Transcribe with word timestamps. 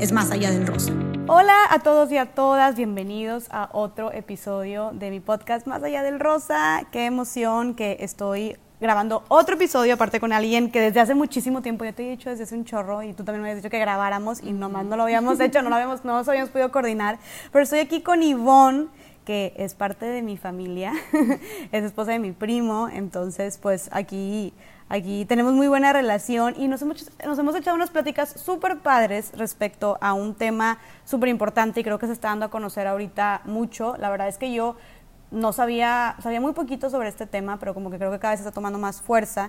es 0.00 0.12
Más 0.12 0.30
Allá 0.30 0.50
del 0.50 0.66
Rosa. 0.66 0.94
Hola 1.26 1.54
a 1.68 1.80
todos 1.80 2.10
y 2.10 2.16
a 2.16 2.24
todas, 2.24 2.74
bienvenidos 2.74 3.48
a 3.50 3.68
otro 3.72 4.10
episodio 4.12 4.92
de 4.94 5.10
mi 5.10 5.20
podcast 5.20 5.66
Más 5.66 5.82
Allá 5.82 6.02
del 6.02 6.18
Rosa. 6.18 6.86
Qué 6.90 7.04
emoción 7.04 7.74
que 7.74 7.98
estoy 8.00 8.56
grabando 8.80 9.24
otro 9.28 9.56
episodio 9.56 9.92
aparte 9.92 10.18
con 10.18 10.32
alguien 10.32 10.70
que 10.72 10.80
desde 10.80 11.00
hace 11.00 11.14
muchísimo 11.14 11.60
tiempo, 11.60 11.84
ya 11.84 11.92
te 11.92 12.06
he 12.06 12.10
dicho 12.12 12.30
desde 12.30 12.44
hace 12.44 12.54
un 12.54 12.64
chorro 12.64 13.02
y 13.02 13.12
tú 13.12 13.24
también 13.24 13.42
me 13.42 13.50
habías 13.50 13.62
dicho 13.62 13.70
que 13.70 13.78
grabáramos 13.78 14.42
y 14.42 14.52
nomás 14.52 14.86
no 14.86 14.96
lo 14.96 15.02
habíamos 15.02 15.38
hecho, 15.38 15.60
no 15.60 15.68
lo 15.68 15.74
habíamos, 15.74 16.02
no 16.02 16.14
nos 16.14 16.26
habíamos 16.26 16.48
podido 16.48 16.72
coordinar, 16.72 17.18
pero 17.52 17.62
estoy 17.62 17.80
aquí 17.80 18.00
con 18.00 18.22
Ivonne 18.22 18.86
que 19.26 19.52
es 19.58 19.74
parte 19.74 20.06
de 20.06 20.22
mi 20.22 20.38
familia, 20.38 20.94
es 21.72 21.84
esposa 21.84 22.12
de 22.12 22.18
mi 22.18 22.32
primo, 22.32 22.88
entonces 22.88 23.58
pues 23.58 23.90
aquí 23.92 24.54
Aquí 24.92 25.24
tenemos 25.24 25.54
muy 25.54 25.68
buena 25.68 25.92
relación 25.92 26.56
y 26.58 26.66
nos 26.66 26.82
hemos, 26.82 27.08
nos 27.24 27.38
hemos 27.38 27.54
echado 27.54 27.76
unas 27.76 27.90
pláticas 27.90 28.28
súper 28.28 28.78
padres 28.78 29.30
respecto 29.36 29.96
a 30.00 30.14
un 30.14 30.34
tema 30.34 30.78
súper 31.04 31.28
importante 31.28 31.78
y 31.78 31.84
creo 31.84 32.00
que 32.00 32.08
se 32.08 32.12
está 32.12 32.30
dando 32.30 32.46
a 32.46 32.50
conocer 32.50 32.88
ahorita 32.88 33.42
mucho. 33.44 33.96
La 33.98 34.10
verdad 34.10 34.26
es 34.26 34.36
que 34.36 34.52
yo 34.52 34.74
no 35.30 35.52
sabía, 35.52 36.16
sabía 36.20 36.40
muy 36.40 36.54
poquito 36.54 36.90
sobre 36.90 37.08
este 37.08 37.28
tema, 37.28 37.60
pero 37.60 37.72
como 37.72 37.88
que 37.88 37.98
creo 37.98 38.10
que 38.10 38.18
cada 38.18 38.32
vez 38.32 38.40
está 38.40 38.50
tomando 38.50 38.80
más 38.80 39.00
fuerza. 39.00 39.48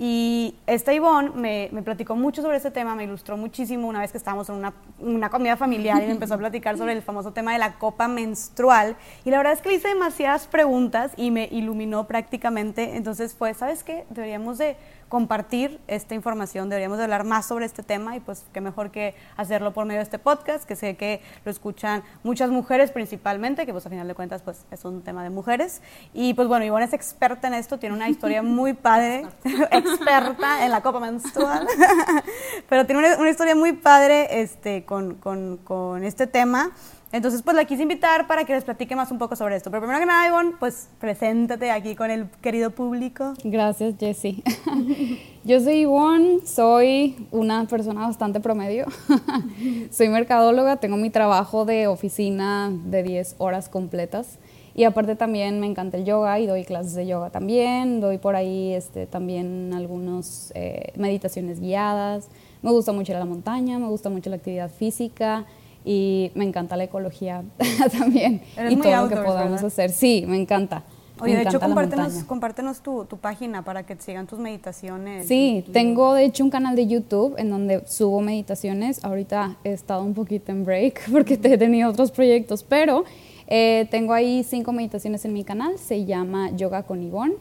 Y 0.00 0.54
esta 0.68 0.92
Ivonne 0.92 1.30
me, 1.34 1.68
me, 1.72 1.82
platicó 1.82 2.14
mucho 2.14 2.40
sobre 2.40 2.56
este 2.56 2.70
tema, 2.70 2.94
me 2.94 3.02
ilustró 3.02 3.36
muchísimo 3.36 3.88
una 3.88 4.00
vez 4.00 4.12
que 4.12 4.18
estábamos 4.18 4.48
en 4.48 4.64
una, 5.00 5.28
comida 5.28 5.56
familiar 5.56 6.00
y 6.00 6.06
me 6.06 6.12
empezó 6.12 6.34
a 6.34 6.38
platicar 6.38 6.78
sobre 6.78 6.92
el 6.92 7.02
famoso 7.02 7.32
tema 7.32 7.52
de 7.52 7.58
la 7.58 7.80
copa 7.80 8.06
menstrual. 8.06 8.94
Y 9.24 9.30
la 9.30 9.38
verdad 9.38 9.54
es 9.54 9.60
que 9.60 9.70
le 9.70 9.74
hice 9.74 9.88
demasiadas 9.88 10.46
preguntas 10.46 11.10
y 11.16 11.32
me 11.32 11.48
iluminó 11.50 12.06
prácticamente. 12.06 12.96
Entonces 12.96 13.34
fue, 13.34 13.54
¿sabes 13.54 13.82
qué? 13.82 14.04
Deberíamos 14.10 14.58
de 14.58 14.76
compartir 15.08 15.80
esta 15.86 16.14
información, 16.14 16.68
deberíamos 16.68 16.98
de 16.98 17.04
hablar 17.04 17.24
más 17.24 17.46
sobre 17.46 17.64
este 17.64 17.82
tema 17.82 18.16
y 18.16 18.20
pues 18.20 18.44
qué 18.52 18.60
mejor 18.60 18.90
que 18.90 19.14
hacerlo 19.36 19.72
por 19.72 19.86
medio 19.86 19.98
de 19.98 20.04
este 20.04 20.18
podcast, 20.18 20.64
que 20.64 20.76
sé 20.76 20.96
que 20.96 21.20
lo 21.44 21.50
escuchan 21.50 22.02
muchas 22.22 22.50
mujeres 22.50 22.90
principalmente, 22.90 23.66
que 23.66 23.72
pues 23.72 23.86
a 23.86 23.90
final 23.90 24.06
de 24.06 24.14
cuentas 24.14 24.42
pues 24.42 24.64
es 24.70 24.84
un 24.84 25.02
tema 25.02 25.22
de 25.22 25.30
mujeres. 25.30 25.82
Y 26.12 26.34
pues 26.34 26.48
bueno, 26.48 26.64
Ivonne 26.64 26.84
es 26.84 26.92
experta 26.92 27.48
en 27.48 27.54
esto, 27.54 27.78
tiene 27.78 27.94
una 27.94 28.08
historia 28.08 28.42
muy 28.42 28.74
padre, 28.74 29.26
experta 29.70 30.64
en 30.64 30.70
la 30.70 30.82
copa 30.82 31.00
menstrual, 31.00 31.66
pero 32.68 32.86
tiene 32.86 33.00
una, 33.00 33.16
una, 33.18 33.30
historia 33.30 33.54
muy 33.54 33.72
padre 33.72 34.40
este, 34.42 34.84
con, 34.84 35.14
con, 35.14 35.58
con 35.58 36.04
este 36.04 36.26
tema. 36.26 36.70
Entonces, 37.10 37.40
pues 37.42 37.56
la 37.56 37.64
quise 37.64 37.82
invitar 37.82 38.26
para 38.26 38.44
que 38.44 38.52
les 38.52 38.64
platique 38.64 38.94
más 38.94 39.10
un 39.10 39.18
poco 39.18 39.34
sobre 39.34 39.56
esto. 39.56 39.70
Pero 39.70 39.80
primero 39.80 39.98
que 39.98 40.06
nada, 40.06 40.28
Ivonne, 40.28 40.52
pues 40.60 40.90
preséntate 41.00 41.70
aquí 41.70 41.94
con 41.94 42.10
el 42.10 42.28
querido 42.42 42.70
público. 42.70 43.32
Gracias, 43.44 43.94
Jessie. 43.98 44.42
Yo 45.44 45.58
soy 45.60 45.80
Ivonne, 45.80 46.40
soy 46.44 47.26
una 47.30 47.66
persona 47.66 48.06
bastante 48.06 48.40
promedio. 48.40 48.84
soy 49.90 50.10
mercadóloga, 50.10 50.76
tengo 50.76 50.98
mi 50.98 51.08
trabajo 51.08 51.64
de 51.64 51.86
oficina 51.86 52.70
de 52.70 53.02
10 53.02 53.36
horas 53.38 53.70
completas. 53.70 54.38
Y 54.74 54.84
aparte 54.84 55.16
también 55.16 55.60
me 55.60 55.66
encanta 55.66 55.96
el 55.96 56.04
yoga 56.04 56.38
y 56.38 56.46
doy 56.46 56.64
clases 56.64 56.94
de 56.94 57.06
yoga 57.06 57.30
también. 57.30 58.00
Doy 58.00 58.18
por 58.18 58.36
ahí 58.36 58.74
este, 58.74 59.06
también 59.06 59.72
algunas 59.72 60.52
eh, 60.54 60.92
meditaciones 60.94 61.58
guiadas. 61.58 62.28
Me 62.60 62.70
gusta 62.70 62.92
mucho 62.92 63.12
ir 63.12 63.16
a 63.16 63.20
la 63.20 63.24
montaña, 63.24 63.78
me 63.78 63.88
gusta 63.88 64.10
mucho 64.10 64.28
la 64.28 64.36
actividad 64.36 64.70
física 64.70 65.46
y 65.88 66.30
me 66.34 66.44
encanta 66.44 66.76
la 66.76 66.84
ecología 66.84 67.42
también 67.98 68.42
y 68.68 68.76
todo 68.76 69.04
lo 69.04 69.08
que 69.08 69.16
podamos 69.16 69.62
hacer. 69.64 69.88
Sí, 69.88 70.22
me 70.28 70.38
encanta. 70.38 70.84
Oye, 71.18 71.34
de 71.34 71.42
hecho, 71.42 71.58
compártenos, 71.58 72.24
compártenos 72.24 72.80
tu, 72.80 73.06
tu, 73.06 73.16
página 73.16 73.64
para 73.64 73.84
que 73.84 73.96
sigan 73.96 74.26
tus 74.26 74.38
meditaciones. 74.38 75.26
Sí, 75.26 75.64
tengo 75.72 76.12
de 76.12 76.26
hecho 76.26 76.44
un 76.44 76.50
canal 76.50 76.76
de 76.76 76.86
YouTube 76.86 77.34
en 77.38 77.48
donde 77.48 77.84
subo 77.86 78.20
meditaciones. 78.20 79.02
Ahorita 79.02 79.56
he 79.64 79.72
estado 79.72 80.04
un 80.04 80.12
poquito 80.12 80.52
en 80.52 80.64
break 80.64 81.10
porque 81.10 81.34
he 81.42 81.58
tenido 81.58 81.90
otros 81.90 82.10
proyectos, 82.10 82.62
pero 82.62 83.04
eh, 83.46 83.88
tengo 83.90 84.12
ahí 84.12 84.44
cinco 84.44 84.72
meditaciones 84.72 85.24
en 85.24 85.32
mi 85.32 85.42
canal. 85.42 85.78
Se 85.78 86.04
llama 86.04 86.50
Yoga 86.50 86.82
con 86.82 87.02
Ivonne 87.02 87.34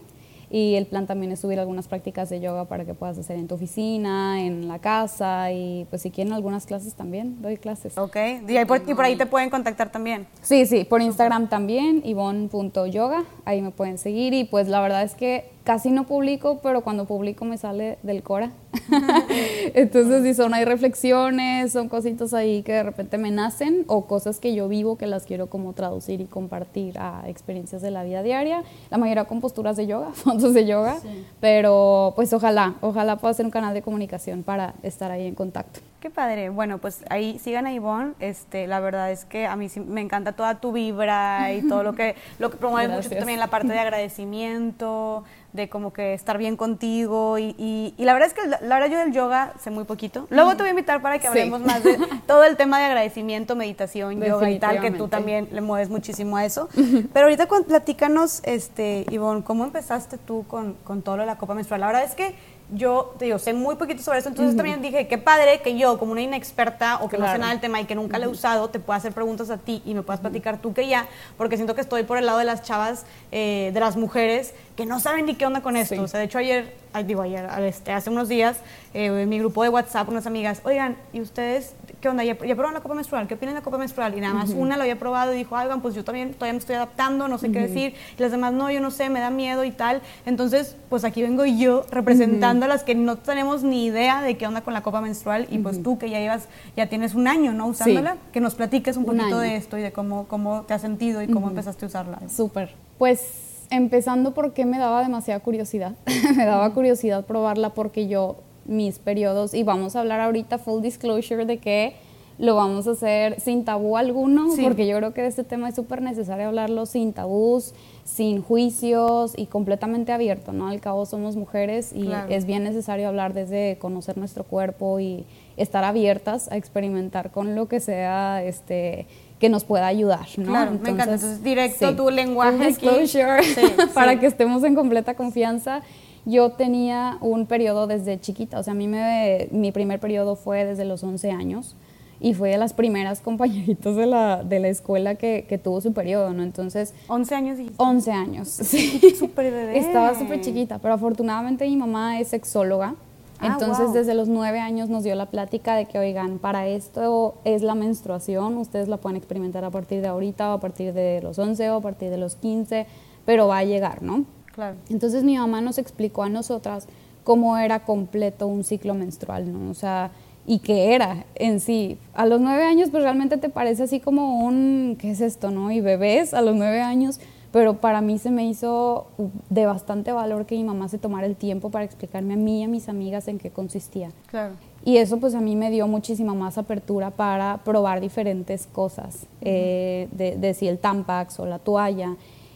y 0.49 0.75
el 0.75 0.85
plan 0.85 1.07
también 1.07 1.31
es 1.31 1.39
subir 1.39 1.59
algunas 1.59 1.87
prácticas 1.87 2.29
de 2.29 2.39
yoga 2.39 2.65
para 2.65 2.85
que 2.85 2.93
puedas 2.93 3.17
hacer 3.17 3.37
en 3.37 3.47
tu 3.47 3.55
oficina, 3.55 4.41
en 4.41 4.67
la 4.67 4.79
casa 4.79 5.51
y 5.51 5.85
pues 5.89 6.01
si 6.01 6.11
quieren 6.11 6.33
algunas 6.33 6.65
clases 6.65 6.95
también, 6.95 7.41
doy 7.41 7.57
clases. 7.57 7.97
Ok, 7.97 8.15
y, 8.47 8.65
por, 8.65 8.81
y 8.87 8.93
por 8.93 9.05
ahí 9.05 9.15
te 9.15 9.25
pueden 9.25 9.49
contactar 9.49 9.91
también. 9.91 10.27
Sí, 10.41 10.65
sí, 10.65 10.83
por 10.85 11.01
Instagram 11.01 11.49
también, 11.49 12.01
ivon.yoga, 12.05 13.23
ahí 13.45 13.61
me 13.61 13.71
pueden 13.71 13.97
seguir 13.97 14.33
y 14.33 14.45
pues 14.45 14.67
la 14.67 14.81
verdad 14.81 15.03
es 15.03 15.15
que 15.15 15.56
casi 15.67 15.91
no 15.91 16.05
publico, 16.05 16.61
pero 16.63 16.79
cuando 16.79 17.03
publico 17.03 17.43
me 17.43 17.57
sale 17.57 17.97
del 18.01 18.23
Cora. 18.23 18.51
Entonces, 19.73 20.23
si 20.23 20.33
son, 20.33 20.53
hay 20.53 20.63
reflexiones, 20.63 21.73
son 21.73 21.89
cositas 21.89 22.33
ahí 22.33 22.63
que 22.63 22.71
de 22.71 22.83
repente 22.83 23.17
me 23.17 23.31
nacen 23.31 23.83
o 23.87 24.05
cosas 24.05 24.39
que 24.39 24.55
yo 24.55 24.69
vivo 24.69 24.97
que 24.97 25.07
las 25.07 25.25
quiero 25.25 25.47
como 25.47 25.73
traducir 25.73 26.21
y 26.21 26.25
compartir 26.25 26.97
a 26.99 27.27
experiencias 27.27 27.81
de 27.81 27.91
la 27.91 28.05
vida 28.05 28.23
diaria. 28.23 28.63
La 28.89 28.97
mayoría 28.97 29.25
con 29.25 29.41
posturas 29.41 29.75
de 29.75 29.87
yoga, 29.87 30.11
fotos 30.13 30.53
de 30.53 30.65
yoga, 30.65 30.99
pero 31.41 32.13
pues 32.15 32.31
ojalá, 32.31 32.75
ojalá 32.79 33.17
pueda 33.17 33.33
ser 33.33 33.45
un 33.45 33.51
canal 33.51 33.73
de 33.73 33.81
comunicación 33.81 34.43
para 34.43 34.73
estar 34.83 35.11
ahí 35.11 35.27
en 35.27 35.35
contacto. 35.35 35.81
Qué 35.99 36.11
padre. 36.11 36.49
Bueno, 36.49 36.77
pues 36.77 37.03
ahí 37.09 37.39
sigan 37.39 37.65
a 37.65 37.73
Ivonne. 37.73 38.13
Este, 38.19 38.67
la 38.67 38.79
verdad 38.79 39.11
es 39.11 39.25
que 39.25 39.47
a 39.47 39.55
mí 39.55 39.67
sí, 39.67 39.79
me 39.79 40.01
encanta 40.01 40.33
toda 40.33 40.59
tu 40.59 40.71
vibra 40.71 41.51
y 41.53 41.67
todo 41.67 41.81
lo 41.81 41.93
que, 41.93 42.15
lo 42.37 42.51
que 42.51 42.57
promueve 42.57 42.93
mucho 42.93 43.09
también 43.09 43.39
la 43.39 43.47
parte 43.47 43.69
de 43.69 43.79
agradecimiento, 43.79 45.23
de 45.53 45.69
como 45.69 45.91
que 45.91 46.13
estar 46.13 46.37
bien 46.37 46.55
contigo 46.55 47.39
y, 47.39 47.55
y, 47.57 47.95
y, 47.97 48.05
la 48.05 48.13
verdad 48.13 48.27
es 48.27 48.35
que 48.35 48.47
la, 48.47 48.59
la, 48.61 48.75
verdad 48.75 48.91
yo 48.91 48.99
del 48.99 49.11
yoga 49.11 49.53
sé 49.59 49.71
muy 49.71 49.85
poquito. 49.85 50.27
Luego 50.29 50.51
te 50.51 50.57
voy 50.57 50.67
a 50.67 50.69
invitar 50.69 51.01
para 51.01 51.17
que 51.17 51.27
hablemos 51.27 51.61
sí. 51.61 51.65
más 51.65 51.83
de 51.83 51.97
todo 52.27 52.43
el 52.43 52.57
tema 52.57 52.77
de 52.77 52.85
agradecimiento, 52.85 53.55
meditación, 53.55 54.21
yoga 54.21 54.51
y 54.51 54.59
tal, 54.59 54.79
que 54.79 54.91
tú 54.91 55.07
también 55.07 55.49
le 55.51 55.61
mueves 55.61 55.89
muchísimo 55.89 56.37
a 56.37 56.45
eso. 56.45 56.69
Pero 57.11 57.25
ahorita 57.25 57.47
platícanos, 57.67 58.41
este, 58.43 59.03
Ivonne, 59.09 59.43
¿cómo 59.43 59.63
empezaste 59.63 60.19
tú 60.19 60.45
con, 60.47 60.75
con 60.83 61.01
todo 61.01 61.17
lo 61.17 61.23
de 61.23 61.27
la 61.27 61.39
copa 61.39 61.55
menstrual? 61.55 61.81
La 61.81 61.87
verdad 61.87 62.03
es 62.03 62.13
que 62.13 62.35
yo 62.69 63.15
te 63.17 63.25
digo, 63.25 63.39
sé 63.39 63.53
muy 63.53 63.75
poquito 63.75 64.03
sobre 64.03 64.19
eso, 64.19 64.29
entonces 64.29 64.53
uh 64.53 64.53
-huh. 64.55 64.57
también 64.57 64.81
dije, 64.81 65.07
qué 65.07 65.17
padre 65.17 65.61
que 65.61 65.77
yo, 65.77 65.97
como 65.97 66.11
una 66.11 66.21
inexperta 66.21 66.97
o 66.97 67.07
que 67.07 67.15
claro. 67.15 67.31
no 67.31 67.35
sé 67.35 67.39
nada 67.39 67.51
del 67.51 67.61
tema 67.61 67.79
y 67.79 67.85
que 67.85 67.95
nunca 67.95 68.17
uh 68.17 68.19
-huh. 68.19 68.25
le 68.25 68.25
he 68.25 68.29
usado, 68.29 68.69
te 68.69 68.79
pueda 68.79 68.97
hacer 68.97 69.13
preguntas 69.13 69.49
a 69.49 69.57
ti 69.57 69.81
y 69.85 69.93
me 69.93 70.03
puedas 70.03 70.19
platicar 70.19 70.59
tú 70.61 70.73
que 70.73 70.87
ya, 70.87 71.07
porque 71.37 71.55
siento 71.55 71.75
que 71.75 71.81
estoy 71.81 72.03
por 72.03 72.17
el 72.17 72.25
lado 72.25 72.39
de 72.39 72.45
las 72.45 72.63
chavas, 72.63 73.05
eh, 73.31 73.71
de 73.73 73.79
las 73.79 73.95
mujeres, 73.95 74.53
que 74.77 74.85
no 74.85 74.99
saben 74.99 75.25
ni 75.25 75.33
qué 75.33 75.45
onda 75.45 75.61
con 75.61 75.75
esto. 75.75 75.95
Sí. 75.95 76.01
O 76.01 76.07
sea, 76.07 76.19
de 76.19 76.27
hecho 76.27 76.37
ayer, 76.37 76.75
ay, 76.93 77.03
digo 77.03 77.23
ayer, 77.23 77.49
este, 77.61 77.91
hace 77.91 78.11
unos 78.11 78.29
días, 78.29 78.57
eh, 78.93 79.07
en 79.07 79.27
mi 79.27 79.39
grupo 79.39 79.63
de 79.63 79.69
WhatsApp, 79.69 80.07
unas 80.07 80.27
amigas, 80.27 80.61
oigan, 80.63 80.95
¿y 81.11 81.19
ustedes 81.19 81.73
qué 81.99 82.09
onda? 82.09 82.23
¿Ya, 82.23 82.37
ya 82.37 82.53
probaron 82.53 82.75
la 82.75 82.81
copa 82.81 82.93
menstrual? 82.93 83.27
¿Qué 83.27 83.33
opinan 83.33 83.55
de 83.55 83.61
la 83.61 83.63
copa 83.63 83.79
menstrual? 83.79 84.15
Y 84.15 84.21
nada 84.21 84.35
más 84.35 84.51
uh 84.51 84.53
-huh. 84.53 84.59
una 84.59 84.77
lo 84.77 84.83
había 84.83 84.99
probado 84.99 85.33
y 85.33 85.37
dijo, 85.37 85.55
oigan, 85.55 85.81
pues 85.81 85.95
yo 85.95 86.03
también 86.03 86.35
todavía 86.35 86.53
me 86.53 86.59
estoy 86.59 86.75
adaptando, 86.75 87.27
no 87.27 87.39
sé 87.39 87.51
qué 87.51 87.61
decir. 87.61 87.95
Y 88.17 88.21
las 88.21 88.31
demás, 88.31 88.53
no, 88.53 88.69
yo 88.69 88.79
no 88.79 88.91
sé, 88.91 89.09
me 89.09 89.19
da 89.19 89.31
miedo 89.31 89.63
y 89.63 89.71
tal. 89.71 90.03
Entonces, 90.27 90.75
pues 90.89 91.03
aquí 91.03 91.23
vengo 91.23 91.43
yo 91.45 91.83
representando 91.89 92.65
a 92.65 92.67
las 92.67 92.83
que 92.83 92.93
no 92.93 93.17
tenemos 93.17 93.63
ni 93.63 93.85
idea 93.85 94.21
de 94.21 94.37
qué 94.37 94.45
onda 94.45 94.61
con 94.61 94.75
la 94.75 94.83
copa 94.83 95.01
menstrual 95.01 95.47
y 95.49 95.57
pues 95.57 95.81
tú 95.81 95.97
que 95.97 96.11
ya 96.11 96.19
llevas, 96.19 96.47
ya 96.75 96.87
tienes 96.87 97.15
un 97.15 97.27
año, 97.27 97.51
¿no? 97.51 97.65
Usándola, 97.65 98.13
sí. 98.13 98.19
que 98.31 98.41
nos 98.41 98.53
platiques 98.53 98.95
un, 98.95 99.09
un 99.09 99.17
poquito 99.17 99.25
año. 99.25 99.39
de 99.39 99.55
esto 99.55 99.77
y 99.79 99.81
de 99.81 99.91
cómo, 99.91 100.27
cómo 100.27 100.61
te 100.67 100.75
has 100.75 100.81
sentido 100.81 101.23
y 101.23 101.27
cómo 101.27 101.49
empezaste 101.49 101.85
a 101.85 101.87
usarla. 101.87 102.19
Súper. 102.29 102.75
Pues 102.99 103.46
empezando 103.69 104.33
porque 104.33 104.65
me 104.65 104.77
daba 104.77 105.01
demasiada 105.01 105.39
curiosidad. 105.39 105.93
me 106.35 106.45
daba 106.45 106.73
curiosidad 106.73 107.25
probarla 107.25 107.73
porque 107.73 108.07
yo, 108.07 108.37
mis 108.65 108.99
periodos, 108.99 109.53
y 109.53 109.63
vamos 109.63 109.95
a 109.95 110.01
hablar 110.01 110.19
ahorita 110.19 110.57
full 110.57 110.81
disclosure 110.81 111.45
de 111.45 111.57
que 111.57 111.95
lo 112.39 112.55
vamos 112.55 112.87
a 112.87 112.91
hacer 112.91 113.39
sin 113.41 113.65
tabú 113.65 113.97
alguno, 113.97 114.51
sí. 114.51 114.63
porque 114.63 114.87
yo 114.87 114.97
creo 114.97 115.13
que 115.13 115.21
de 115.21 115.27
este 115.27 115.43
tema 115.43 115.69
es 115.69 115.75
súper 115.75 116.01
necesario 116.01 116.47
hablarlo 116.47 116.85
sin 116.85 117.13
tabús, 117.13 117.73
sin 118.07 118.41
juicios 118.41 119.33
y 119.35 119.47
completamente 119.47 120.13
abierto, 120.13 120.53
¿no? 120.53 120.69
Al 120.69 120.79
cabo 120.79 121.05
somos 121.05 121.35
mujeres 121.35 121.91
y 121.93 122.05
claro. 122.05 122.33
es 122.33 122.45
bien 122.45 122.63
necesario 122.63 123.09
hablar 123.09 123.33
desde 123.33 123.77
conocer 123.79 124.17
nuestro 124.17 124.45
cuerpo 124.45 125.01
y 125.01 125.25
estar 125.57 125.83
abiertas 125.83 126.49
a 126.49 126.55
experimentar 126.55 127.31
con 127.31 127.53
lo 127.53 127.67
que 127.67 127.81
sea, 127.81 128.41
este 128.43 129.07
que 129.39 129.49
nos 129.49 129.65
pueda 129.65 129.87
ayudar, 129.87 130.25
¿no? 130.37 130.45
Claro, 130.45 130.71
Entonces, 130.71 130.81
me 130.81 130.89
encanta. 130.89 131.13
Entonces, 131.15 131.43
directo 131.43 131.89
sí. 131.89 131.95
tu 131.95 132.09
lenguaje 132.09 132.67
disclosure, 132.67 133.43
sí, 133.43 133.61
para 133.93 134.13
sí. 134.13 134.19
que 134.19 134.25
estemos 134.25 134.63
en 134.63 134.73
completa 134.73 135.13
confianza. 135.15 135.81
Yo 136.25 136.51
tenía 136.51 137.17
un 137.19 137.45
periodo 137.45 137.87
desde 137.87 138.19
chiquita, 138.19 138.57
o 138.57 138.63
sea, 138.63 138.71
a 138.71 138.75
mí 138.75 138.87
me, 138.87 139.49
mi 139.51 139.73
primer 139.73 139.99
periodo 139.99 140.37
fue 140.37 140.63
desde 140.65 140.85
los 140.85 141.03
11 141.03 141.29
años 141.31 141.75
y 142.19 142.33
fue 142.33 142.49
de 142.49 142.57
las 142.57 142.73
primeras 142.73 143.21
compañeritas 143.21 143.95
de 143.95 144.05
la, 144.05 144.43
de 144.43 144.59
la 144.59 144.69
escuela 144.69 145.15
que, 145.15 145.45
que 145.47 145.57
tuvo 145.57 145.81
su 145.81 145.93
periodo, 145.93 146.33
¿no? 146.33 146.43
Entonces... 146.43 146.93
11 147.07 147.35
años 147.35 147.59
y 147.59 147.71
11 147.77 148.11
años, 148.11 148.47
sí. 148.49 148.99
Súper 149.17 149.51
bebé. 149.51 149.77
Estaba 149.77 150.17
súper 150.17 150.41
chiquita, 150.41 150.79
pero 150.79 150.93
afortunadamente 150.93 151.67
mi 151.67 151.77
mamá 151.77 152.19
es 152.19 152.29
sexóloga. 152.29 152.95
Ah, 153.39 153.47
Entonces, 153.53 153.85
wow. 153.85 153.93
desde 153.93 154.15
los 154.15 154.27
nueve 154.27 154.59
años 154.59 154.89
nos 154.89 155.03
dio 155.03 155.13
la 155.13 155.27
plática 155.27 155.75
de 155.75 155.85
que, 155.85 155.99
oigan, 155.99 156.39
para 156.39 156.67
esto 156.67 157.35
es 157.43 157.61
la 157.61 157.75
menstruación, 157.75 158.57
ustedes 158.57 158.87
la 158.87 158.97
pueden 158.97 159.15
experimentar 159.15 159.63
a 159.63 159.69
partir 159.69 160.01
de 160.01 160.07
ahorita, 160.07 160.49
o 160.49 160.53
a 160.53 160.59
partir 160.59 160.93
de 160.93 161.21
los 161.21 161.37
11 161.37 161.69
o 161.69 161.75
a 161.75 161.81
partir 161.81 162.09
de 162.09 162.17
los 162.17 162.35
15, 162.35 162.87
pero 163.25 163.47
va 163.47 163.59
a 163.59 163.63
llegar, 163.63 164.01
¿no? 164.01 164.25
Claro. 164.55 164.75
Entonces 164.89 165.23
mi 165.23 165.37
mamá 165.37 165.61
nos 165.61 165.77
explicó 165.77 166.23
a 166.23 166.29
nosotras 166.29 166.87
cómo 167.23 167.57
era 167.57 167.81
completo 167.81 168.47
un 168.47 168.63
ciclo 168.63 168.95
menstrual, 168.95 169.51
¿no? 169.53 169.69
O 169.69 169.75
sea, 169.75 170.11
y 170.47 170.59
qué 170.59 170.95
era 170.95 171.25
en 171.35 171.59
sí. 171.59 171.97
A 172.13 172.25
los 172.25 172.39
nueve 172.39 172.63
años, 172.63 172.89
pues 172.89 173.03
realmente 173.03 173.37
te 173.37 173.49
parece 173.49 173.83
así 173.83 173.99
como 173.99 174.39
un, 174.45 174.95
¿qué 174.97 175.11
es 175.11 175.19
esto, 175.19 175.51
no? 175.51 175.69
Y 175.71 175.81
bebés 175.81 176.33
a 176.33 176.41
los 176.41 176.55
nueve 176.55 176.81
años, 176.81 177.19
pero 177.51 177.81
para 177.81 177.99
mí 177.99 178.17
se 178.17 178.31
me 178.31 178.47
hizo 178.47 179.07
de 179.49 179.65
bastante 179.65 180.13
valor 180.13 180.45
que 180.45 180.55
mi 180.55 180.63
mamá 180.63 180.87
se 180.87 180.97
tomara 180.97 181.27
el 181.27 181.35
tiempo 181.35 181.69
para 181.69 181.83
explicarme 181.83 182.35
a 182.35 182.37
mí 182.37 182.61
y 182.61 182.63
a 182.63 182.69
mis 182.69 182.87
amigas 182.87 183.27
en 183.27 183.39
qué 183.39 183.51
consistía. 183.51 184.11
Claro. 184.27 184.53
Y 184.85 184.97
eso 184.97 185.19
pues 185.19 185.35
a 185.35 185.41
mí 185.41 185.57
me 185.57 185.69
dio 185.69 185.85
muchísima 185.87 186.33
más 186.33 186.57
apertura 186.57 187.11
para 187.11 187.59
probar 187.65 187.99
diferentes 187.99 188.67
cosas, 188.67 189.27
eh, 189.41 190.07
de, 190.13 190.37
de 190.37 190.53
si 190.53 190.69
el 190.69 190.79
Tampax 190.79 191.41
o 191.41 191.45
la 191.45 191.59
toalla. 191.59 192.15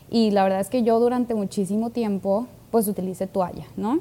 Y 0.09 0.31
la 0.31 0.43
verdad 0.43 0.61
es 0.61 0.69
que 0.69 0.83
yo 0.83 0.97
durante 1.01 1.35
muchísimo 1.35 1.89
tiempo 1.89 2.47
pues 2.69 2.88
utilicé 2.88 3.27
toalla, 3.27 3.65
¿no? 3.75 3.99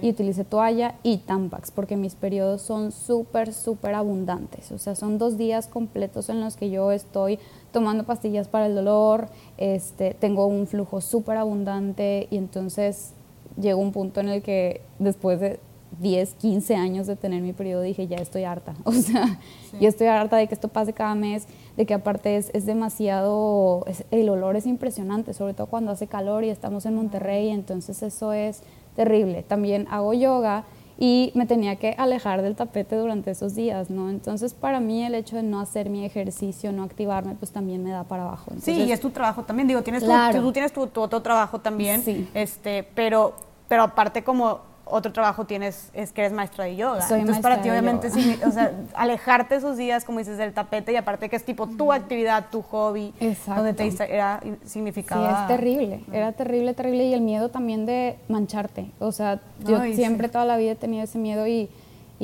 Y 0.00 0.10
utilicé 0.10 0.44
toalla 0.44 0.94
y 1.02 1.18
Tampax 1.18 1.70
porque 1.70 1.96
mis 1.96 2.14
periodos 2.14 2.62
son 2.62 2.92
súper, 2.92 3.52
súper 3.52 3.94
abundantes. 3.94 4.72
O 4.72 4.78
sea, 4.78 4.94
son 4.94 5.18
dos 5.18 5.36
días 5.36 5.66
completos 5.66 6.28
en 6.28 6.40
los 6.40 6.56
que 6.56 6.70
yo 6.70 6.92
estoy 6.92 7.38
tomando 7.72 8.04
pastillas 8.04 8.48
para 8.48 8.66
el 8.66 8.74
dolor, 8.74 9.28
este, 9.58 10.14
tengo 10.14 10.46
un 10.46 10.66
flujo 10.66 11.00
súper 11.00 11.36
abundante 11.36 12.28
y 12.30 12.36
entonces 12.36 13.12
llegó 13.60 13.80
un 13.80 13.92
punto 13.92 14.20
en 14.20 14.28
el 14.28 14.42
que 14.42 14.80
después 14.98 15.40
de 15.40 15.58
10, 16.00 16.34
15 16.34 16.74
años 16.74 17.06
de 17.06 17.16
tener 17.16 17.42
mi 17.42 17.52
periodo 17.52 17.82
dije, 17.82 18.06
ya 18.08 18.16
estoy 18.16 18.44
harta. 18.44 18.74
O 18.84 18.92
sea, 18.92 19.38
ya 19.78 19.88
estoy 19.88 20.06
harta 20.06 20.36
de 20.36 20.48
que 20.48 20.54
esto 20.54 20.68
pase 20.68 20.92
cada 20.94 21.14
mes, 21.14 21.46
de 21.76 21.84
que 21.86 21.92
aparte 21.94 22.36
es, 22.36 22.50
es 22.54 22.64
demasiado, 22.66 23.84
es- 23.86 24.04
el 24.10 24.28
olor 24.30 24.56
es 24.56 24.66
impresionante, 24.66 25.34
sobre 25.34 25.54
todo 25.54 25.66
cuando 25.66 25.92
hace 25.92 26.06
calor 26.06 26.44
y 26.44 26.48
estamos 26.50 26.86
en 26.86 26.94
Monterrey, 26.94 27.50
entonces 27.50 28.02
eso 28.02 28.32
es 28.32 28.62
terrible. 28.96 29.42
También 29.42 29.86
hago 29.90 30.12
yoga 30.14 30.64
y 30.98 31.32
me 31.34 31.46
tenía 31.46 31.76
que 31.76 31.94
alejar 31.98 32.42
del 32.42 32.54
tapete 32.54 32.94
durante 32.96 33.30
esos 33.32 33.54
días, 33.54 33.90
¿no? 33.90 34.08
Entonces 34.10 34.54
para 34.54 34.78
mí 34.78 35.04
el 35.04 35.14
hecho 35.14 35.36
de 35.36 35.42
no 35.42 35.60
hacer 35.60 35.90
mi 35.90 36.04
ejercicio, 36.04 36.70
no 36.72 36.84
activarme, 36.84 37.34
pues 37.34 37.50
también 37.50 37.82
me 37.82 37.90
da 37.90 38.04
para 38.04 38.22
abajo. 38.24 38.52
Sí, 38.60 38.72
y 38.84 38.92
es 38.92 39.00
tu 39.00 39.10
trabajo 39.10 39.42
también. 39.42 39.66
Digo, 39.68 39.82
tienes 39.82 40.04
Claro. 40.04 40.38
tu, 40.38 40.44
tú 40.46 40.52
tienes 40.52 40.72
tu, 40.72 40.86
tu 40.86 41.00
otro 41.00 41.20
trabajo 41.22 41.60
también. 41.60 42.02
Sí. 42.02 42.28
Este, 42.34 42.84
pero, 42.94 43.32
pero 43.68 43.82
aparte 43.84 44.22
como 44.22 44.60
otro 44.92 45.12
trabajo 45.12 45.46
tienes 45.46 45.90
es 45.94 46.12
que 46.12 46.20
eres 46.20 46.32
maestra 46.32 46.64
de 46.64 46.76
yoga. 46.76 47.06
Soy 47.08 47.20
Entonces 47.20 47.42
para 47.42 47.62
ti 47.62 47.70
obviamente 47.70 48.08
o 48.46 48.50
sea, 48.50 48.72
alejarte 48.94 49.56
esos 49.56 49.76
días 49.76 50.04
como 50.04 50.18
dices 50.18 50.36
del 50.36 50.52
tapete 50.52 50.92
y 50.92 50.96
aparte 50.96 51.28
que 51.28 51.36
es 51.36 51.44
tipo 51.44 51.66
tu 51.66 51.92
actividad, 51.92 52.46
tu 52.50 52.62
hobby, 52.62 53.14
Exacto. 53.18 53.62
donde 53.62 53.74
te 53.74 54.14
era 54.14 54.40
Sí, 54.42 54.54
significaba 54.64 55.42
es 55.42 55.48
terrible, 55.48 56.04
era 56.12 56.32
terrible, 56.32 56.74
terrible 56.74 57.04
y 57.04 57.14
el 57.14 57.22
miedo 57.22 57.48
también 57.48 57.86
de 57.86 58.18
mancharte. 58.28 58.90
O 58.98 59.12
sea, 59.12 59.40
yo 59.66 59.78
Ay, 59.78 59.92
sí. 59.92 59.98
siempre 59.98 60.28
toda 60.28 60.44
la 60.44 60.56
vida 60.56 60.72
he 60.72 60.76
tenido 60.76 61.04
ese 61.04 61.18
miedo 61.18 61.46
y, 61.46 61.70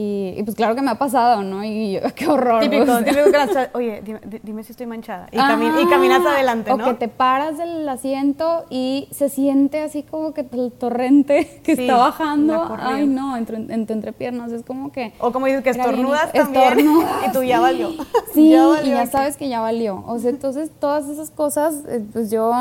y, 0.01 0.35
y 0.37 0.43
pues 0.45 0.55
claro 0.55 0.77
que 0.77 0.83
me 0.83 0.93
ha 0.93 0.95
pasado, 0.95 1.43
¿no? 1.43 1.65
Y 1.65 1.95
yo, 1.95 2.01
qué 2.15 2.29
horror. 2.29 2.61
Típico, 2.61 2.85
o 2.85 2.87
sea. 2.87 3.05
típico 3.05 3.25
que 3.33 3.37
las- 3.37 3.71
oye, 3.75 4.01
dime, 4.05 4.21
di- 4.25 4.39
dime 4.45 4.63
si 4.63 4.71
estoy 4.71 4.87
manchada. 4.87 5.27
Y, 5.33 5.37
cami- 5.39 5.83
y 5.83 5.89
caminas 5.89 6.25
adelante, 6.25 6.73
¿no? 6.77 6.85
O 6.85 6.89
que 6.89 6.95
te 6.95 7.09
paras 7.09 7.59
del 7.59 7.89
asiento 7.89 8.65
y 8.71 9.09
se 9.11 9.29
siente 9.29 9.81
así 9.81 10.05
como 10.05 10.35
que 10.35 10.47
el 10.53 10.71
torrente 10.71 11.61
que 11.65 11.75
Sí, 11.75 11.83
está 11.83 11.97
bajando. 11.97 12.77
Ay, 12.79 13.07
no, 13.09 13.37
entre, 13.37 13.57
entre 13.57 13.95
entrepiernas. 13.95 14.53
Es 14.53 14.63
como 14.63 14.93
que. 14.93 15.13
O 15.19 15.33
como 15.33 15.47
dices 15.47 15.63
que 15.65 15.71
Era 15.71 15.79
bien- 15.87 15.91
estornudas 15.97 16.33
también 16.33 16.63
estornudas. 16.65 17.11
y 17.29 17.33
tú 17.33 17.43
ya 17.43 17.59
valió. 17.61 17.91
Sí, 18.35 18.51
Ya 18.51 18.63
y 18.63 18.67
valió 18.69 18.95
ya 18.95 19.01
aquí. 19.03 19.11
sabes 19.11 19.37
que 19.37 19.49
ya 19.49 19.61
valió. 19.61 20.05
O 20.07 20.19
sea, 20.21 20.31
entonces 20.31 20.71
todas 20.79 21.09
esas 21.09 21.31
cosas, 21.33 21.75
eh, 21.89 22.05
pues 22.13 22.31
yo 22.31 22.53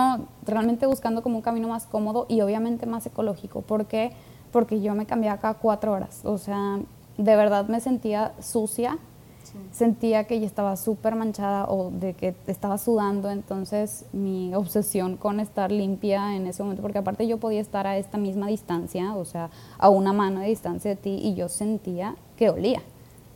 realmente 0.46 0.88
buscando 0.88 1.22
como 1.22 1.36
un 1.36 1.42
camino 1.44 1.68
más 1.68 1.86
cómodo 1.86 2.26
y 2.30 2.42
obviamente 2.42 2.88
más 2.88 3.06
ecológico. 3.06 3.62
¿Por 3.62 3.86
qué? 3.86 4.12
Porque 4.52 4.82
yo 4.82 4.96
me 4.96 5.06
cambiaba 5.06 5.38
cada 5.40 5.54
cuatro 5.54 5.92
horas. 5.92 6.22
O 6.24 6.38
sea, 6.40 6.80
de 7.18 7.36
verdad 7.36 7.68
me 7.68 7.80
sentía 7.80 8.34
sucia. 8.40 8.98
Sentía 9.72 10.26
que 10.26 10.40
ya 10.40 10.46
estaba 10.46 10.76
súper 10.76 11.16
manchada 11.16 11.66
o 11.70 11.90
de 11.90 12.14
que 12.14 12.36
estaba 12.48 12.78
sudando, 12.78 13.32
entonces 13.32 14.06
mi 14.12 14.54
obsesión 14.54 15.18
con 15.18 15.40
estar 15.40 15.72
limpia 15.72 16.36
en 16.36 16.48
ese 16.48 16.62
momento, 16.62 16.82
porque 16.82 17.00
aparte 17.00 17.28
yo 17.28 17.38
podía 17.38 17.62
estar 17.62 17.88
a 17.88 17.98
esta 17.98 18.18
misma 18.18 18.48
distancia, 18.48 19.16
o 19.16 19.26
sea, 19.26 19.50
a 19.80 19.90
una 19.90 20.14
mano 20.14 20.42
de 20.42 20.48
distancia 20.48 20.92
de 20.92 20.98
ti 20.98 21.20
y 21.24 21.34
yo 21.34 21.50
sentía 21.50 22.16
que 22.36 22.50
olía, 22.50 22.84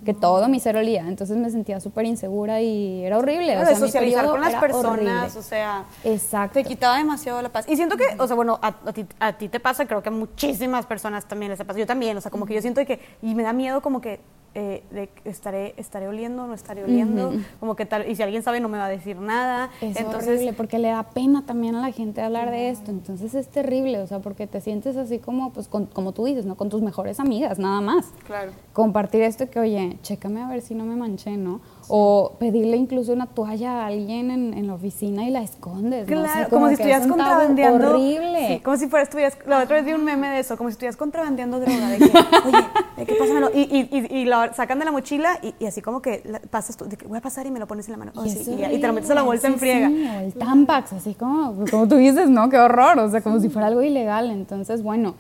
que 0.04 0.14
todo 0.14 0.48
mi 0.48 0.60
ser 0.60 0.78
olía, 0.78 1.08
entonces 1.08 1.38
me 1.38 1.50
sentía 1.50 1.80
súper 1.80 2.06
insegura 2.06 2.60
y 2.62 3.04
era 3.04 3.18
horrible. 3.18 3.54
Claro, 3.54 3.62
o 3.62 3.66
sea, 3.66 3.74
de 3.76 3.80
socializar 3.80 4.26
con 4.26 4.42
las 4.42 4.56
personas, 4.56 4.88
horrible. 4.88 5.40
o 5.40 5.42
sea, 5.44 5.86
Exacto. 6.04 6.54
te 6.54 6.64
quitaba 6.64 6.98
demasiado 6.98 7.42
la 7.42 7.50
paz. 7.50 7.66
Y 7.70 7.76
siento 7.76 7.98
que, 7.98 8.06
o 8.18 8.26
sea, 8.26 8.36
bueno, 8.36 8.60
a, 8.62 8.68
a 8.68 8.94
ti, 8.94 9.06
a 9.20 9.34
ti 9.34 9.48
te 9.50 9.60
pasa, 9.60 9.86
creo 9.86 10.02
que 10.02 10.10
a 10.10 10.12
muchísimas 10.12 10.86
personas 10.86 11.26
también 11.26 11.52
les 11.52 11.60
pasa. 11.64 11.80
Yo 11.80 11.86
también, 11.86 12.18
o 12.18 12.22
sea, 12.22 12.32
como 12.32 12.46
que 12.46 12.56
yo 12.56 12.62
siento 12.62 12.84
que, 12.86 13.00
y 13.22 13.36
me 13.36 13.44
da 13.44 13.54
miedo 13.54 13.82
como 13.82 14.02
que, 14.02 14.20
eh, 14.54 14.84
de 14.92 15.10
estaré, 15.24 15.74
estaré 15.78 16.08
oliendo, 16.08 16.46
no 16.46 16.54
estaré 16.54 16.84
oliendo, 16.84 17.34
como 17.60 17.76
que 17.76 17.86
tal, 17.86 18.10
y 18.10 18.16
si 18.16 18.24
alguien 18.24 18.44
sabe 18.44 18.60
no 18.60 18.68
me 18.70 18.78
va 18.78 18.86
a 18.88 18.90
decir 18.90 19.18
nada. 19.18 19.70
Es 19.82 19.96
Entonces, 19.98 20.28
horrible 20.30 20.54
porque 20.54 20.78
le 20.78 20.90
da 20.90 21.04
pena 21.04 21.46
también 21.46 21.76
a 21.76 21.82
la 21.82 21.92
gente 21.92 22.22
hablar 22.22 22.52
de 22.52 22.70
esto, 22.70 22.92
entonces 22.92 23.34
es 23.34 23.48
terrible, 23.48 24.00
o 24.00 24.08
sea, 24.08 24.20
porque 24.20 24.48
te 24.48 24.60
sientes 24.60 24.98
así 24.98 25.20
como, 25.20 25.52
pues, 25.54 25.68
con- 25.68 25.86
como 25.86 26.12
tú 26.12 26.26
dices, 26.26 26.46
¿no? 26.46 26.56
Con 26.56 26.70
tus 26.70 26.82
mejores 26.82 27.20
amigas, 27.20 27.60
nada 27.60 27.80
más. 27.82 28.08
claro. 28.26 28.52
compartir 28.74 29.22
esto 29.24 29.50
que, 29.50 29.60
oye, 29.60 29.98
chécame 30.02 30.42
a 30.42 30.48
ver 30.48 30.62
si 30.62 30.76
no 30.76 30.86
me 30.86 30.96
manché, 30.96 31.36
¿no? 31.38 31.60
O 31.88 32.34
pedirle 32.40 32.78
incluso 32.78 33.12
una 33.14 33.28
toalla 33.28 33.84
a 33.84 33.88
alguien 33.88 34.32
en, 34.32 34.54
en 34.54 34.68
la 34.68 34.76
oficina 34.76 35.26
y 35.28 35.30
la 35.32 35.42
escondes, 35.42 36.08
¿no? 36.10 36.20
O 36.22 36.24
sea, 36.24 36.34
Claro, 36.34 36.50
como, 36.50 36.68
si 36.68 36.74
estuvieras 36.74 37.02
es 37.04 37.08
contrabandeando. 37.08 37.90
Horrible. 37.92 38.48
Sí, 38.48 38.60
como 38.62 38.78
si 38.78 38.88
fuera, 38.88 39.04
estuvieras, 39.04 39.38
la 39.48 39.64
otra 39.64 39.78
vez 39.78 39.86
vi 39.86 39.94
un 39.94 40.04
meme 40.06 40.30
de 40.30 40.40
eso, 40.40 40.56
como 40.58 40.70
si 40.70 40.74
estuvieras 40.74 40.96
contrabandeando 40.98 41.60
droga, 41.60 41.90
de 41.90 41.98
que, 41.98 42.06
oye, 42.48 42.66
de 42.98 43.06
que 43.06 43.16
pásamelo, 43.16 43.50
y, 43.54 43.62
y, 43.62 43.90
y, 43.92 44.18
y 44.20 44.26
lo 44.26 44.54
sacan 44.54 44.80
de 44.80 44.86
la 44.86 44.92
mochila 44.92 45.40
y, 45.60 45.66
así 45.66 45.82
como 45.82 46.02
que 46.02 46.22
la- 46.26 46.40
pasas 46.40 46.78
tú, 46.78 46.86
de 46.86 46.98
que 46.98 47.08
voy 47.08 47.18
a 47.18 47.22
pasar 47.22 47.46
y 47.46 47.52
me 47.52 47.60
lo 47.60 47.68
pones 47.68 47.88
en 47.88 47.92
la 47.94 47.98
mano, 47.98 48.12
Oh, 48.16 48.26
Y, 48.26 48.30
sí, 48.30 48.56
te 48.56 48.88
lo 48.88 48.94
metes 48.94 49.10
a 49.12 49.16
la 49.16 49.24
bolsa 49.24 49.48
en 49.48 49.54
sí, 49.54 49.60
friega. 49.60 49.88
sí, 49.90 50.06
o 50.16 50.20
el 50.22 50.34
Tampax, 50.34 50.94
así 50.94 51.14
como, 51.16 51.66
como 51.70 51.88
tú 51.88 51.96
dices, 51.96 52.30
¿no? 52.30 52.50
Qué 52.50 52.58
horror, 52.58 53.00
o 53.00 53.10
sea, 53.10 53.22
como 53.22 53.40
si 53.40 53.50
fuera 53.50 53.68
algo 53.68 53.82
ilegal. 53.82 54.30
Entonces, 54.32 54.84
bueno, 54.84 55.16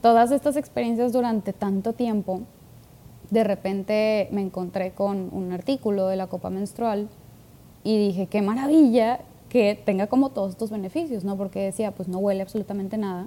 todas 0.00 0.30
estas 0.30 0.56
experiencias 0.56 1.12
durante 1.12 1.52
tanto 1.52 1.92
tiempo, 1.92 2.42
de 3.30 3.44
repente 3.44 4.28
me 4.30 4.40
encontré 4.40 4.92
con 4.92 5.28
un 5.32 5.52
artículo 5.52 6.06
de 6.08 6.16
la 6.16 6.26
copa 6.26 6.50
menstrual 6.50 7.08
y 7.84 7.98
dije, 7.98 8.26
qué 8.26 8.42
maravilla 8.42 9.20
que 9.48 9.80
tenga 9.84 10.06
como 10.06 10.30
todos 10.30 10.50
estos 10.50 10.70
beneficios, 10.70 11.24
¿no? 11.24 11.36
Porque 11.36 11.60
decía, 11.60 11.92
pues 11.92 12.08
no 12.08 12.18
huele 12.18 12.42
absolutamente 12.42 12.98
nada. 12.98 13.26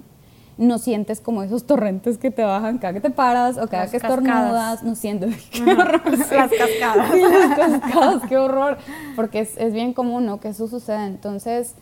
No 0.58 0.78
sientes 0.78 1.20
como 1.20 1.42
esos 1.42 1.64
torrentes 1.64 2.18
que 2.18 2.30
te 2.30 2.42
bajan 2.42 2.76
cada 2.76 2.92
que 2.92 3.00
te 3.00 3.08
paras 3.08 3.56
o 3.56 3.66
cada 3.66 3.84
Las 3.84 3.92
que 3.92 3.98
cascadas. 4.00 4.24
estornudas, 4.26 4.82
no 4.82 4.94
sientes. 4.94 5.34
Qué 5.50 5.62
horror. 5.62 6.02
sí. 6.04 6.34
Las 6.34 6.50
cascadas. 6.50 7.10
Sí, 7.12 7.20
las 7.20 7.58
cascadas, 7.58 8.22
qué 8.28 8.36
horror. 8.36 8.76
Porque 9.16 9.40
es, 9.40 9.56
es 9.56 9.72
bien 9.72 9.94
común, 9.94 10.26
¿no? 10.26 10.38
Que 10.38 10.48
eso 10.48 10.68
suceda. 10.68 11.06
Entonces, 11.06 11.74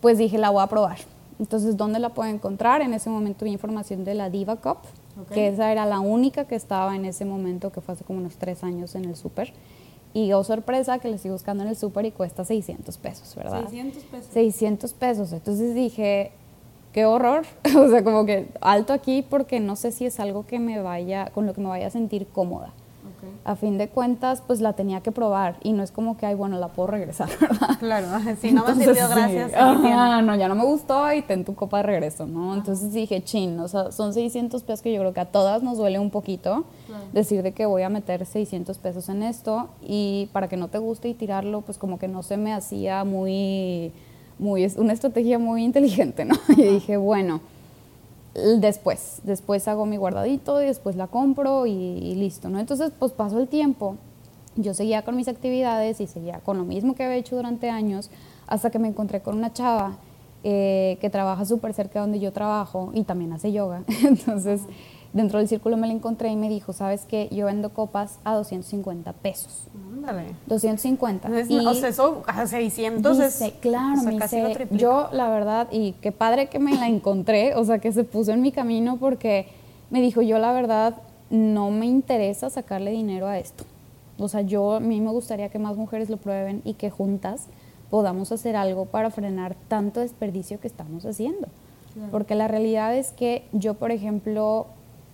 pues 0.00 0.18
dije, 0.18 0.38
la 0.38 0.50
voy 0.50 0.62
a 0.62 0.66
probar. 0.66 0.98
Entonces, 1.38 1.76
¿dónde 1.76 2.00
la 2.00 2.08
puedo 2.08 2.28
encontrar? 2.28 2.82
En 2.82 2.92
ese 2.92 3.08
momento 3.10 3.44
vi 3.44 3.52
información 3.52 4.04
de 4.04 4.14
la 4.14 4.28
Diva 4.30 4.56
Cup, 4.56 4.78
que 5.32 5.48
esa 5.48 5.72
era 5.72 5.86
la 5.86 6.00
única 6.00 6.46
que 6.46 6.54
estaba 6.54 6.96
en 6.96 7.04
ese 7.04 7.24
momento, 7.24 7.70
que 7.72 7.80
fue 7.80 7.94
hace 7.94 8.04
como 8.04 8.18
unos 8.18 8.36
tres 8.36 8.64
años 8.64 8.94
en 8.94 9.04
el 9.04 9.16
súper. 9.16 9.52
Y 10.14 10.32
oh 10.32 10.42
sorpresa 10.42 10.98
que 10.98 11.08
la 11.08 11.16
estoy 11.16 11.30
buscando 11.30 11.62
en 11.62 11.68
el 11.68 11.76
súper 11.76 12.06
y 12.06 12.10
cuesta 12.10 12.44
600 12.44 12.96
pesos, 12.98 13.34
¿verdad? 13.36 13.60
600 13.62 14.02
pesos. 14.04 14.32
600 14.32 14.92
pesos. 14.94 15.32
Entonces 15.32 15.74
dije, 15.74 16.32
qué 16.92 17.04
horror. 17.04 17.44
o 17.76 17.88
sea, 17.88 18.02
como 18.02 18.24
que 18.26 18.48
alto 18.60 18.92
aquí 18.92 19.22
porque 19.22 19.60
no 19.60 19.76
sé 19.76 19.92
si 19.92 20.06
es 20.06 20.18
algo 20.20 20.46
que 20.46 20.58
me 20.58 20.80
vaya, 20.80 21.30
con 21.34 21.46
lo 21.46 21.54
que 21.54 21.60
me 21.60 21.68
vaya 21.68 21.86
a 21.88 21.90
sentir 21.90 22.26
cómoda. 22.26 22.72
A 23.44 23.56
fin 23.56 23.78
de 23.78 23.88
cuentas, 23.88 24.42
pues 24.46 24.60
la 24.60 24.74
tenía 24.74 25.00
que 25.00 25.12
probar 25.12 25.56
y 25.62 25.72
no 25.72 25.82
es 25.82 25.90
como 25.90 26.16
que, 26.16 26.26
ay, 26.26 26.34
bueno, 26.34 26.58
la 26.58 26.68
puedo 26.68 26.88
regresar, 26.88 27.28
¿verdad? 27.40 27.78
Claro, 27.78 28.06
si 28.40 28.52
no 28.52 28.64
me 28.64 28.72
Entonces, 28.72 28.98
sí. 28.98 29.14
gracias. 29.14 29.52
Aquí 29.54 29.80
tiene. 29.82 30.22
no, 30.22 30.36
ya 30.36 30.48
no 30.48 30.54
me 30.54 30.64
gustó 30.64 31.12
y 31.12 31.22
ten 31.22 31.44
tu 31.44 31.54
copa 31.54 31.78
de 31.78 31.82
regreso, 31.84 32.26
¿no? 32.26 32.54
Entonces 32.54 32.92
dije, 32.92 33.22
chin, 33.22 33.58
o 33.60 33.68
sea, 33.68 33.92
son 33.92 34.14
600 34.14 34.62
pesos 34.62 34.82
que 34.82 34.92
yo 34.92 35.00
creo 35.00 35.12
que 35.12 35.20
a 35.20 35.26
todas 35.26 35.62
nos 35.62 35.78
duele 35.78 35.98
un 35.98 36.10
poquito 36.10 36.64
decir 37.12 37.42
de 37.42 37.52
que 37.52 37.66
voy 37.66 37.82
a 37.82 37.88
meter 37.88 38.24
600 38.24 38.78
pesos 38.78 39.08
en 39.08 39.22
esto 39.22 39.68
y 39.82 40.28
para 40.32 40.48
que 40.48 40.56
no 40.56 40.68
te 40.68 40.78
guste 40.78 41.08
y 41.08 41.14
tirarlo, 41.14 41.60
pues 41.62 41.78
como 41.78 41.98
que 41.98 42.08
no 42.08 42.22
se 42.22 42.36
me 42.36 42.52
hacía 42.52 43.04
muy, 43.04 43.92
muy, 44.38 44.64
es 44.64 44.76
una 44.76 44.92
estrategia 44.92 45.38
muy 45.38 45.64
inteligente, 45.64 46.24
¿no? 46.24 46.34
Y 46.56 46.62
dije, 46.62 46.96
bueno, 46.96 47.40
después, 48.34 49.20
después 49.24 49.66
hago 49.68 49.86
mi 49.86 49.96
guardadito 49.96 50.62
y 50.62 50.66
después 50.66 50.96
la 50.96 51.06
compro 51.06 51.66
y, 51.66 52.14
listo, 52.14 52.48
¿no? 52.48 52.58
Entonces, 52.58 52.92
pues 52.98 53.12
pasó 53.12 53.38
el 53.38 53.48
tiempo 53.48 53.96
yo 54.56 54.74
seguía 54.74 55.02
con 55.02 55.14
mis 55.14 55.28
actividades 55.28 56.00
y 56.00 56.08
seguía 56.08 56.40
con 56.40 56.58
lo 56.58 56.64
mismo 56.64 56.96
que 56.96 57.04
había 57.04 57.16
hecho 57.16 57.36
durante 57.36 57.70
años 57.70 58.10
hasta 58.48 58.70
que 58.70 58.80
me 58.80 58.88
encontré 58.88 59.20
con 59.20 59.36
una 59.36 59.52
chava 59.52 59.92
eh, 60.42 60.98
que 61.00 61.10
trabaja 61.10 61.44
súper 61.44 61.74
cerca 61.74 61.94
de 61.94 62.00
donde 62.00 62.18
yo 62.18 62.32
trabajo 62.32 62.90
y 62.92 63.04
también 63.04 63.32
hace 63.32 63.52
yoga. 63.52 63.84
Entonces, 64.04 64.62
dentro 65.12 65.38
del 65.38 65.48
círculo 65.48 65.76
me 65.76 65.86
la 65.86 65.92
encontré 65.92 66.30
y 66.30 66.36
me 66.36 66.48
dijo, 66.48 66.72
¿sabes 66.72 67.04
qué? 67.08 67.28
Yo 67.30 67.46
vendo 67.46 67.70
copas 67.70 68.18
a 68.24 68.34
250 68.34 69.12
pesos. 69.14 69.64
Ándale. 69.92 70.34
250. 70.46 71.28
y 71.48 71.66
o 71.66 71.74
sea, 71.74 71.88
eso 71.88 72.22
a 72.26 72.46
600 72.46 73.18
dice, 73.18 73.54
Claro, 73.60 74.02
me 74.02 74.12
dice, 74.12 74.68
yo 74.72 75.08
la 75.12 75.28
verdad, 75.28 75.68
y 75.70 75.92
qué 76.00 76.12
padre 76.12 76.48
que 76.48 76.58
me 76.58 76.74
la 76.74 76.88
encontré, 76.88 77.54
o 77.54 77.64
sea, 77.64 77.78
que 77.78 77.92
se 77.92 78.04
puso 78.04 78.32
en 78.32 78.42
mi 78.42 78.52
camino 78.52 78.98
porque 78.98 79.48
me 79.90 80.00
dijo, 80.00 80.22
yo 80.22 80.38
la 80.38 80.52
verdad 80.52 80.94
no 81.30 81.70
me 81.70 81.86
interesa 81.86 82.50
sacarle 82.50 82.90
dinero 82.90 83.26
a 83.26 83.38
esto. 83.38 83.64
O 84.18 84.28
sea, 84.28 84.42
yo 84.42 84.74
a 84.74 84.80
mí 84.80 85.00
me 85.00 85.10
gustaría 85.10 85.48
que 85.48 85.58
más 85.58 85.76
mujeres 85.76 86.10
lo 86.10 86.16
prueben 86.16 86.60
y 86.64 86.74
que 86.74 86.90
juntas 86.90 87.46
podamos 87.90 88.32
hacer 88.32 88.56
algo 88.56 88.86
para 88.86 89.10
frenar 89.10 89.56
tanto 89.68 90.00
desperdicio 90.00 90.60
que 90.60 90.66
estamos 90.68 91.04
haciendo. 91.06 91.48
Porque 92.12 92.36
la 92.36 92.46
realidad 92.46 92.94
es 92.96 93.10
que 93.10 93.44
yo, 93.52 93.74
por 93.74 93.90
ejemplo, 93.90 94.68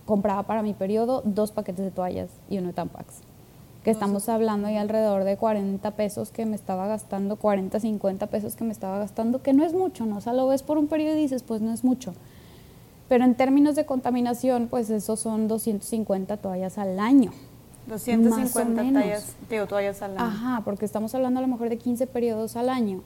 compraba 0.05 0.43
para 0.43 0.61
mi 0.61 0.73
periodo 0.73 1.21
dos 1.25 1.51
paquetes 1.51 1.85
de 1.85 1.91
toallas 1.91 2.29
y 2.49 2.57
uno 2.57 2.67
de 2.67 2.73
Tampax. 2.73 3.21
Que 3.83 3.91
estamos 3.91 4.29
hablando 4.29 4.67
de 4.67 4.77
alrededor 4.79 5.23
de 5.25 5.37
40 5.37 5.91
pesos 5.91 6.31
que 6.31 6.45
me 6.45 6.55
estaba 6.55 6.87
gastando, 6.87 7.35
40, 7.35 7.79
50 7.79 8.27
pesos 8.27 8.55
que 8.55 8.63
me 8.63 8.71
estaba 8.71 8.97
gastando, 8.97 9.43
que 9.43 9.53
no 9.53 9.63
es 9.63 9.73
mucho, 9.73 10.05
¿no? 10.05 10.17
O 10.17 10.21
sea, 10.21 10.33
lo 10.33 10.47
ves 10.47 10.63
por 10.63 10.77
un 10.79 10.87
periodo 10.87 11.17
y 11.17 11.21
dices, 11.21 11.43
pues 11.43 11.61
no 11.61 11.71
es 11.71 11.83
mucho. 11.83 12.13
Pero 13.07 13.23
en 13.23 13.35
términos 13.35 13.75
de 13.75 13.85
contaminación, 13.85 14.67
pues 14.67 14.89
eso 14.89 15.15
son 15.15 15.47
250 15.47 16.37
toallas 16.37 16.79
al 16.79 16.99
año. 16.99 17.31
250 17.87 18.93
tallas, 18.93 19.35
toallas 19.67 20.01
al 20.01 20.17
año. 20.17 20.25
Ajá, 20.25 20.61
porque 20.65 20.85
estamos 20.85 21.13
hablando 21.13 21.39
a 21.39 21.41
lo 21.41 21.47
mejor 21.47 21.69
de 21.69 21.77
15 21.77 22.07
periodos 22.07 22.55
al 22.55 22.69
año. 22.69 23.01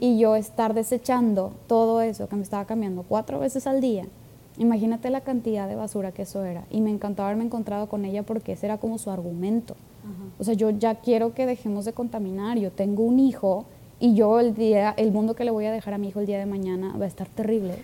Y 0.00 0.18
yo 0.18 0.36
estar 0.36 0.74
desechando 0.74 1.52
todo 1.68 2.00
eso 2.00 2.28
que 2.28 2.34
me 2.34 2.42
estaba 2.42 2.64
cambiando 2.64 3.04
cuatro 3.06 3.38
veces 3.38 3.66
al 3.66 3.80
día. 3.80 4.06
Imagínate 4.58 5.10
la 5.10 5.20
cantidad 5.20 5.68
de 5.68 5.74
basura 5.74 6.12
que 6.12 6.22
eso 6.22 6.44
era. 6.44 6.64
Y 6.70 6.80
me 6.80 6.90
encantó 6.90 7.22
haberme 7.22 7.44
encontrado 7.44 7.88
con 7.88 8.04
ella 8.04 8.22
porque 8.22 8.52
ese 8.52 8.66
era 8.66 8.78
como 8.78 8.98
su 8.98 9.10
argumento. 9.10 9.76
O 10.38 10.44
sea, 10.44 10.54
yo 10.54 10.70
ya 10.70 10.94
quiero 10.96 11.34
que 11.34 11.46
dejemos 11.46 11.84
de 11.84 11.92
contaminar. 11.92 12.58
Yo 12.58 12.70
tengo 12.70 13.02
un 13.02 13.18
hijo 13.18 13.64
y 13.98 14.14
yo 14.14 14.38
el 14.40 14.54
día, 14.54 14.94
el 14.96 15.10
mundo 15.10 15.34
que 15.34 15.44
le 15.44 15.50
voy 15.50 15.64
a 15.66 15.72
dejar 15.72 15.94
a 15.94 15.98
mi 15.98 16.08
hijo 16.08 16.20
el 16.20 16.26
día 16.26 16.38
de 16.38 16.46
mañana 16.46 16.94
va 16.96 17.04
a 17.06 17.08
estar 17.08 17.28
terrible. 17.28 17.74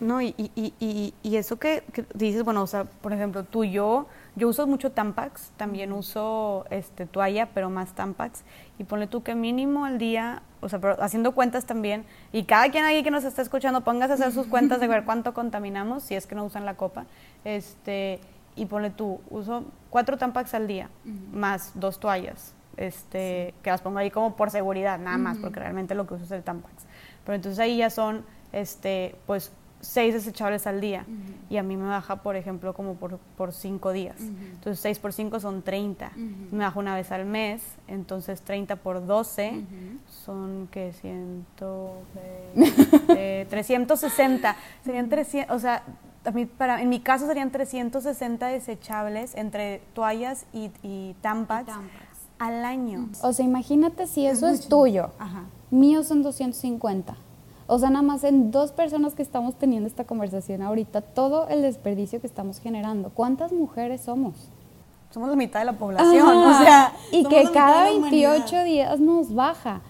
No, 0.00 0.20
y, 0.20 0.34
y, 0.36 0.72
y, 0.78 1.14
y 1.22 1.36
eso 1.36 1.56
que, 1.56 1.82
dices, 2.14 2.44
bueno, 2.44 2.62
o 2.62 2.66
sea, 2.66 2.84
por 2.84 3.12
ejemplo, 3.12 3.44
tú 3.44 3.64
y 3.64 3.72
yo, 3.72 4.06
yo 4.36 4.48
uso 4.48 4.66
mucho 4.66 4.92
Tampax, 4.92 5.50
también 5.56 5.92
uso 5.92 6.66
este, 6.70 7.06
toalla, 7.06 7.48
pero 7.54 7.70
más 7.70 7.94
Tampax, 7.94 8.44
y 8.78 8.84
ponle 8.84 9.06
tú 9.06 9.22
que 9.22 9.34
mínimo 9.34 9.86
al 9.86 9.98
día, 9.98 10.42
o 10.60 10.68
sea, 10.68 10.78
pero 10.78 11.02
haciendo 11.02 11.32
cuentas 11.32 11.64
también, 11.64 12.04
y 12.32 12.44
cada 12.44 12.70
quien 12.70 12.84
ahí 12.84 13.02
que 13.02 13.10
nos 13.10 13.24
está 13.24 13.40
escuchando, 13.40 13.80
póngase 13.80 14.12
a 14.12 14.14
hacer 14.16 14.32
sus 14.32 14.46
cuentas 14.46 14.78
de 14.78 14.88
ver 14.88 15.04
cuánto 15.04 15.32
contaminamos, 15.32 16.02
si 16.02 16.14
es 16.14 16.26
que 16.26 16.34
no 16.34 16.44
usan 16.44 16.66
la 16.66 16.74
copa, 16.74 17.06
este, 17.44 18.20
y 18.56 18.66
ponle 18.66 18.90
tú, 18.90 19.20
uso 19.30 19.64
cuatro 19.88 20.18
Tampax 20.18 20.52
al 20.52 20.66
día, 20.66 20.90
más 21.32 21.72
dos 21.74 21.98
toallas, 21.98 22.54
este, 22.76 23.54
que 23.62 23.70
las 23.70 23.80
pongo 23.80 23.98
ahí 23.98 24.10
como 24.10 24.36
por 24.36 24.50
seguridad, 24.50 24.98
nada 24.98 25.16
más, 25.16 25.38
porque 25.38 25.60
realmente 25.60 25.94
lo 25.94 26.06
que 26.06 26.14
uso 26.14 26.24
es 26.24 26.30
el 26.30 26.42
Tampax. 26.42 26.84
Pero 27.24 27.36
entonces 27.36 27.58
ahí 27.58 27.78
ya 27.78 27.88
son, 27.88 28.24
este, 28.52 29.16
pues 29.26 29.50
seis 29.80 30.14
desechables 30.14 30.66
al 30.66 30.80
día. 30.80 31.06
Y 31.48 31.58
a 31.58 31.62
mí 31.62 31.76
me 31.76 31.86
baja, 31.86 32.22
por 32.22 32.36
ejemplo, 32.36 32.74
como 32.74 32.94
por, 32.94 33.18
por 33.36 33.52
cinco 33.52 33.92
días. 33.92 34.16
Entonces, 34.20 34.80
seis 34.80 34.98
por 34.98 35.12
cinco 35.12 35.40
son 35.40 35.62
30. 35.62 36.12
Me 36.50 36.64
baja 36.64 36.78
una 36.78 36.94
vez 36.94 37.12
al 37.12 37.24
mes, 37.24 37.62
entonces 37.86 38.42
30 38.42 38.76
por 38.76 39.06
12 39.06 39.64
son 40.24 40.68
que 40.70 40.92
ciento, 40.92 42.02
360. 43.48 44.56
Serían 44.84 45.08
300, 45.08 45.54
o 45.54 45.58
sea, 45.58 45.82
para, 46.58 46.82
en 46.82 46.88
mi 46.88 47.00
caso 47.00 47.26
serían 47.26 47.52
360 47.52 48.48
desechables 48.48 49.36
entre 49.36 49.80
toallas 49.94 50.46
y, 50.52 50.70
y 50.82 51.14
tampax, 51.20 51.72
al 52.38 52.64
año. 52.64 53.08
O 53.22 53.32
sea, 53.32 53.44
imagínate 53.44 54.06
si 54.06 54.26
eso 54.26 54.48
es, 54.48 54.68
tuyo. 54.68 55.10
Míos 55.70 56.08
son 56.08 56.22
250 56.22 57.16
o 57.66 57.78
sea, 57.78 57.90
nada 57.90 58.02
más 58.02 58.24
en 58.24 58.50
dos 58.50 58.72
personas 58.72 59.14
que 59.14 59.22
estamos 59.22 59.56
teniendo 59.56 59.88
esta 59.88 60.04
conversación 60.04 60.62
ahorita, 60.62 61.00
todo 61.00 61.48
el 61.48 61.62
desperdicio 61.62 62.20
que 62.20 62.26
estamos 62.26 62.60
generando. 62.60 63.10
¿Cuántas 63.10 63.52
mujeres 63.52 64.02
somos? 64.02 64.48
Somos 65.10 65.28
la 65.28 65.36
mitad 65.36 65.60
de 65.60 65.66
la 65.66 65.72
población, 65.72 66.26
o 66.26 66.58
sea. 66.58 66.92
Y 67.10 67.24
que 67.24 67.44
cada 67.52 67.84
28 67.84 68.64
días 68.64 69.00
nos 69.00 69.34
baja. 69.34 69.80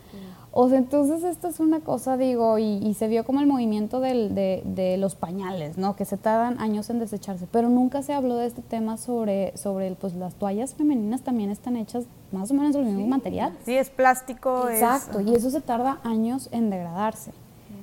O 0.58 0.70
sea, 0.70 0.78
entonces 0.78 1.22
esto 1.22 1.48
es 1.48 1.60
una 1.60 1.80
cosa, 1.80 2.16
digo, 2.16 2.58
y, 2.58 2.94
se 2.94 3.08
vio 3.08 3.26
como 3.26 3.40
el 3.40 3.46
movimiento 3.46 4.00
de, 4.00 4.96
los 4.98 5.14
pañales, 5.14 5.76
¿no? 5.76 5.96
Que 5.96 6.06
se 6.06 6.16
tardan 6.16 6.58
años 6.60 6.88
en 6.88 6.98
desecharse, 6.98 7.46
pero 7.50 7.68
nunca 7.68 8.02
se 8.02 8.14
habló 8.14 8.36
de 8.36 8.46
este 8.46 8.62
tema 8.62 8.96
sobre, 8.96 9.54
sobre 9.58 9.94
pues 9.96 10.14
las 10.14 10.34
toallas 10.34 10.72
femeninas 10.72 11.20
también 11.20 11.50
están 11.50 11.76
hechas 11.76 12.06
más 12.32 12.50
o 12.50 12.54
menos 12.54 12.72
del 12.72 12.86
mismo 12.86 13.06
material. 13.06 13.52
Sí, 13.66 13.76
es 13.76 13.90
plástico. 13.90 14.70
Exacto, 14.70 15.20
y 15.20 15.34
eso 15.34 15.50
se 15.50 15.60
tarda 15.60 16.00
años 16.04 16.48
en 16.52 16.70
degradarse. 16.70 17.32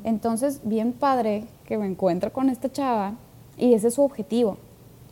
Entonces, 0.04 0.62
bien 0.64 0.94
padre 0.94 1.46
que 1.66 1.78
me 1.78 1.86
encuentro 1.86 2.34
con 2.34 2.50
esta 2.50 2.72
chava 2.72 3.16
y 3.58 3.74
ese 3.74 3.88
es 3.88 3.94
su 3.96 4.04
objetivo 4.04 4.58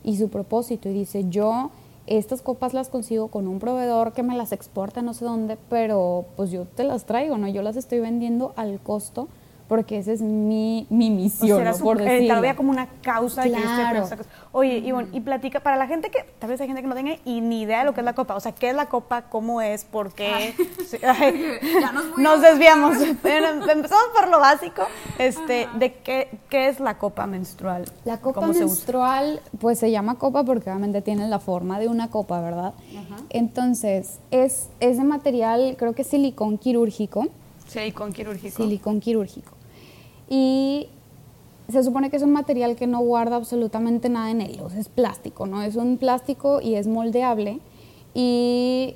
y 0.04 0.18
su 0.18 0.30
propósito. 0.30 0.90
Y 0.90 0.94
dice, 0.94 1.26
yo 1.30 1.72
estas 2.08 2.42
copas 2.42 2.74
las 2.74 2.90
consigo 2.90 3.28
con 3.28 3.48
un 3.48 3.60
proveedor 3.60 4.14
que 4.14 4.24
me 4.24 4.36
las 4.36 4.52
exporta 4.52 5.02
no 5.02 5.14
sé 5.14 5.26
dónde, 5.26 5.58
pero 5.70 6.26
pues 6.36 6.52
yo 6.52 6.66
te 6.66 6.84
las 6.84 7.06
traigo, 7.06 7.38
¿no? 7.38 7.48
Yo 7.48 7.62
las 7.62 7.78
estoy 7.78 8.00
vendiendo 8.00 8.54
al 8.56 8.80
costo 8.80 9.28
porque 9.72 10.00
esa 10.00 10.12
es 10.12 10.22
mi, 10.22 10.86
mi 10.90 11.10
misión, 11.10 11.66
o 11.66 11.78
por 11.78 12.02
eh, 12.02 12.04
decirlo. 12.04 12.42
Tal 12.42 12.56
como 12.58 12.72
una 12.72 12.88
causa 13.02 13.44
claro. 13.44 14.06
que 14.10 14.16
Oye, 14.52 14.80
Ivonne, 14.80 15.08
y 15.14 15.22
platica, 15.22 15.62
para 15.62 15.78
la 15.78 15.88
gente 15.88 16.12
que, 16.12 16.26
tal 16.40 16.50
vez 16.50 16.60
hay 16.60 16.68
gente 16.68 16.82
que 16.82 16.90
no 16.90 16.94
tenga 16.94 17.16
ni 17.24 17.62
idea 17.62 17.80
de 17.80 17.86
lo 17.86 17.94
que 17.94 18.02
es 18.02 18.06
la 18.06 18.12
copa, 18.14 18.36
o 18.36 18.42
sea, 18.42 18.52
¿qué 18.52 18.72
es 18.72 18.76
la 18.76 18.88
copa? 18.88 19.22
¿Cómo 19.30 19.62
es? 19.62 19.86
¿Por 19.86 20.12
qué? 20.12 20.54
ya 21.02 21.94
nos, 22.18 22.42
desviamos. 22.42 22.98
Empezamos 23.02 24.08
por 24.14 24.28
lo 24.28 24.42
básico, 24.42 24.82
este, 25.18 25.70
de 25.76 25.94
qué, 25.94 26.38
qué 26.50 26.68
es 26.68 26.82
la 26.82 26.98
copa 26.98 27.26
menstrual. 27.26 27.86
La 28.04 28.18
copa 28.18 28.46
menstrual, 28.48 29.40
pues 29.62 29.80
se 29.80 29.90
llama 29.90 30.16
copa 30.16 30.44
porque 30.44 30.70
obviamente 30.70 31.02
tiene 31.02 31.30
la 31.30 31.40
forma 31.40 31.80
de 31.80 31.88
una 31.88 32.10
copa, 32.10 32.42
¿verdad? 32.42 32.74
Entonces, 33.30 34.20
es, 34.32 34.68
es 34.82 34.98
de 34.98 35.06
material, 35.06 35.78
creo 35.80 35.94
que 35.94 36.02
es 36.02 36.10
silicón 36.10 36.58
quirúrgico. 36.58 37.28
Silicón 37.68 38.12
quirúrgico. 38.12 38.58
Silicón 38.58 39.00
quirúrgico 39.00 39.61
y 40.32 40.88
se 41.70 41.84
supone 41.84 42.10
que 42.10 42.16
es 42.16 42.24
un 42.24 42.32
material 42.32 42.78
que 42.78 42.88
no 42.88 43.02
guarda 43.02 43.36
absolutamente 43.36 44.08
nada 44.08 44.32
en 44.32 44.40
él, 44.40 44.60
o 44.64 44.70
sea, 44.70 44.80
es 44.80 44.88
plástico, 44.88 45.46
¿no? 45.46 45.62
Es 45.62 45.76
un 45.76 45.98
plástico 45.98 46.62
y 46.62 46.76
es 46.76 46.88
moldeable 46.88 47.60
y 48.14 48.96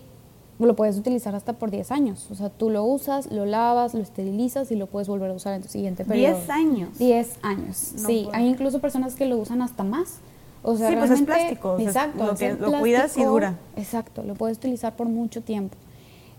lo 0.59 0.77
puedes 0.77 0.97
utilizar 0.97 1.35
hasta 1.35 1.51
por 1.51 1.71
10 1.71 1.91
años. 1.91 2.27
O 2.31 2.35
sea, 2.35 2.49
tú 2.49 2.69
lo 2.69 2.85
usas, 2.85 3.29
lo 3.31 3.45
lavas, 3.45 3.93
lo 3.93 4.01
esterilizas 4.01 4.71
y 4.71 4.75
lo 4.75 4.87
puedes 4.87 5.09
volver 5.09 5.29
a 5.29 5.33
usar 5.33 5.53
en 5.55 5.61
tu 5.61 5.67
siguiente 5.67 6.05
periodo. 6.05 6.37
¿10 6.37 6.49
años? 6.49 6.97
10 6.97 7.39
años, 7.41 7.75
sí. 7.75 8.29
Hay 8.31 8.47
incluso 8.47 8.79
personas 8.79 9.15
que 9.15 9.25
lo 9.25 9.37
usan 9.37 9.61
hasta 9.61 9.83
más. 9.83 10.19
O 10.63 10.77
sea, 10.77 10.89
sí, 10.89 10.95
pues 10.95 11.11
es 11.11 11.21
plástico. 11.21 11.77
Exacto. 11.79 12.33
lo, 12.33 12.71
lo 12.71 12.79
cuidas 12.79 13.17
y 13.17 13.25
dura. 13.25 13.55
Exacto, 13.75 14.23
lo 14.23 14.35
puedes 14.35 14.57
utilizar 14.57 14.95
por 14.95 15.07
mucho 15.07 15.41
tiempo. 15.41 15.75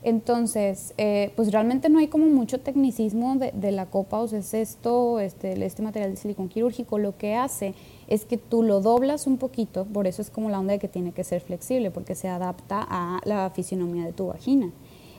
Entonces, 0.07 0.95
eh, 0.99 1.33
pues 1.35 1.51
realmente 1.51 1.89
no 1.89 1.99
hay 1.99 2.07
como 2.07 2.27
mucho 2.27 2.61
tecnicismo 2.61 3.35
de, 3.35 3.73
la 3.73 3.87
copa, 3.87 4.21
o 4.21 4.29
sea, 4.29 4.39
es 4.39 4.55
esto, 4.55 5.19
este, 5.19 5.67
este 5.67 5.83
material 5.83 6.13
de 6.13 6.17
silicón 6.17 6.49
quirúrgico, 6.49 6.97
lo 6.99 7.19
que 7.19 7.35
hace 7.35 7.75
es 8.07 8.25
que 8.25 8.37
tú 8.37 8.63
lo 8.63 8.81
doblas 8.81 9.27
un 9.27 9.37
poquito, 9.37 9.85
por 9.85 10.07
eso 10.07 10.23
es 10.23 10.31
como 10.31 10.49
la 10.49 10.61
onda 10.61 10.75
de 10.75 10.79
que 10.79 10.87
tiene 10.87 11.11
que 11.11 11.25
ser 11.25 11.41
flexible, 11.41 11.91
porque 11.91 12.15
se 12.15 12.29
adapta 12.29 12.87
a 12.89 13.19
la 13.25 13.51
fisionomía 13.51 14.05
de 14.05 14.13
tu 14.13 14.29
vagina. 14.29 14.71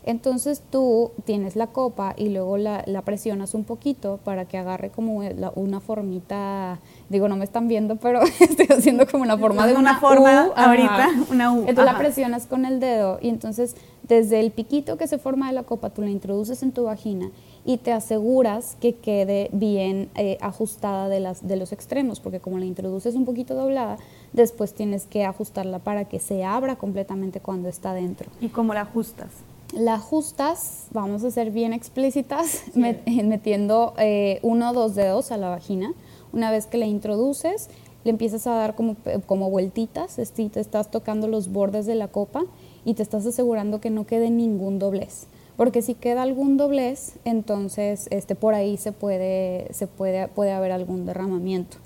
Entonces 0.07 0.63
tú 0.69 1.11
tienes 1.25 1.57
la 1.57 1.67
copa 1.67 2.13
y 2.15 2.29
luego 2.29 2.55
la, 2.55 2.85
presionas 3.03 3.53
un 3.53 3.65
poquito 3.65 4.21
para 4.23 4.45
que 4.45 4.57
agarre 4.57 4.89
como 4.89 5.21
una 5.55 5.81
formita, 5.81 6.79
digo, 7.09 7.27
no 7.27 7.35
me 7.35 7.43
están 7.43 7.67
viendo, 7.67 7.97
pero 7.97 8.21
estoy 8.39 8.67
haciendo 8.69 9.05
como 9.05 9.23
una 9.23 9.37
forma 9.37 9.67
de 9.67 9.73
una, 9.73 9.99
forma 9.99 10.45
ahorita, 10.55 11.09
una 11.29 11.51
U. 11.51 11.59
Entonces 11.67 11.83
la 11.83 11.97
presionas 11.97 12.47
con 12.47 12.63
el 12.63 12.79
dedo 12.79 13.19
y 13.21 13.27
entonces 13.27 13.75
desde 14.07 14.39
el 14.39 14.51
piquito 14.51 14.97
que 14.97 15.07
se 15.07 15.17
forma 15.17 15.47
de 15.47 15.53
la 15.53 15.63
copa 15.63 15.89
tú 15.89 16.01
la 16.01 16.09
introduces 16.09 16.63
en 16.63 16.71
tu 16.71 16.83
vagina 16.83 17.31
y 17.65 17.77
te 17.77 17.91
aseguras 17.91 18.77
que 18.79 18.95
quede 18.95 19.49
bien 19.51 20.09
eh, 20.15 20.37
ajustada 20.39 21.09
de, 21.09 21.19
las, 21.19 21.45
de 21.45 21.57
los 21.57 21.73
extremos, 21.73 22.21
porque 22.21 22.39
como 22.39 22.59
la 22.59 22.65
introduces 22.65 23.15
un 23.15 23.25
poquito 23.25 23.55
doblada, 23.55 23.97
después 24.31 24.73
tienes 24.73 25.05
que 25.05 25.25
ajustarla 25.25 25.79
para 25.79 26.05
que 26.05 26.19
se 26.19 26.45
abra 26.45 26.77
completamente 26.77 27.41
cuando 27.41 27.67
está 27.67 27.93
dentro. 27.93 28.29
¿Y 28.39 28.47
cómo 28.47 28.73
la 28.73 28.81
ajustas? 28.81 29.27
La 29.73 29.95
ajustas, 29.95 30.87
vamos 30.91 31.25
a 31.25 31.31
ser 31.31 31.51
bien 31.51 31.73
explícitas, 31.73 32.63
metiendo 32.73 33.93
eh, 33.97 34.39
uno 34.43 34.69
o 34.69 34.73
dos 34.73 34.95
dedos 34.95 35.31
a 35.33 35.37
la 35.37 35.49
vagina. 35.49 35.91
Una 36.31 36.51
vez 36.51 36.67
que 36.67 36.77
la 36.77 36.85
introduces, 36.85 37.69
le 38.05 38.11
empiezas 38.11 38.47
a 38.47 38.51
dar 38.51 38.75
como, 38.75 38.95
como 39.25 39.49
vueltitas, 39.49 40.19
estás 40.19 40.89
tocando 40.89 41.27
los 41.27 41.51
bordes 41.51 41.85
de 41.85 41.95
la 41.95 42.07
copa 42.07 42.45
y 42.87 42.93
te 42.93 43.03
estás 43.03 43.25
asegurando 43.25 43.81
que 43.81 43.89
no 43.89 44.05
quede 44.07 44.29
ningún 44.29 44.79
doblez. 44.79 45.27
Porque 45.57 45.81
si 45.81 45.93
queda 45.93 46.21
algún 46.21 46.55
doblez, 46.55 47.17
entonces 47.25 48.07
este, 48.11 48.33
por 48.33 48.53
ahí 48.53 48.77
se 48.77 48.93
puede, 48.93 49.67
se 49.71 49.87
puede, 49.87 50.29
puede 50.29 50.53
haber 50.53 50.71
algún 50.71 51.05
derramamiento. 51.05 51.77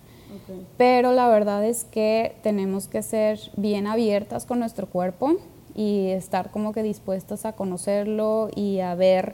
Pero 0.77 1.11
la 1.11 1.27
verdad 1.27 1.65
es 1.65 1.85
que 1.85 2.35
tenemos 2.43 2.87
que 2.87 3.01
ser 3.01 3.39
bien 3.57 3.87
abiertas 3.87 4.45
con 4.45 4.59
nuestro 4.59 4.85
cuerpo 4.85 5.37
y 5.73 6.09
estar 6.09 6.51
como 6.51 6.71
que 6.71 6.83
dispuestas 6.83 7.45
a 7.45 7.53
conocerlo 7.53 8.49
y 8.55 8.79
a 8.81 8.93
ver 8.93 9.33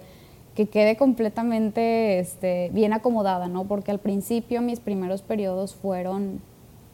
que 0.56 0.68
quede 0.68 0.96
completamente 0.96 2.20
este, 2.20 2.70
bien 2.74 2.94
acomodada, 2.94 3.50
¿no? 3.50 3.66
Porque 3.66 3.92
al 3.92 4.00
principio 4.00 4.62
mis 4.62 4.80
primeros 4.80 5.22
periodos 5.22 5.76
fueron 5.76 6.40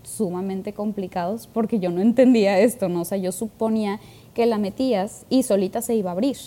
sumamente 0.04 0.74
complicados 0.74 1.48
porque 1.48 1.80
yo 1.80 1.90
no 1.90 2.02
entendía 2.02 2.60
esto, 2.60 2.90
¿no? 2.90 3.02
O 3.02 3.06
sea, 3.06 3.18
yo 3.18 3.32
suponía 3.32 4.00
que 4.34 4.46
la 4.46 4.58
metías 4.58 5.26
y 5.30 5.44
solita 5.44 5.82
se 5.82 5.96
iba 5.96 6.12
a 6.12 6.14
abrir. 6.14 6.38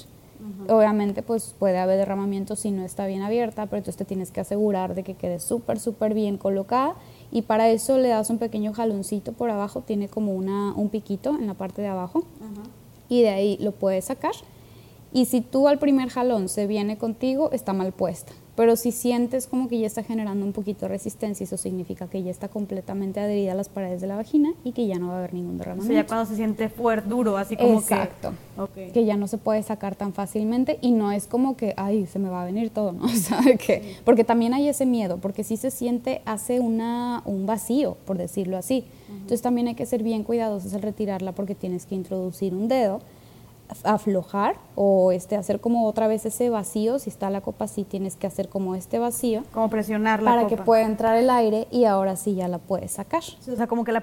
Obviamente, 0.68 1.22
pues 1.22 1.54
puede 1.58 1.78
haber 1.78 1.96
derramamiento 1.96 2.56
si 2.56 2.70
no 2.70 2.84
está 2.84 3.06
bien 3.06 3.22
abierta, 3.22 3.66
pero 3.66 3.78
entonces 3.78 3.96
te 3.96 4.04
tienes 4.04 4.30
que 4.30 4.40
asegurar 4.40 4.94
de 4.94 5.02
que 5.02 5.14
quede 5.14 5.40
súper, 5.40 5.80
súper 5.80 6.12
bien 6.12 6.36
colocada 6.36 6.94
y 7.32 7.42
para 7.42 7.68
eso 7.70 7.98
le 7.98 8.08
das 8.08 8.30
un 8.30 8.38
pequeño 8.38 8.72
jaloncito 8.72 9.32
por 9.32 9.50
abajo, 9.50 9.80
tiene 9.80 10.08
como 10.08 10.34
una, 10.34 10.72
un 10.74 10.88
piquito 10.88 11.30
en 11.30 11.46
la 11.46 11.54
parte 11.54 11.82
de 11.82 11.88
abajo 11.88 12.24
y 13.08 13.22
de 13.22 13.30
ahí 13.30 13.56
lo 13.60 13.72
puedes 13.72 14.04
sacar. 14.04 14.34
Y 15.12 15.24
si 15.24 15.40
tú 15.40 15.68
al 15.68 15.78
primer 15.78 16.10
jalón 16.10 16.48
se 16.48 16.66
viene 16.66 16.98
contigo, 16.98 17.50
está 17.52 17.72
mal 17.72 17.92
puesta. 17.92 18.32
Pero 18.56 18.74
si 18.76 18.90
sientes 18.90 19.46
como 19.46 19.68
que 19.68 19.78
ya 19.78 19.86
está 19.86 20.02
generando 20.02 20.44
un 20.46 20.52
poquito 20.52 20.86
de 20.86 20.88
resistencia, 20.88 21.44
eso 21.44 21.58
significa 21.58 22.08
que 22.08 22.22
ya 22.22 22.30
está 22.30 22.48
completamente 22.48 23.20
adherida 23.20 23.52
a 23.52 23.54
las 23.54 23.68
paredes 23.68 24.00
de 24.00 24.06
la 24.06 24.16
vagina 24.16 24.54
y 24.64 24.72
que 24.72 24.86
ya 24.86 24.98
no 24.98 25.08
va 25.08 25.16
a 25.16 25.18
haber 25.18 25.34
ningún 25.34 25.58
derramamiento. 25.58 25.92
O 25.92 25.94
sea, 25.94 26.02
ya 26.02 26.06
cuando 26.06 26.26
se 26.26 26.36
siente 26.36 26.70
fuerte, 26.70 27.08
duro, 27.08 27.36
así 27.36 27.56
como 27.56 27.78
Exacto. 27.78 28.32
que... 28.74 28.90
Que 28.92 29.04
ya 29.04 29.18
no 29.18 29.26
se 29.26 29.36
puede 29.36 29.62
sacar 29.62 29.94
tan 29.94 30.14
fácilmente 30.14 30.78
y 30.80 30.92
no 30.92 31.12
es 31.12 31.26
como 31.26 31.56
que, 31.56 31.74
ay, 31.76 32.06
se 32.06 32.18
me 32.18 32.30
va 32.30 32.42
a 32.42 32.44
venir 32.46 32.70
todo, 32.70 32.92
¿no? 32.92 33.08
¿Sabe 33.14 33.58
qué? 33.58 33.96
Porque 34.04 34.24
también 34.24 34.54
hay 34.54 34.68
ese 34.68 34.86
miedo, 34.86 35.18
porque 35.18 35.44
si 35.44 35.58
se 35.58 35.70
siente, 35.70 36.22
hace 36.24 36.58
una, 36.60 37.22
un 37.26 37.44
vacío, 37.44 37.98
por 38.06 38.16
decirlo 38.16 38.56
así. 38.56 38.84
Entonces 39.08 39.42
también 39.42 39.68
hay 39.68 39.74
que 39.74 39.84
ser 39.84 40.02
bien 40.02 40.24
cuidadosos 40.24 40.72
al 40.72 40.82
retirarla 40.82 41.32
porque 41.32 41.54
tienes 41.54 41.84
que 41.84 41.94
introducir 41.94 42.54
un 42.54 42.68
dedo 42.68 43.00
aflojar 43.84 44.56
o 44.74 45.12
este 45.12 45.36
hacer 45.36 45.60
como 45.60 45.86
otra 45.86 46.06
vez 46.06 46.26
ese 46.26 46.50
vacío, 46.50 46.98
si 46.98 47.10
está 47.10 47.30
la 47.30 47.40
copa 47.40 47.64
así 47.64 47.84
tienes 47.84 48.16
que 48.16 48.26
hacer 48.26 48.48
como 48.48 48.74
este 48.74 48.98
vacío. 48.98 49.42
Como 49.52 49.70
presionar 49.70 50.22
la 50.22 50.32
para 50.32 50.46
que 50.46 50.56
pueda 50.56 50.82
entrar 50.82 51.16
el 51.16 51.30
aire 51.30 51.66
y 51.70 51.84
ahora 51.84 52.16
sí 52.16 52.34
ya 52.34 52.48
la 52.48 52.58
puedes 52.58 52.92
sacar. 52.92 53.22
O 53.50 53.56
sea, 53.56 53.66
como 53.66 53.84
que 53.84 53.92
la 53.92 54.02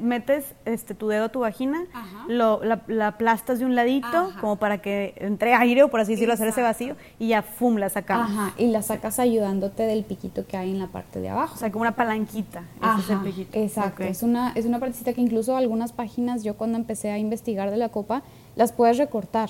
metes 0.00 0.54
este, 0.64 0.94
tu 0.94 1.08
dedo 1.08 1.26
a 1.26 1.28
tu 1.28 1.40
vagina, 1.40 1.84
lo, 2.28 2.60
la, 2.64 3.06
aplastas 3.06 3.58
de 3.58 3.64
un 3.64 3.74
ladito 3.74 4.32
como 4.40 4.56
para 4.56 4.78
que 4.78 5.14
entre 5.16 5.54
aire 5.54 5.82
o 5.82 5.88
por 5.88 6.00
así 6.00 6.12
decirlo, 6.12 6.34
hacer 6.34 6.48
ese 6.48 6.62
vacío 6.62 6.96
y 7.18 7.28
ya 7.28 7.42
fum, 7.42 7.76
la 7.76 7.88
sacamos. 7.88 8.30
Ajá, 8.30 8.54
y 8.58 8.68
la 8.68 8.82
sacas 8.82 9.18
ayudándote 9.18 9.84
del 9.84 10.04
piquito 10.04 10.46
que 10.46 10.56
hay 10.56 10.70
en 10.70 10.78
la 10.78 10.88
parte 10.88 11.20
de 11.20 11.28
abajo. 11.28 11.54
O 11.54 11.58
sea, 11.58 11.70
como 11.70 11.82
una 11.82 11.96
palanquita. 11.96 12.64
Ajá, 12.80 13.22
Exacto, 13.52 14.02
es, 14.02 14.22
una, 14.22 14.52
es 14.52 14.66
una 14.66 14.78
partecita 14.78 15.12
que 15.12 15.20
incluso 15.20 15.56
algunas 15.56 15.92
páginas 15.92 16.42
yo 16.42 16.56
cuando 16.56 16.78
empecé 16.78 17.10
a 17.10 17.18
investigar 17.18 17.70
de 17.70 17.76
la 17.76 17.88
copa 17.88 18.22
las 18.58 18.72
puedes 18.72 18.98
recortar. 18.98 19.48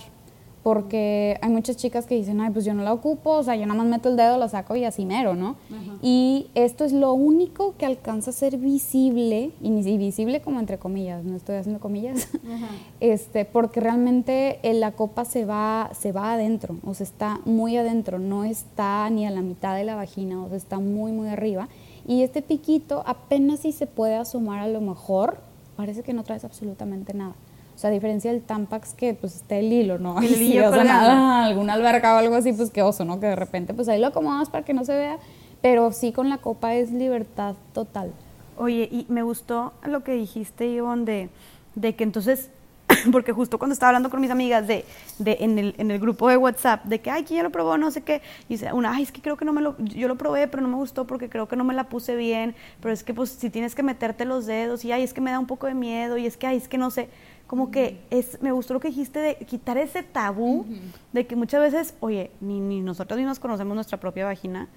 Porque 0.63 1.39
hay 1.41 1.51
muchas 1.51 1.77
chicas 1.77 2.05
que 2.05 2.15
dicen, 2.15 2.41
ay, 2.41 2.51
pues 2.51 2.65
yo 2.65 2.75
no 2.75 2.83
la 2.83 2.93
ocupo, 2.93 3.31
o 3.31 3.43
sea, 3.43 3.57
yo 3.57 3.65
nada 3.65 3.79
más 3.79 3.87
meto 3.87 4.11
el 4.11 4.17
dedo, 4.17 4.37
la 4.37 4.49
saco 4.49 4.77
y 4.77 4.85
así 4.85 5.07
mero, 5.07 5.35
¿no? 5.35 5.57
Y 6.03 6.49
esto 6.55 6.85
es 6.85 6.93
lo 6.93 7.15
único 7.15 7.75
que 7.79 7.87
alcanza 7.87 8.31
a 8.31 8.35
ser 8.35 8.59
visible, 8.59 9.53
y 9.63 9.97
visible 9.97 10.43
como 10.43 10.61
entre 10.61 10.77
comillas, 10.77 11.25
no 11.25 11.37
estoy 11.37 11.57
haciendo 11.57 11.81
comillas, 11.81 12.29
este, 13.01 13.47
porque 13.47 13.81
realmente 13.81 14.59
eh, 14.63 14.75
la 14.75 14.93
copa 14.93 15.25
se 15.25 15.47
va, 15.47 15.91
se 15.99 16.13
va 16.13 16.35
adentro, 16.35 16.77
o 16.85 16.93
sea, 16.93 17.05
está 17.05 17.41
muy 17.47 17.77
adentro, 17.77 18.19
no 18.19 18.45
está 18.45 19.09
ni 19.11 19.27
a 19.27 19.31
la 19.31 19.41
mitad 19.41 19.75
de 19.75 19.85
la 19.85 19.95
vagina, 19.95 20.43
o 20.43 20.49
sea, 20.49 20.59
está 20.59 20.81
muy, 20.81 21.13
muy 21.13 21.29
arriba. 21.29 21.69
Y 22.07 22.25
este 22.25 22.43
piquito 22.43 23.05
apenas 23.07 23.61
si 23.61 23.73
se 23.73 23.87
puede 23.87 24.17
asomar 24.17 24.59
a 24.59 24.69
lo 24.69 24.81
mejor, 24.81 25.39
parece 25.77 26.03
que 26.03 26.13
no 26.13 26.25
traes 26.25 26.45
absolutamente 26.45 27.15
nada. 27.15 27.35
O 27.79 27.81
sea, 27.81 27.91
a 27.91 27.93
diferencia 27.93 28.33
del 28.33 28.43
Tampax 28.43 28.93
que 28.93 29.15
pues 29.15 29.37
está 29.37 29.55
el 29.55 29.73
hilo, 29.73 30.01
¿no? 30.01 30.21
El 30.21 30.33
o 30.65 30.73
sea, 30.73 30.83
nada, 30.83 31.45
alguna 31.45 31.75
alberca 31.75 32.17
o 32.17 32.19
algo 32.19 32.35
así, 32.35 32.53
pues 32.53 32.71
qué 32.71 32.83
oso, 32.83 33.05
¿no? 33.05 33.21
Que 33.21 33.27
de 33.27 33.37
repente 33.37 33.73
pues 33.73 33.89
ahí 33.89 34.01
lo 34.01 34.09
acomodas 34.09 34.51
para 34.51 34.65
que 34.65 34.75
no 34.75 34.85
se 34.85 34.97
vea, 34.97 35.19
pero 35.63 35.93
sí 35.93 36.11
con 36.11 36.29
la 36.29 36.39
copa 36.39 36.75
es 36.75 36.91
libertad 36.91 37.55
total. 37.73 38.13
Oye, 38.57 38.89
y 38.91 39.07
me 39.09 39.23
gustó 39.23 39.75
lo 39.85 40.03
que 40.03 40.11
dijiste, 40.11 40.67
Ivonne, 40.67 41.05
de, 41.05 41.31
de 41.77 41.95
que 41.95 42.03
entonces 42.03 42.51
porque 43.13 43.31
justo 43.31 43.59
cuando 43.59 43.75
estaba 43.75 43.91
hablando 43.91 44.11
con 44.11 44.21
mis 44.21 44.33
amigas 44.33 44.67
de, 44.67 44.85
de 45.21 45.37
en, 45.39 45.57
el, 45.61 45.77
en, 45.79 45.93
el, 45.93 46.01
grupo 46.01 46.29
de 46.29 46.37
WhatsApp, 46.37 46.85
de 46.85 47.01
que, 47.01 47.13
ay, 47.13 47.23
¿quién 47.23 47.37
ya 47.37 47.43
lo 47.45 47.51
probó? 47.51 47.79
No 47.79 47.93
sé 47.93 48.03
qué. 48.03 48.23
Y 48.49 48.55
dice 48.55 48.73
una, 48.73 48.93
ay, 48.93 49.05
es 49.05 49.13
que 49.13 49.23
creo 49.23 49.37
que 49.37 49.45
no 49.45 49.53
me 49.53 49.61
lo, 49.61 49.77
yo 49.79 50.09
lo 50.09 50.17
probé, 50.17 50.49
pero 50.49 50.63
no 50.65 50.69
me 50.69 50.75
gustó 50.75 51.07
porque 51.07 51.29
creo 51.29 51.47
que 51.47 51.55
no 51.55 51.63
me 51.63 51.75
la 51.75 51.85
puse 51.85 52.17
bien, 52.17 52.57
pero 52.81 52.93
es 52.93 53.05
que 53.05 53.15
pues 53.15 53.31
si 53.31 53.51
tienes 53.51 53.77
que 53.77 53.85
meterte 53.85 54.25
los 54.25 54.47
dedos 54.47 54.85
y, 54.85 54.91
ay, 54.91 55.05
es 55.05 55.15
que 55.15 55.21
me 55.21 55.31
da 55.31 55.39
un 55.39 55.47
poco 55.47 55.69
de 55.69 55.75
miedo 55.75 56.17
y 56.17 56.27
es 56.27 56.37
que, 56.37 56.49
ay, 56.49 56.57
es 56.57 56.67
que 56.67 56.77
no 56.77 56.91
sé 56.91 57.09
como 57.49 57.71
que 57.71 57.99
es, 58.11 58.41
me 58.43 58.53
gustó 58.53 58.75
lo 58.75 58.81
que 58.81 58.89
dijiste 58.89 59.19
de 59.19 59.37
quitar 59.37 59.79
ese 59.79 60.03
tabú 60.03 60.67
de 61.13 61.27
que 61.27 61.35
muchas 61.35 61.61
veces, 61.61 61.95
oye, 61.99 62.31
ni, 62.41 62.61
ni 62.61 62.83
nosotros 62.83 63.19
mismos 63.19 63.41
conocemos 63.41 63.75
nuestra 63.75 63.99
propia 63.99 64.27
vagina, 64.27 64.69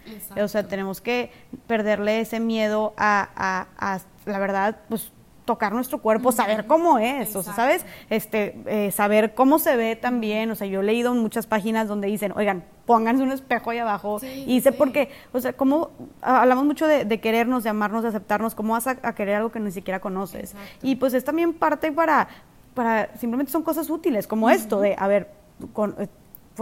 o 0.42 0.48
sea, 0.48 0.66
tenemos 0.66 1.02
que 1.02 1.32
perderle 1.68 2.22
ese 2.22 2.40
miedo 2.40 2.94
a, 2.96 3.30
a, 3.36 3.94
a 3.94 4.00
la 4.26 4.40
verdad, 4.40 4.78
pues 4.88 5.12
tocar 5.46 5.74
nuestro 5.74 5.98
cuerpo, 5.98 6.32
saber 6.32 6.66
cómo 6.66 6.98
es, 6.98 7.36
o 7.36 7.44
sea, 7.44 7.54
¿sabes? 7.54 7.86
Este, 8.10 8.58
eh, 8.68 8.92
saber 8.92 9.34
cómo 9.34 9.60
se 9.60 9.76
ve 9.76 9.98
también, 9.98 10.50
o 10.52 10.56
sea, 10.56 10.66
yo 10.66 10.80
he 10.80 10.84
leído 10.84 11.14
muchas 11.14 11.48
páginas 11.48 11.90
donde 11.90 12.08
dicen, 12.08 12.32
oigan, 12.38 12.64
pónganse 12.86 13.24
un 13.24 13.32
espejo 13.32 13.72
ahí 13.72 13.80
abajo, 13.80 14.20
y 14.24 14.62
sé 14.62 14.72
por 14.72 14.94
qué, 14.94 15.10
o 15.34 15.42
sea, 15.42 15.52
cómo, 15.54 15.92
hablamos 16.22 16.64
mucho 16.64 16.88
de, 16.88 17.20
querernos, 17.20 17.64
de 17.64 17.70
amarnos, 17.70 18.04
de 18.04 18.10
aceptarnos, 18.10 18.56
¿cómo 18.56 18.74
vas 18.74 18.88
a, 18.88 18.96
querer 19.14 19.36
algo 19.36 19.52
que 19.52 19.60
ni 19.60 19.72
siquiera 19.72 20.00
conoces? 20.00 20.56
Y 20.82 20.96
pues 20.96 21.14
es 21.14 21.24
también 21.24 21.54
parte 21.54 21.92
para, 21.92 22.30
para, 22.74 23.16
simplemente 23.18 23.52
son 23.52 23.64
cosas 23.64 23.90
útiles, 23.90 24.28
como 24.28 24.50
esto 24.50 24.80
de, 24.80 24.96
a 24.98 25.08
ver, 25.08 25.30
con, 25.74 25.96
eh, 26.00 26.08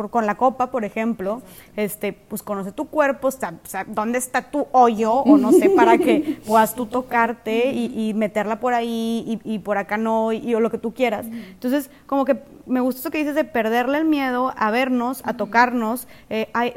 con 0.09 0.25
la 0.25 0.35
copa, 0.35 0.71
por 0.71 0.85
ejemplo, 0.85 1.41
este, 1.75 2.13
pues 2.13 2.41
conoce 2.41 2.71
tu 2.71 2.85
cuerpo, 2.87 3.27
está, 3.27 3.53
dónde 3.87 4.17
está 4.17 4.49
tu 4.49 4.67
hoyo, 4.71 5.13
o 5.13 5.37
no 5.37 5.51
sé, 5.51 5.69
para 5.69 5.97
que 5.97 6.39
puedas 6.47 6.75
tú 6.75 6.85
tocarte 6.85 7.71
y, 7.73 8.13
meterla 8.13 8.59
por 8.59 8.73
ahí 8.73 9.39
y, 9.43 9.59
por 9.59 9.77
acá 9.77 9.97
no, 9.97 10.31
y, 10.31 10.53
o 10.55 10.59
lo 10.59 10.69
que 10.69 10.77
tú 10.77 10.93
quieras. 10.93 11.25
Entonces, 11.25 11.89
como 12.05 12.23
que 12.23 12.41
me 12.65 12.79
gusta 12.81 13.01
eso 13.01 13.11
que 13.11 13.17
dices 13.17 13.35
de 13.35 13.43
perderle 13.43 13.97
el 13.97 14.05
miedo 14.05 14.53
a 14.55 14.71
vernos, 14.71 15.21
a 15.25 15.33
tocarnos. 15.33 16.07
Eh, 16.29 16.49
ay, 16.53 16.73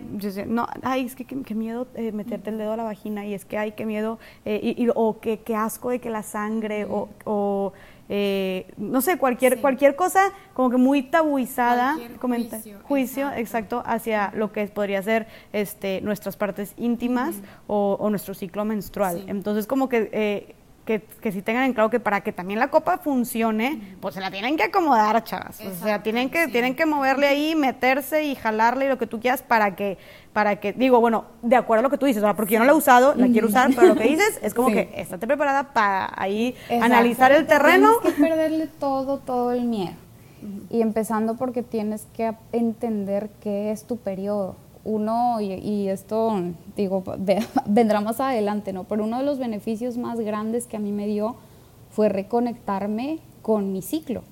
no, 0.47 0.67
ay, 0.83 1.05
es 1.05 1.15
que 1.15 1.25
qué, 1.25 1.55
miedo 1.55 1.87
eh, 1.95 2.13
meterte 2.13 2.51
el 2.51 2.59
dedo 2.59 2.73
a 2.73 2.77
la 2.77 2.85
vagina, 2.85 3.27
y 3.27 3.35
es 3.35 3.45
que 3.45 3.59
ay, 3.59 3.73
qué 3.73 3.85
miedo, 3.85 4.19
eh, 4.45 4.75
y, 4.77 4.89
o 4.95 5.21
qué, 5.21 5.41
qué 5.41 5.55
asco 5.55 5.91
de 5.91 6.01
que 6.01 6.11
la 6.11 6.23
sangre, 6.23 6.87
o, 6.87 7.09
o 7.25 7.52
eh, 8.09 8.67
no 8.77 9.01
sé, 9.01 9.17
cualquier, 9.17 9.61
cualquier 9.61 9.97
cosa 9.97 10.33
como 10.55 10.71
que 10.71 10.77
muy 10.77 11.03
tabuizada, 11.03 11.97
comenta, 12.21 12.61
juicio, 12.83 13.31
exacto. 13.33 13.83
hacia 13.87 14.33
lo 14.35 14.53
que 14.53 14.67
podría 14.67 15.03
ser 15.03 15.27
este, 15.53 16.01
nuestras 16.03 16.37
partes 16.37 16.75
íntimas 16.77 17.37
o, 17.67 18.09
nuestro 18.11 18.35
ciclo 18.35 18.65
menstrual. 18.65 19.25
Entonces, 19.29 19.67
como 19.67 19.89
que 19.89 20.11
eh, 20.13 20.55
que, 20.85 21.01
que 21.01 21.31
si 21.31 21.43
tengan 21.43 21.65
en 21.65 21.75
claro 21.75 21.91
que 21.91 22.01
para 22.01 22.23
que 22.23 22.33
también 22.33 22.59
la 22.59 22.69
copa 22.69 22.99
funcione, 22.99 23.97
pues 24.01 24.15
se 24.15 24.21
la 24.21 24.31
tienen 24.31 24.57
que 24.57 24.65
acomodar, 24.65 25.23
chavas. 25.23 25.61
o 25.61 25.85
sea, 25.85 26.03
tienen 26.03 26.29
que, 26.29 26.49
tienen 26.49 26.75
que 26.75 26.87
moverle 26.87 27.29
ahí, 27.29 27.55
meterse 27.55 28.25
y 28.25 28.35
jalarle 28.35 28.89
lo 28.89 28.99
que 28.99 29.07
tú 29.07 29.21
quieras 29.21 29.43
para 29.43 29.77
que, 29.77 29.99
para 30.33 30.57
que, 30.57 30.73
digo, 30.73 31.01
bueno, 31.01 31.27
de 31.43 31.55
acuerdo 31.55 31.81
a 31.81 31.83
lo 31.83 31.91
que 31.91 31.99
tú 31.99 32.07
dices, 32.07 32.25
porque 32.37 32.55
yo 32.55 32.59
no 32.59 32.65
la 32.65 32.73
he 32.73 32.75
usado, 32.75 33.15
la 33.15 33.29
quiero 33.29 33.47
usar, 33.47 33.71
pero 33.75 33.89
lo 33.89 33.95
que 33.95 34.09
dices 34.09 34.41
es 34.43 34.55
como 34.55 34.69
que 34.69 34.93
estate 34.97 35.27
preparada 35.27 35.73
para 35.73 36.13
ahí 36.17 36.57
analizar 36.69 37.31
el 37.31 37.47
terreno. 37.47 37.99
Tienes 38.01 38.17
que 38.17 38.23
perderle 38.23 38.67
todo, 38.67 39.19
todo 39.19 39.53
el 39.53 39.65
miedo. 39.65 39.95
Y 40.71 40.83
empezando 40.83 41.37
porque 41.37 41.63
tienes 41.63 42.07
que 42.17 42.33
entender 42.51 43.31
qué 43.41 43.71
es 43.71 43.85
tu 43.85 43.99
periodo 43.99 44.57
uno, 44.85 45.41
y, 45.41 45.89
esto 45.89 46.35
digo, 46.77 47.03
vendrá 47.67 48.01
más 48.01 48.21
adelante, 48.21 48.73
¿no? 48.73 48.85
Pero 48.85 49.05
uno 49.05 49.19
de 49.19 49.25
los 49.25 49.39
beneficios 49.39 49.97
más 49.97 50.21
grandes 50.21 50.67
que 50.67 50.77
a 50.77 50.81
mí 50.81 50.93
me 50.93 51.07
dio 51.07 51.37
fue 51.91 52.09
reconectarme 52.09 53.21
con 53.43 53.73
mi 53.73 53.83
ciclo. 53.83 54.23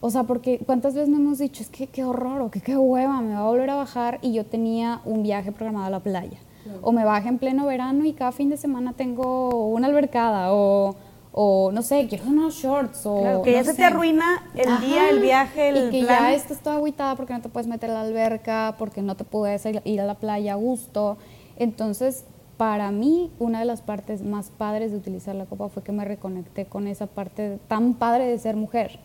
O 0.00 0.10
sea, 0.10 0.24
porque 0.24 0.58
cuántas 0.58 0.94
veces 0.94 1.08
me 1.08 1.16
hemos 1.16 1.38
dicho, 1.38 1.62
es 1.62 1.68
que 1.68 1.86
qué 1.86 2.04
horror, 2.04 2.40
o 2.42 2.50
que 2.50 2.60
qué 2.60 2.76
hueva, 2.76 3.20
me 3.20 3.34
va 3.34 3.40
a 3.40 3.44
volver 3.44 3.70
a 3.70 3.74
bajar 3.74 4.18
y 4.22 4.32
yo 4.32 4.44
tenía 4.44 5.00
un 5.04 5.22
viaje 5.22 5.52
programado 5.52 5.86
a 5.86 5.90
la 5.90 6.00
playa. 6.00 6.38
O 6.80 6.92
me 6.92 7.04
baja 7.04 7.28
en 7.28 7.38
pleno 7.38 7.66
verano 7.66 8.06
y 8.06 8.14
cada 8.14 8.32
fin 8.32 8.48
de 8.48 8.56
semana 8.56 8.94
tengo 8.94 9.68
una 9.68 9.86
albercada, 9.86 10.54
o 10.54 10.96
o 11.36 11.72
no 11.72 11.82
sé, 11.82 12.06
quiero 12.08 12.26
unos 12.26 12.54
shorts 12.54 13.04
o 13.06 13.42
que 13.42 13.52
ya 13.52 13.64
se 13.64 13.74
te 13.74 13.82
arruina 13.82 14.44
el 14.54 14.80
día, 14.80 15.10
el 15.10 15.18
viaje, 15.18 15.70
el 15.70 15.88
y 15.88 15.90
que 15.90 16.02
ya 16.06 16.32
estás 16.32 16.60
toda 16.60 16.76
agüitada 16.76 17.16
porque 17.16 17.32
no 17.32 17.40
te 17.40 17.48
puedes 17.48 17.66
meter 17.66 17.90
a 17.90 17.94
la 17.94 18.00
alberca, 18.02 18.76
porque 18.78 19.02
no 19.02 19.16
te 19.16 19.24
puedes 19.24 19.66
ir 19.66 20.00
a 20.00 20.04
la 20.04 20.14
playa 20.14 20.52
a 20.52 20.56
gusto. 20.56 21.18
Entonces, 21.56 22.24
para 22.56 22.92
mí, 22.92 23.32
una 23.40 23.58
de 23.58 23.64
las 23.64 23.82
partes 23.82 24.22
más 24.22 24.50
padres 24.50 24.92
de 24.92 24.98
utilizar 24.98 25.34
la 25.34 25.46
copa 25.46 25.68
fue 25.68 25.82
que 25.82 25.90
me 25.90 26.04
reconecté 26.04 26.66
con 26.66 26.86
esa 26.86 27.08
parte 27.08 27.58
tan 27.66 27.94
padre 27.94 28.26
de 28.28 28.38
ser 28.38 28.54
mujer. 28.54 29.00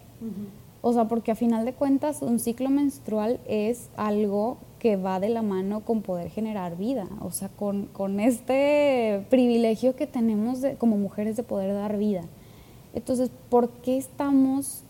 O 0.81 0.93
sea, 0.93 1.07
porque 1.07 1.31
a 1.31 1.35
final 1.35 1.65
de 1.65 1.73
cuentas 1.73 2.21
un 2.21 2.37
ciclo 2.37 2.69
menstrual 2.69 3.39
es 3.47 3.89
algo 3.97 4.59
que 4.79 4.95
va 4.95 5.19
de 5.19 5.29
la 5.29 5.41
mano 5.41 5.81
con 5.81 6.01
poder 6.01 6.29
generar 6.29 6.77
vida, 6.77 7.07
o 7.21 7.31
sea, 7.31 7.49
con, 7.49 7.85
con 7.87 8.19
este 8.19 9.25
privilegio 9.29 9.95
que 9.95 10.07
tenemos 10.07 10.61
de, 10.61 10.75
como 10.75 10.97
mujeres 10.97 11.35
de 11.35 11.43
poder 11.43 11.73
dar 11.73 11.97
vida. 11.97 12.23
Entonces, 12.93 13.29
¿por 13.49 13.69
qué 13.69 13.97
estamos 13.97 14.83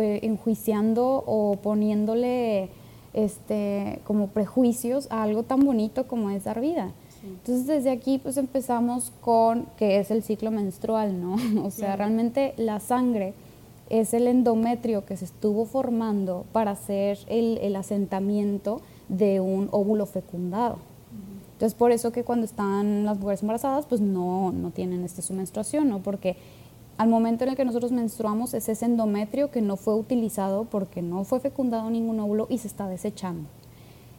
eh, 0.00 0.20
enjuiciando 0.22 1.22
o 1.26 1.56
poniéndole 1.56 2.70
este, 3.12 4.00
como 4.04 4.28
prejuicios 4.28 5.08
a 5.10 5.22
algo 5.22 5.42
tan 5.42 5.60
bonito 5.60 6.06
como 6.06 6.30
es 6.30 6.44
dar 6.44 6.60
vida? 6.60 6.92
Entonces 7.26 7.66
desde 7.66 7.90
aquí 7.90 8.18
pues 8.18 8.36
empezamos 8.36 9.12
con 9.20 9.66
que 9.76 9.98
es 9.98 10.10
el 10.10 10.22
ciclo 10.22 10.50
menstrual, 10.50 11.20
¿no? 11.20 11.36
O 11.66 11.70
sea, 11.70 11.96
realmente 11.96 12.54
la 12.56 12.80
sangre 12.80 13.34
es 13.90 14.14
el 14.14 14.26
endometrio 14.26 15.04
que 15.04 15.16
se 15.16 15.24
estuvo 15.24 15.64
formando 15.64 16.44
para 16.52 16.72
hacer 16.72 17.18
el, 17.28 17.58
el 17.58 17.76
asentamiento 17.76 18.80
de 19.08 19.40
un 19.40 19.68
óvulo 19.72 20.06
fecundado. 20.06 20.78
Entonces 21.52 21.74
por 21.74 21.90
eso 21.90 22.12
que 22.12 22.22
cuando 22.22 22.44
están 22.44 23.04
las 23.04 23.18
mujeres 23.18 23.42
embarazadas 23.42 23.86
pues 23.86 24.00
no, 24.00 24.52
no 24.52 24.70
tienen 24.70 25.04
este, 25.04 25.22
su 25.22 25.32
menstruación, 25.32 25.88
¿no? 25.88 26.00
Porque 26.00 26.36
al 26.98 27.08
momento 27.08 27.44
en 27.44 27.50
el 27.50 27.56
que 27.56 27.64
nosotros 27.64 27.92
menstruamos 27.92 28.54
es 28.54 28.68
ese 28.68 28.84
endometrio 28.84 29.50
que 29.50 29.62
no 29.62 29.76
fue 29.76 29.94
utilizado 29.94 30.64
porque 30.64 31.02
no 31.02 31.24
fue 31.24 31.40
fecundado 31.40 31.90
ningún 31.90 32.20
óvulo 32.20 32.46
y 32.50 32.58
se 32.58 32.68
está 32.68 32.88
desechando. 32.88 33.48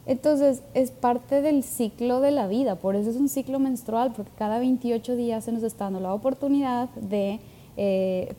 Entonces, 0.08 0.64
es 0.74 0.92
parte 0.92 1.42
del 1.42 1.64
ciclo 1.64 2.22
de 2.22 2.32
la 2.32 2.48
vida, 2.48 2.76
por 2.76 2.96
eso 2.96 3.10
es 3.10 3.18
un 3.18 3.28
ciclo 3.28 3.60
menstrual, 3.60 4.14
porque 4.16 4.32
cada 4.38 4.58
28 4.58 5.18
días 5.18 5.44
se 5.44 5.52
nos 5.52 5.64
está 5.64 5.86
dando 5.86 6.00
la 6.00 6.14
oportunidad 6.14 6.88
de 6.92 7.42
eh, 7.76 8.34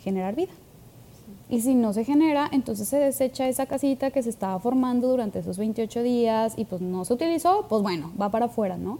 generar 0.00 0.34
vida. 0.34 0.50
Y 1.48 1.60
si 1.60 1.74
no 1.74 1.92
se 1.92 2.04
genera, 2.04 2.48
entonces 2.52 2.88
se 2.88 2.96
desecha 2.96 3.46
esa 3.48 3.66
casita 3.66 4.10
que 4.10 4.22
se 4.22 4.30
estaba 4.30 4.58
formando 4.58 5.08
durante 5.08 5.40
esos 5.40 5.58
28 5.58 6.02
días 6.02 6.54
y 6.56 6.64
pues 6.64 6.80
no 6.80 7.04
se 7.04 7.12
utilizó, 7.12 7.66
pues 7.68 7.82
bueno, 7.82 8.12
va 8.20 8.30
para 8.30 8.46
afuera, 8.46 8.76
¿no? 8.78 8.98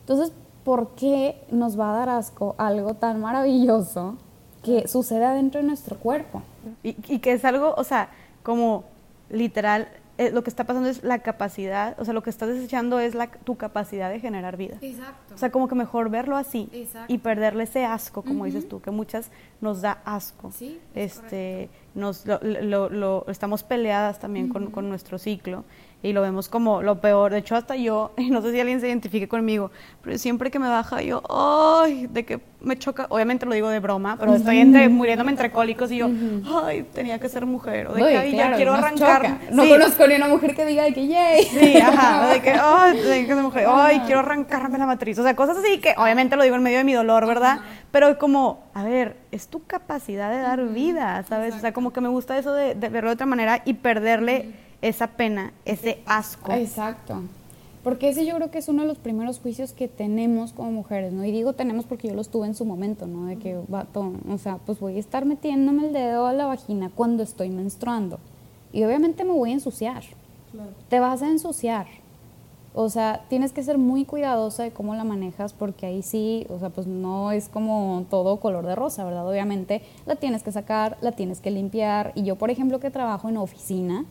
Entonces, 0.00 0.32
¿por 0.64 0.90
qué 0.96 1.40
nos 1.50 1.78
va 1.78 1.90
a 1.90 1.98
dar 1.98 2.08
asco 2.08 2.54
algo 2.58 2.94
tan 2.94 3.20
maravilloso 3.20 4.16
que 4.62 4.88
sucede 4.88 5.24
adentro 5.24 5.60
de 5.60 5.66
nuestro 5.68 5.96
cuerpo? 5.96 6.42
Y, 6.82 6.96
y 7.12 7.20
que 7.20 7.32
es 7.32 7.44
algo, 7.44 7.74
o 7.76 7.84
sea, 7.84 8.10
como 8.42 8.84
literal 9.30 9.88
eh, 10.18 10.30
lo 10.30 10.42
que 10.42 10.50
está 10.50 10.64
pasando 10.64 10.88
es 10.88 11.04
la 11.04 11.18
capacidad, 11.18 11.98
o 12.00 12.04
sea, 12.04 12.14
lo 12.14 12.22
que 12.22 12.30
estás 12.30 12.48
desechando 12.48 12.98
es 13.00 13.14
la, 13.14 13.26
tu 13.26 13.56
capacidad 13.56 14.10
de 14.10 14.18
generar 14.18 14.56
vida. 14.56 14.78
Exacto. 14.80 15.34
O 15.34 15.38
sea, 15.38 15.50
como 15.50 15.68
que 15.68 15.74
mejor 15.74 16.08
verlo 16.08 16.36
así 16.36 16.70
y 17.08 17.18
perderle 17.18 17.64
ese 17.64 17.84
asco, 17.84 18.22
como 18.22 18.46
dices 18.46 18.66
tú, 18.66 18.80
que 18.80 18.90
muchas 18.90 19.30
nos 19.60 19.82
da 19.82 20.00
asco. 20.04 20.52
Sí, 20.52 20.80
este, 20.94 21.68
nos 21.94 22.24
lo, 22.26 22.88
lo, 22.88 23.26
estamos 23.28 23.62
peleadas 23.62 24.18
también 24.18 24.48
con, 24.48 24.70
con, 24.70 24.88
nuestro 24.88 25.18
ciclo 25.18 25.64
y 26.02 26.12
lo 26.12 26.22
vemos 26.22 26.48
como 26.48 26.82
lo 26.82 27.00
peor. 27.00 27.32
De 27.32 27.38
hecho, 27.38 27.56
hasta 27.56 27.76
yo, 27.76 28.12
no 28.30 28.42
sé 28.42 28.52
si 28.52 28.60
alguien 28.60 28.80
se 28.80 28.88
identifique 28.88 29.28
conmigo, 29.28 29.70
pero 30.02 30.18
siempre 30.18 30.50
que 30.50 30.58
me 30.58 30.68
baja 30.68 31.02
yo, 31.02 31.22
¡ay! 31.28 32.06
De 32.08 32.24
que 32.24 32.40
me 32.60 32.78
choca, 32.78 33.06
obviamente 33.10 33.46
lo 33.46 33.54
digo 33.54 33.68
de 33.68 33.80
broma, 33.80 34.16
pero 34.18 34.34
estoy 34.34 34.58
entre, 34.58 34.88
muriéndome 34.88 35.30
entre 35.30 35.50
cólicos 35.50 35.90
y 35.92 35.98
yo, 35.98 36.08
¡ay! 36.64 36.86
Tenía 36.94 37.18
que 37.18 37.28
ser 37.28 37.46
mujer, 37.46 37.88
o 37.88 37.94
de 37.94 38.02
que, 38.02 38.16
ay, 38.16 38.36
ya 38.36 38.54
quiero 38.54 38.74
arrancar. 38.74 39.38
No 39.50 39.68
conozco 39.68 40.06
ni 40.06 40.14
una 40.14 40.28
mujer 40.28 40.54
que 40.54 40.64
diga 40.64 40.84
de 40.84 40.94
que, 40.94 41.06
¡yay! 41.06 41.44
Sí, 41.44 41.76
ajá, 41.76 42.32
de 42.32 42.40
que, 42.40 42.50
¡ay! 42.50 42.96
que 43.26 43.26
ser 43.26 43.42
mujer, 43.42 43.66
¡ay! 43.68 44.00
Quiero 44.06 44.20
arrancarme 44.20 44.78
la 44.78 44.86
matriz. 44.86 45.18
O 45.18 45.22
sea, 45.22 45.34
cosas 45.34 45.58
así 45.58 45.78
que 45.78 45.94
obviamente 45.96 46.36
lo 46.36 46.42
digo 46.42 46.56
en 46.56 46.62
medio 46.62 46.78
de 46.78 46.84
mi 46.84 46.92
dolor, 46.92 47.26
¿verdad? 47.26 47.60
Pero 47.90 48.18
como, 48.18 48.64
a 48.74 48.84
ver, 48.84 49.16
es 49.32 49.48
tu 49.48 49.64
capacidad 49.64 50.30
de 50.30 50.38
dar 50.38 50.64
vida, 50.66 51.24
¿sabes? 51.28 51.54
O 51.54 51.58
sea, 51.58 51.72
como 51.72 51.92
que 51.92 52.00
me 52.00 52.08
gusta 52.08 52.36
eso 52.38 52.52
de, 52.52 52.74
de 52.74 52.88
verlo 52.88 53.10
de 53.10 53.14
otra 53.14 53.26
manera 53.26 53.62
y 53.64 53.74
perderle 53.74 54.65
esa 54.82 55.08
pena, 55.08 55.52
ese 55.64 56.02
asco. 56.06 56.52
Exacto. 56.52 57.22
Porque 57.86 58.08
ese 58.08 58.26
yo 58.26 58.34
creo 58.34 58.50
que 58.50 58.58
es 58.58 58.68
uno 58.68 58.82
de 58.82 58.88
los 58.88 58.98
primeros 58.98 59.38
juicios 59.38 59.72
que 59.72 59.86
tenemos 59.86 60.52
como 60.52 60.72
mujeres, 60.72 61.12
¿no? 61.12 61.24
Y 61.24 61.30
digo 61.30 61.52
tenemos 61.52 61.84
porque 61.84 62.08
yo 62.08 62.14
los 62.14 62.30
tuve 62.30 62.48
en 62.48 62.56
su 62.56 62.64
momento, 62.64 63.06
¿no? 63.06 63.26
De 63.26 63.36
que, 63.36 63.60
vato, 63.68 64.12
o 64.28 64.38
sea, 64.38 64.58
pues 64.66 64.80
voy 64.80 64.96
a 64.96 64.98
estar 64.98 65.24
metiéndome 65.24 65.86
el 65.86 65.92
dedo 65.92 66.26
a 66.26 66.32
la 66.32 66.46
vagina 66.46 66.90
cuando 66.92 67.22
estoy 67.22 67.48
menstruando. 67.50 68.18
Y 68.72 68.82
obviamente 68.82 69.24
me 69.24 69.30
voy 69.30 69.50
a 69.50 69.54
ensuciar. 69.54 70.02
Te 70.88 70.98
vas 70.98 71.22
a 71.22 71.28
ensuciar. 71.28 71.86
O 72.74 72.90
sea, 72.90 73.24
tienes 73.30 73.52
que 73.52 73.62
ser 73.62 73.78
muy 73.78 74.04
cuidadosa 74.04 74.64
de 74.64 74.72
cómo 74.72 74.94
la 74.94 75.04
manejas 75.04 75.52
porque 75.52 75.86
ahí 75.86 76.02
sí, 76.02 76.44
o 76.50 76.58
sea, 76.58 76.70
pues 76.70 76.86
no 76.86 77.32
es 77.32 77.48
como 77.48 78.04
todo 78.10 78.38
color 78.38 78.66
de 78.66 78.74
rosa, 78.74 79.04
¿verdad? 79.04 79.26
Obviamente 79.26 79.80
la 80.04 80.16
tienes 80.16 80.42
que 80.42 80.52
sacar, 80.52 80.98
la 81.00 81.12
tienes 81.12 81.40
que 81.40 81.50
limpiar. 81.50 82.12
Y 82.16 82.24
yo, 82.24 82.36
por 82.36 82.50
ejemplo, 82.50 82.80
que 82.80 82.90
trabajo 82.90 83.28
en 83.28 83.38
oficina, 83.38 84.04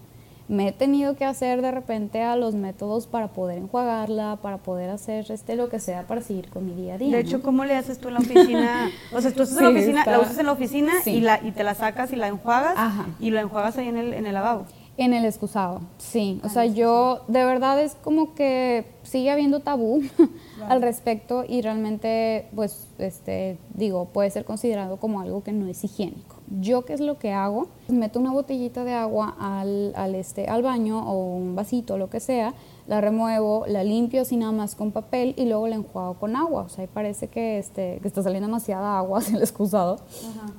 me 0.48 0.68
he 0.68 0.72
tenido 0.72 1.16
que 1.16 1.26
hacer 1.26 1.62
de 1.62 1.72
repente 1.72 2.22
a 2.22 2.36
los 2.36 2.54
métodos 2.54 3.08
para 3.08 3.30
poder 3.30 3.58
enjuagarla, 3.58 4.38
para 4.42 4.58
poder 4.58 4.90
hacer 4.90 5.26
este 5.32 5.56
lo 5.56 5.70
que 5.70 5.80
sea 5.80 6.04
para 6.04 6.22
seguir 6.22 6.50
con 6.50 6.66
mi 6.66 6.74
día 6.74 6.96
a 6.96 6.98
día. 6.98 7.16
De 7.16 7.22
hecho, 7.22 7.42
¿cómo 7.42 7.66
le 7.66 7.76
haces 7.76 8.00
tú 8.00 8.10
en 8.10 8.16
la 8.16 8.20
oficina? 8.20 8.92
o 9.14 9.22
sea, 9.22 9.32
tú 9.32 9.44
estás 9.44 9.58
en 9.58 9.64
la 9.64 9.70
oficina, 9.70 10.06
la 10.06 10.20
usas 10.20 10.38
en 10.38 10.46
la 10.46 10.52
oficina 10.52 10.94
y, 11.06 11.22
la, 11.22 11.40
y 11.44 11.52
te 11.52 11.64
la 11.64 11.74
sacas 11.74 12.12
y 12.14 12.16
la 12.16 12.28
enjuagas 12.28 12.76
y 13.20 13.32
la 13.32 13.42
enjuagas 13.42 13.78
ahí 13.78 13.88
en 13.88 13.98
el, 13.98 14.14
en 14.14 14.26
el 14.26 14.34
lavabo. 14.34 14.66
En 14.98 15.14
el 15.14 15.26
excusado, 15.26 15.82
sí. 15.98 16.40
o 16.46 16.48
sea, 16.48 16.66
yo 16.66 17.24
de 17.28 17.44
verdad 17.44 17.82
es 17.82 17.96
como 17.96 18.34
que 18.34 18.86
sigue 19.04 19.30
habiendo 19.30 19.60
tabú 19.60 20.02
al 20.70 20.82
respecto 20.82 21.44
y 21.46 21.62
realmente, 21.62 22.48
pues, 22.56 22.88
este, 22.98 23.58
digo, 23.74 24.06
puede 24.06 24.30
ser 24.30 24.46
considerado 24.46 24.96
como 24.96 25.20
algo 25.20 25.44
que 25.44 25.52
no 25.52 25.68
es 25.68 25.84
higiénico. 25.84 26.35
Yo, 26.48 26.86
¿qué 26.86 26.94
es 26.94 27.00
lo 27.00 27.18
que 27.18 27.34
hago? 27.34 27.70
Meto 27.88 28.20
una 28.20 28.32
botellita 28.32 28.84
de 28.84 28.94
agua 28.94 29.36
al, 29.40 29.94
al, 29.96 30.14
este, 30.14 30.48
al 30.48 30.62
baño 30.62 31.00
o 31.10 31.36
un 31.36 31.56
vasito, 31.56 31.98
lo 31.98 32.10
que 32.10 32.20
sea, 32.20 32.54
la 32.88 33.02
remuevo, 33.02 33.66
la 33.68 33.84
limpio 33.84 34.22
así 34.22 34.38
nada 34.38 34.52
más 34.52 34.76
con 34.76 34.92
papel 34.92 35.34
y 35.38 35.46
luego 35.46 35.68
la 35.68 35.76
enjuago 35.76 36.14
con 36.16 36.36
agua. 36.36 36.64
O 36.64 36.70
sea, 36.70 36.84
ahí 36.84 36.90
parece 36.94 37.30
que, 37.30 37.58
este, 37.58 37.98
que 38.00 38.08
está 38.08 38.22
saliendo 38.22 38.48
demasiada 38.48 38.98
agua 38.98 39.20
hacia 39.20 39.38
el 39.38 39.42
excusado, 39.42 39.98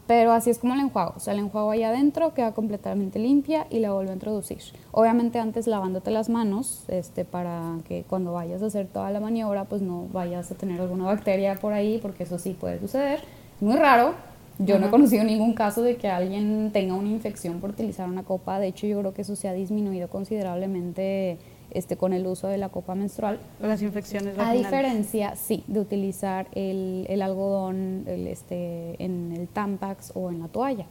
pero 0.08 0.32
así 0.32 0.50
es 0.50 0.58
como 0.58 0.74
la 0.74 0.82
enjuago. 0.82 1.14
O 1.16 1.20
sea, 1.20 1.34
la 1.34 1.40
enjuago 1.40 1.70
ahí 1.70 1.84
adentro, 1.84 2.34
queda 2.34 2.52
completamente 2.52 3.20
limpia 3.20 3.68
y 3.70 3.78
la 3.78 3.92
vuelvo 3.92 4.10
a 4.10 4.14
introducir. 4.14 4.58
Obviamente 4.90 5.38
antes 5.38 5.68
lavándote 5.68 6.10
las 6.10 6.28
manos, 6.28 6.84
este, 6.88 7.24
para 7.24 7.78
que 7.86 8.04
cuando 8.08 8.32
vayas 8.32 8.60
a 8.62 8.66
hacer 8.66 8.88
toda 8.88 9.10
la 9.12 9.20
maniobra, 9.20 9.64
pues 9.64 9.82
no 9.82 10.06
vayas 10.12 10.50
a 10.50 10.56
tener 10.56 10.80
alguna 10.80 11.04
bacteria 11.04 11.54
por 11.54 11.72
ahí, 11.72 11.98
porque 12.02 12.24
eso 12.24 12.38
sí 12.38 12.56
puede 12.58 12.80
suceder. 12.80 13.20
Muy 13.60 13.76
raro, 13.76 14.14
yo 14.58 14.78
no 14.78 14.86
he 14.86 14.90
conocido 14.90 15.24
ningún 15.24 15.54
caso 15.54 15.82
de 15.82 15.96
que 15.96 16.08
alguien 16.08 16.70
tenga 16.72 16.94
una 16.94 17.08
infección 17.08 17.60
por 17.60 17.70
utilizar 17.70 18.08
una 18.08 18.22
copa. 18.22 18.58
De 18.58 18.68
hecho, 18.68 18.86
yo 18.86 18.98
creo 19.00 19.12
que 19.12 19.22
eso 19.22 19.36
se 19.36 19.48
ha 19.48 19.52
disminuido 19.52 20.08
considerablemente 20.08 21.38
este, 21.70 21.96
con 21.96 22.12
el 22.12 22.26
uso 22.26 22.48
de 22.48 22.58
la 22.58 22.68
copa 22.68 22.94
menstrual. 22.94 23.38
Las 23.60 23.82
infecciones 23.82 24.38
A 24.38 24.52
diferencia, 24.52 25.36
sí, 25.36 25.62
de 25.66 25.80
utilizar 25.80 26.46
el, 26.54 27.06
el 27.08 27.22
algodón 27.22 28.04
el, 28.06 28.26
este, 28.26 29.02
en 29.02 29.32
el 29.32 29.48
Tampax 29.48 30.12
o 30.14 30.30
en 30.30 30.40
la 30.40 30.48
toalla. 30.48 30.86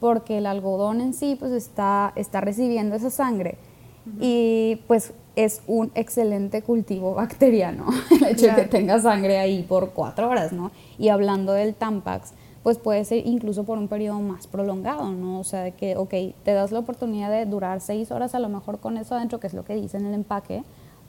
Porque 0.00 0.38
el 0.38 0.46
algodón 0.46 1.00
en 1.00 1.12
sí 1.12 1.36
pues 1.38 1.50
está, 1.50 2.12
está 2.14 2.40
recibiendo 2.40 2.94
esa 2.94 3.10
sangre 3.10 3.56
y 4.20 4.80
pues 4.86 5.12
es 5.36 5.62
un 5.66 5.90
excelente 5.94 6.62
cultivo 6.62 7.14
bacteriano 7.14 7.86
el 8.10 8.24
hecho 8.28 8.46
de 8.46 8.54
que 8.54 8.64
tenga 8.64 8.98
sangre 9.00 9.38
ahí 9.38 9.62
por 9.62 9.90
cuatro 9.90 10.28
horas, 10.28 10.52
¿no? 10.52 10.70
Y 10.98 11.08
hablando 11.08 11.52
del 11.52 11.74
Tampax, 11.74 12.32
pues 12.68 12.76
puede 12.76 13.02
ser 13.06 13.26
incluso 13.26 13.64
por 13.64 13.78
un 13.78 13.88
periodo 13.88 14.20
más 14.20 14.46
prolongado, 14.46 15.10
¿no? 15.10 15.40
O 15.40 15.44
sea, 15.44 15.62
de 15.62 15.72
que, 15.72 15.96
ok, 15.96 16.12
te 16.42 16.52
das 16.52 16.70
la 16.70 16.80
oportunidad 16.80 17.30
de 17.30 17.46
durar 17.46 17.80
seis 17.80 18.10
horas 18.10 18.34
a 18.34 18.40
lo 18.40 18.50
mejor 18.50 18.78
con 18.78 18.98
eso 18.98 19.14
adentro, 19.14 19.40
que 19.40 19.46
es 19.46 19.54
lo 19.54 19.64
que 19.64 19.74
dice 19.74 19.96
en 19.96 20.04
el 20.04 20.12
empaque, 20.12 20.64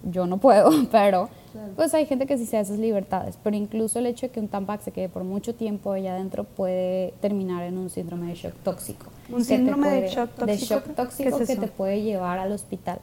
yo 0.09 0.25
no 0.25 0.37
puedo, 0.37 0.71
pero 0.93 1.27
pues 1.75 1.93
hay 1.93 2.05
gente 2.05 2.25
que 2.27 2.37
sí 2.37 2.45
se 2.45 2.55
hace 2.55 2.71
esas 2.71 2.79
libertades, 2.79 3.37
pero 3.43 3.57
incluso 3.57 3.99
el 3.99 4.05
hecho 4.05 4.27
de 4.27 4.31
que 4.31 4.39
un 4.39 4.47
Tampax 4.47 4.85
se 4.85 4.91
quede 4.91 5.09
por 5.09 5.25
mucho 5.25 5.53
tiempo 5.53 5.91
allá 5.91 6.13
adentro 6.13 6.45
puede 6.45 7.13
terminar 7.19 7.63
en 7.63 7.77
un 7.77 7.89
síndrome 7.89 8.27
de 8.27 8.35
shock 8.35 8.53
tóxico. 8.63 9.07
¿Un 9.29 9.43
síndrome 9.43 9.89
de 9.89 10.07
shock 10.07 10.29
tóxico? 10.29 10.45
De 10.45 10.57
shock 10.57 10.95
tóxico 10.95 11.39
que 11.39 11.57
te 11.57 11.67
puede 11.67 12.01
llevar 12.01 12.39
al 12.39 12.53
hospital. 12.53 12.99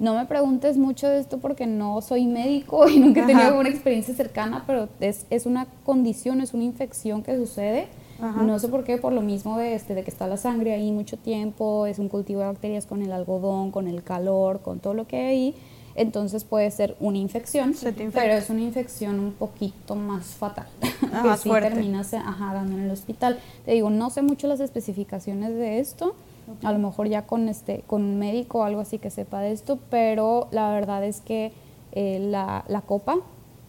No 0.00 0.16
me 0.16 0.26
preguntes 0.26 0.78
mucho 0.78 1.08
de 1.08 1.20
esto 1.20 1.38
porque 1.38 1.68
no 1.68 2.00
soy 2.00 2.26
médico 2.26 2.88
y 2.88 2.98
nunca 2.98 3.22
he 3.22 3.26
tenido 3.26 3.56
una 3.56 3.68
experiencia 3.68 4.12
cercana, 4.16 4.64
pero 4.66 4.88
es, 4.98 5.26
es 5.30 5.46
una 5.46 5.68
condición, 5.84 6.40
es 6.40 6.54
una 6.54 6.64
infección 6.64 7.22
que 7.22 7.36
sucede. 7.36 7.86
No 8.20 8.58
sé 8.58 8.68
por 8.68 8.84
qué, 8.84 8.98
por 8.98 9.12
lo 9.12 9.22
mismo 9.22 9.58
de, 9.58 9.74
este, 9.74 9.94
de 9.94 10.02
que 10.02 10.10
está 10.10 10.26
la 10.26 10.36
sangre 10.36 10.74
ahí 10.74 10.92
mucho 10.92 11.16
tiempo, 11.16 11.86
es 11.86 11.98
un 11.98 12.08
cultivo 12.08 12.40
de 12.40 12.46
bacterias 12.46 12.86
con 12.86 13.02
el 13.02 13.12
algodón, 13.12 13.70
con 13.70 13.88
el 13.88 14.02
calor, 14.02 14.60
con 14.60 14.80
todo 14.80 14.94
lo 14.94 15.06
que 15.06 15.16
hay 15.16 15.26
ahí. 15.26 15.54
Entonces 15.96 16.44
puede 16.44 16.70
ser 16.70 16.96
una 17.00 17.18
infección, 17.18 17.74
pero 18.14 18.32
es 18.32 18.48
una 18.48 18.62
infección 18.62 19.18
un 19.18 19.32
poquito 19.32 19.96
más 19.96 20.26
fatal. 20.26 20.66
Ah, 21.12 21.22
más 21.24 21.42
fuerte. 21.42 21.70
terminas 21.70 22.14
ajá, 22.14 22.54
dando 22.54 22.76
en 22.76 22.84
el 22.84 22.90
hospital. 22.90 23.38
Te 23.64 23.72
digo, 23.72 23.90
no 23.90 24.10
sé 24.10 24.22
mucho 24.22 24.46
las 24.46 24.60
especificaciones 24.60 25.50
de 25.50 25.80
esto, 25.80 26.14
a 26.62 26.72
lo 26.72 26.78
mejor 26.78 27.08
ya 27.08 27.26
con 27.26 27.48
este 27.48 27.84
con 27.86 28.02
un 28.02 28.18
médico 28.18 28.60
o 28.60 28.62
algo 28.64 28.80
así 28.80 28.98
que 28.98 29.10
sepa 29.10 29.40
de 29.40 29.52
esto, 29.52 29.78
pero 29.90 30.48
la 30.52 30.70
verdad 30.72 31.04
es 31.04 31.20
que 31.20 31.52
eh, 31.92 32.18
la, 32.20 32.64
la, 32.68 32.82
copa 32.82 33.16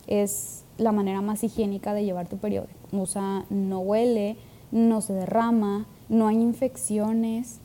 es 0.07 0.60
la 0.77 0.91
manera 0.91 1.21
más 1.21 1.43
higiénica 1.43 1.93
de 1.93 2.03
llevar 2.03 2.27
tu 2.27 2.37
periodo. 2.37 2.67
O 2.91 3.05
sea, 3.05 3.45
no 3.49 3.79
huele, 3.79 4.37
no 4.71 5.01
se 5.01 5.13
derrama, 5.13 5.85
no 6.09 6.27
hay 6.27 6.37
infecciones. 6.37 7.59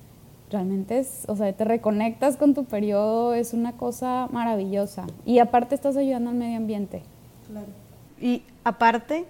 realmente 0.50 0.98
es, 0.98 1.24
o 1.26 1.34
sea, 1.34 1.52
te 1.52 1.64
reconectas 1.64 2.36
con 2.36 2.54
tu 2.54 2.64
periodo, 2.64 3.34
es 3.34 3.52
una 3.52 3.72
cosa 3.72 4.28
maravillosa. 4.30 5.06
Y 5.24 5.40
aparte 5.40 5.74
estás 5.74 5.96
ayudando 5.96 6.30
al 6.30 6.36
medio 6.36 6.56
ambiente. 6.56 7.02
Claro. 7.48 7.66
Y 8.20 8.42
aparte, 8.64 9.24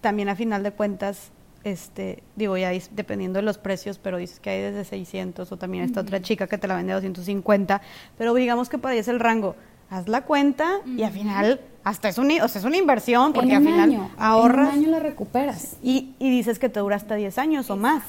también 0.00 0.28
a 0.28 0.34
final 0.34 0.62
de 0.62 0.72
cuentas, 0.72 1.30
este, 1.64 2.22
digo, 2.36 2.56
ya 2.56 2.70
dependiendo 2.92 3.38
de 3.38 3.42
los 3.42 3.58
precios, 3.58 3.98
pero 3.98 4.18
dices 4.18 4.40
que 4.40 4.50
hay 4.50 4.60
desde 4.60 4.84
600 4.84 5.50
o 5.50 5.56
también 5.56 5.84
esta 5.84 6.00
otra 6.00 6.20
chica 6.22 6.46
que 6.46 6.58
te 6.58 6.68
la 6.68 6.76
vende 6.76 6.92
a 6.92 6.96
250, 6.96 7.80
pero 8.16 8.34
digamos 8.34 8.68
que 8.68 8.78
para 8.78 8.92
ahí 8.92 8.98
es 8.98 9.08
el 9.08 9.18
rango. 9.18 9.56
Haz 9.88 10.08
la 10.08 10.22
cuenta 10.22 10.80
y 10.84 11.02
al 11.02 11.12
final 11.12 11.60
hasta 11.84 12.08
es, 12.08 12.18
un, 12.18 12.30
o 12.30 12.48
sea, 12.48 12.58
es 12.58 12.64
una 12.64 12.76
inversión 12.76 13.32
porque 13.32 13.54
al 13.54 13.62
final 13.62 14.10
ahorras. 14.18 14.72
En 14.72 14.78
un 14.80 14.84
año 14.84 14.90
la 14.90 15.00
recuperas. 15.00 15.76
Y, 15.82 16.14
y 16.18 16.30
dices 16.30 16.58
que 16.58 16.68
te 16.68 16.80
dura 16.80 16.96
hasta 16.96 17.14
10 17.14 17.38
años 17.38 17.70
o 17.70 17.76
más. 17.76 18.02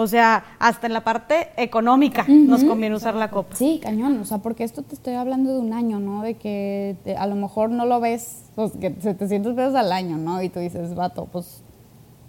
O 0.00 0.06
sea, 0.06 0.44
hasta 0.60 0.86
en 0.86 0.92
la 0.92 1.02
parte 1.02 1.48
económica 1.56 2.24
nos 2.28 2.62
conviene 2.62 2.94
usar 2.94 3.16
la 3.16 3.30
copa. 3.30 3.56
Sí, 3.56 3.80
cañón. 3.82 4.16
O 4.20 4.24
sea, 4.24 4.38
porque 4.38 4.62
esto 4.62 4.82
te 4.82 4.94
estoy 4.94 5.14
hablando 5.14 5.52
de 5.52 5.58
un 5.58 5.72
año, 5.72 5.98
¿no? 5.98 6.22
De 6.22 6.34
que 6.34 6.96
a 7.18 7.26
lo 7.26 7.34
mejor 7.34 7.70
no 7.70 7.84
lo 7.84 7.98
ves, 7.98 8.44
pues 8.54 8.70
que 8.80 8.94
700 9.00 9.54
pesos 9.54 9.74
al 9.74 9.90
año, 9.90 10.16
¿no? 10.16 10.40
Y 10.40 10.50
tú 10.50 10.60
dices, 10.60 10.94
vato, 10.94 11.26
pues 11.32 11.64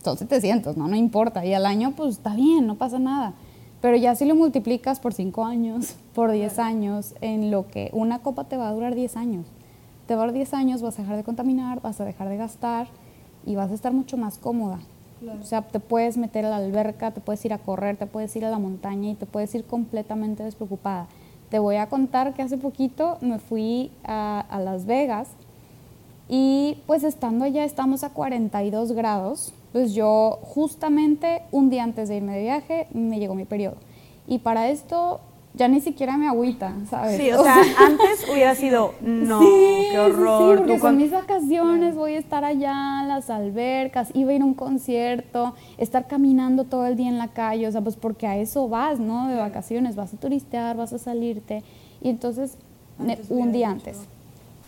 son 0.03 0.17
700, 0.17 0.77
¿no? 0.77 0.87
No 0.87 0.95
importa. 0.95 1.45
Y 1.45 1.53
al 1.53 1.67
año, 1.67 1.93
pues 1.95 2.15
está 2.15 2.33
bien, 2.33 2.65
no 2.65 2.73
pasa 2.73 2.97
nada. 2.97 3.33
Pero 3.81 3.95
ya 3.95 4.15
si 4.15 4.25
lo 4.25 4.35
multiplicas 4.35 4.99
por 4.99 5.13
5 5.13 5.45
años, 5.45 5.95
por 6.13 6.31
10 6.31 6.59
años, 6.59 7.15
en 7.21 7.51
lo 7.51 7.67
que 7.67 7.89
una 7.93 8.19
copa 8.19 8.43
te 8.43 8.57
va 8.57 8.67
a 8.67 8.73
durar 8.73 8.95
10 8.95 9.15
años. 9.17 9.45
Te 10.05 10.15
va 10.15 10.23
a 10.23 10.25
durar 10.25 10.35
10 10.35 10.53
años, 10.53 10.81
vas 10.81 10.99
a 10.99 11.03
dejar 11.03 11.17
de 11.17 11.23
contaminar, 11.23 11.81
vas 11.81 12.01
a 12.01 12.05
dejar 12.05 12.29
de 12.29 12.37
gastar 12.37 12.87
y 13.45 13.55
vas 13.55 13.71
a 13.71 13.73
estar 13.73 13.93
mucho 13.93 14.17
más 14.17 14.37
cómoda. 14.37 14.79
O 15.41 15.43
sea, 15.43 15.61
te 15.61 15.79
puedes 15.79 16.17
meter 16.17 16.45
a 16.45 16.49
la 16.49 16.57
alberca, 16.57 17.11
te 17.11 17.19
puedes 17.19 17.43
ir 17.43 17.51
a 17.51 17.57
correr, 17.57 17.97
te 17.97 18.05
puedes 18.05 18.33
ir 18.35 18.45
a 18.45 18.49
la 18.49 18.59
montaña 18.59 19.09
y 19.09 19.15
te 19.15 19.25
puedes 19.25 19.53
ir 19.53 19.65
completamente 19.65 20.43
despreocupada. 20.43 21.07
Te 21.49 21.59
voy 21.59 21.75
a 21.75 21.87
contar 21.87 22.33
que 22.33 22.41
hace 22.41 22.57
poquito 22.57 23.17
me 23.21 23.39
fui 23.39 23.91
a, 24.03 24.39
a 24.49 24.59
Las 24.59 24.85
Vegas 24.85 25.29
y 26.29 26.77
pues 26.85 27.03
estando 27.03 27.43
allá 27.43 27.65
estamos 27.65 28.03
a 28.03 28.11
42 28.11 28.93
grados. 28.93 29.53
Pues 29.71 29.93
yo 29.93 30.39
justamente 30.41 31.43
un 31.51 31.69
día 31.69 31.83
antes 31.83 32.09
de 32.09 32.17
irme 32.17 32.35
de 32.35 32.41
viaje 32.41 32.87
me 32.93 33.19
llegó 33.19 33.35
mi 33.35 33.45
periodo. 33.45 33.77
Y 34.27 34.39
para 34.39 34.69
esto 34.69 35.21
ya 35.53 35.67
ni 35.67 35.81
siquiera 35.81 36.17
me 36.17 36.27
agüita, 36.27 36.73
¿sabes? 36.89 37.17
Sí, 37.17 37.31
o, 37.31 37.43
sea, 37.43 37.61
antes 37.77 38.27
hubiera 38.31 38.55
sido, 38.55 38.93
no, 39.01 39.39
qué 39.39 39.99
horror. 39.99 40.57
Sí, 40.57 40.63
porque 40.63 40.79
con 40.79 40.97
mis 40.97 41.11
vacaciones 41.11 41.95
voy 41.95 42.13
a 42.13 42.19
estar 42.19 42.45
allá 42.45 43.01
en 43.01 43.07
las 43.07 43.29
albercas, 43.29 44.09
iba 44.13 44.31
a 44.31 44.33
ir 44.35 44.41
a 44.41 44.45
un 44.45 44.53
concierto, 44.53 45.55
estar 45.77 46.07
caminando 46.07 46.63
todo 46.63 46.85
el 46.85 46.95
día 46.95 47.09
en 47.09 47.17
la 47.17 47.29
calle, 47.29 47.67
o 47.67 47.71
sea, 47.71 47.81
pues 47.81 47.95
porque 47.95 48.27
a 48.27 48.37
eso 48.37 48.69
vas, 48.69 48.99
¿no? 48.99 49.27
De 49.27 49.35
vacaciones, 49.35 49.95
vas 49.95 50.13
a 50.13 50.17
turistear, 50.17 50.77
vas 50.77 50.93
a 50.93 50.99
salirte. 50.99 51.63
Y 52.01 52.09
entonces, 52.09 52.57
un 53.29 53.51
día 53.51 53.69
antes. 53.69 53.99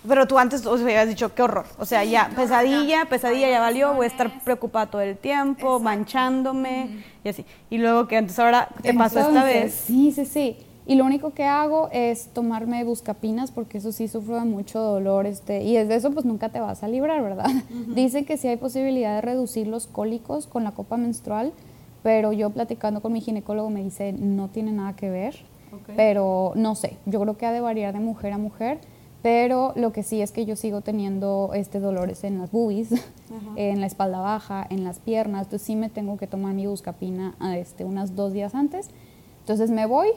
Pero 0.08 0.28
tú 0.28 0.40
antes 0.40 0.66
o 0.66 0.74
habías 0.74 1.08
dicho, 1.08 1.34
qué 1.36 1.44
horror. 1.44 1.66
O 1.78 1.86
sea, 1.86 2.04
ya, 2.04 2.32
pesadilla, 2.36 3.06
pesadilla 3.06 3.50
ya 3.50 3.60
valió, 3.60 3.94
voy 3.94 4.06
a 4.06 4.08
estar 4.08 4.44
preocupada 4.44 4.88
todo 4.88 5.02
el 5.02 5.18
tiempo, 5.18 5.80
manchándome 5.80 7.04
y 7.24 7.30
así. 7.30 7.46
Y 7.70 7.78
luego 7.78 8.08
que 8.08 8.18
antes 8.18 8.38
ahora 8.40 8.70
te 8.82 8.94
pasó 8.94 9.20
esta 9.20 9.44
vez. 9.44 9.74
Sí, 9.74 10.12
sí, 10.12 10.26
sí. 10.26 10.58
Y 10.88 10.96
lo 10.96 11.06
único 11.06 11.32
que 11.32 11.46
hago 11.46 11.90
es 11.92 12.30
tomarme 12.34 12.84
buscapinas 12.84 13.52
porque 13.52 13.78
eso 13.78 13.92
sí 13.92 14.08
sufro 14.08 14.36
de 14.36 14.46
mucho 14.46 14.80
dolor 14.80 15.28
este, 15.28 15.64
y 15.64 15.76
desde 15.76 15.96
eso 15.96 16.12
pues 16.12 16.26
nunca 16.26 16.50
te 16.50 16.60
vas 16.60 16.84
a 16.84 16.88
librar, 16.88 17.22
¿verdad? 17.22 17.50
Dicen 17.96 18.26
que 18.26 18.38
sí 18.38 18.48
hay 18.48 18.58
posibilidad 18.58 19.16
de 19.16 19.22
reducir 19.22 19.68
los 19.68 19.86
cólicos 19.86 20.48
con 20.48 20.64
la 20.64 20.72
copa 20.72 20.98
menstrual, 20.98 21.54
pero 22.02 22.34
yo 22.34 22.50
platicando 22.50 23.02
con 23.02 23.14
mi 23.14 23.22
ginecólogo 23.22 23.70
me 23.70 23.84
dice 23.84 24.12
no 24.12 24.50
tiene 24.50 24.72
nada 24.72 24.96
que 24.96 25.10
ver, 25.12 25.36
pero 25.96 26.54
no 26.56 26.74
sé, 26.74 26.98
yo 27.06 27.22
creo 27.22 27.38
que 27.38 27.46
ha 27.46 27.52
de 27.52 27.62
variar 27.62 27.94
de 27.94 28.00
mujer 28.00 28.34
a 28.34 28.38
mujer, 28.40 28.80
pero 29.21 29.73
lo 29.75 29.91
que 29.91 30.03
sí 30.03 30.21
es 30.21 30.31
que 30.31 30.45
yo 30.45 30.55
sigo 30.55 30.81
teniendo 30.81 31.51
este 31.53 31.79
dolores 31.79 32.23
en 32.23 32.39
las 32.39 32.51
boobies, 32.51 32.89
en 33.55 33.79
la 33.79 33.88
espalda 33.88 34.19
baja, 34.19 34.65
en 34.69 34.84
las 34.84 34.99
piernas, 34.99 35.43
entonces 35.43 35.65
sí 35.65 35.75
me 35.75 35.89
tengo 35.89 36.17
que 36.17 36.27
tomar 36.27 36.53
mi 36.53 36.65
buscapina 36.65 37.36
este, 37.55 37.86
unas 37.86 38.15
dos 38.15 38.34
días 38.34 38.55
antes. 38.55 38.89
Entonces 39.41 39.69
me 39.69 39.86
voy, 39.86 40.10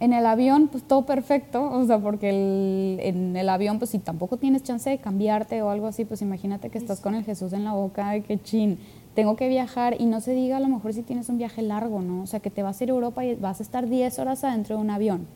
en 0.00 0.12
el 0.12 0.26
avión, 0.26 0.68
pues 0.68 0.82
todo 0.82 1.06
perfecto, 1.06 1.70
o 1.70 1.84
sea, 1.84 1.98
porque 1.98 2.98
en 3.00 3.36
el 3.36 3.48
avión, 3.48 3.78
pues 3.78 3.90
si 3.90 3.98
tampoco 4.00 4.36
tienes 4.36 4.64
chance 4.64 4.90
de 4.90 4.98
cambiarte 4.98 5.62
o 5.62 5.70
algo 5.70 5.86
así, 5.86 6.04
pues 6.04 6.20
imagínate 6.20 6.70
que 6.70 6.78
estás 6.78 7.00
con 7.00 7.14
el 7.14 7.24
Jesús 7.24 7.52
en 7.52 7.64
la 7.64 7.72
boca, 7.72 8.10
de 8.10 8.22
que 8.22 8.42
chin, 8.42 8.78
tengo 9.14 9.36
que 9.36 9.48
viajar 9.48 9.96
y 10.00 10.06
no 10.06 10.20
se 10.20 10.32
diga 10.32 10.56
a 10.56 10.60
lo 10.60 10.68
mejor 10.68 10.92
si 10.92 11.02
tienes 11.02 11.28
un 11.28 11.38
viaje 11.38 11.62
largo, 11.62 12.00
¿no? 12.00 12.22
O 12.22 12.26
sea, 12.26 12.40
que 12.40 12.50
te 12.50 12.64
vas 12.64 12.80
a 12.80 12.84
ir 12.84 12.90
a 12.90 12.94
Europa 12.94 13.24
y 13.24 13.36
vas 13.36 13.60
a 13.60 13.62
estar 13.62 13.88
10 13.88 14.18
horas 14.18 14.42
adentro 14.42 14.76
de 14.76 14.82
un 14.82 14.90
avión. 14.90 15.26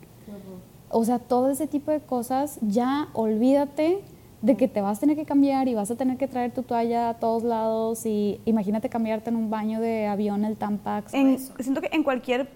O 0.89 1.05
sea, 1.05 1.19
todo 1.19 1.49
ese 1.49 1.67
tipo 1.67 1.91
de 1.91 1.99
cosas, 2.01 2.59
ya 2.61 3.09
olvídate 3.13 4.03
de 4.41 4.55
que 4.55 4.67
te 4.67 4.81
vas 4.81 4.97
a 4.97 5.01
tener 5.01 5.15
que 5.15 5.25
cambiar 5.25 5.67
y 5.67 5.75
vas 5.75 5.91
a 5.91 5.95
tener 5.95 6.17
que 6.17 6.27
traer 6.27 6.53
tu 6.53 6.63
toalla 6.63 7.09
a 7.09 7.13
todos 7.15 7.43
lados 7.43 8.05
y 8.05 8.39
imagínate 8.45 8.89
cambiarte 8.89 9.29
en 9.29 9.35
un 9.35 9.49
baño 9.49 9.81
de 9.81 10.07
avión, 10.07 10.45
el 10.45 10.55
Tampax. 10.55 11.11
siento 11.11 11.81
que 11.81 11.89
en 11.91 12.03
cualquier 12.03 12.49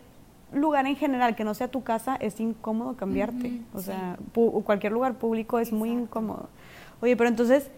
lugar 0.54 0.86
en 0.86 0.96
general 0.96 1.36
que 1.36 1.43
no 1.43 1.54
sea 1.54 1.67
tu 1.67 1.84
casa 1.84 2.15
es 2.15 2.39
incómodo 2.39 2.96
cambiarte. 2.96 3.62
o 3.74 3.80
sea, 3.80 4.17
cualquier 4.65 4.93
lugar 4.93 5.15
público 5.15 5.60
es 5.60 5.72
muy 5.72 5.89
incómodo. 5.89 6.48
Oye, 7.02 7.17
pero 7.17 7.30
entonces, 7.30 7.69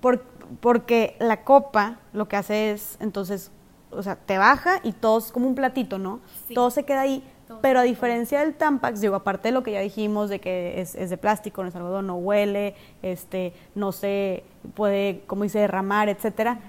por, 0.00 0.22
porque 0.60 1.16
la 1.18 1.42
copa 1.42 1.98
lo 2.12 2.28
que 2.28 2.36
hace 2.36 2.70
es, 2.70 2.96
entonces, 3.00 3.50
o 3.90 4.02
sea, 4.02 4.16
te 4.16 4.38
baja 4.38 4.80
y 4.84 4.92
todo 4.92 5.18
es 5.18 5.32
como 5.32 5.48
un 5.48 5.54
platito, 5.54 5.98
¿no? 5.98 6.20
Todo 6.54 6.70
se 6.70 6.84
queda 6.84 7.00
ahí. 7.00 7.24
Pero 7.60 7.80
a 7.80 7.82
diferencia 7.82 8.40
del 8.40 8.54
Tampax, 8.54 9.00
digo, 9.00 9.14
aparte 9.14 9.48
de 9.48 9.52
lo 9.52 9.62
que 9.62 9.72
ya 9.72 9.80
dijimos 9.80 10.30
de 10.30 10.40
que 10.40 10.80
es, 10.80 10.94
es 10.94 11.10
de 11.10 11.16
plástico, 11.16 11.62
no 11.62 11.68
es 11.68 11.76
algodón, 11.76 12.06
no 12.06 12.16
huele, 12.16 12.74
este, 13.02 13.52
no 13.74 13.92
se 13.92 14.44
puede, 14.74 15.22
como 15.26 15.44
dice, 15.44 15.58
derramar, 15.58 16.08
etcétera, 16.08 16.60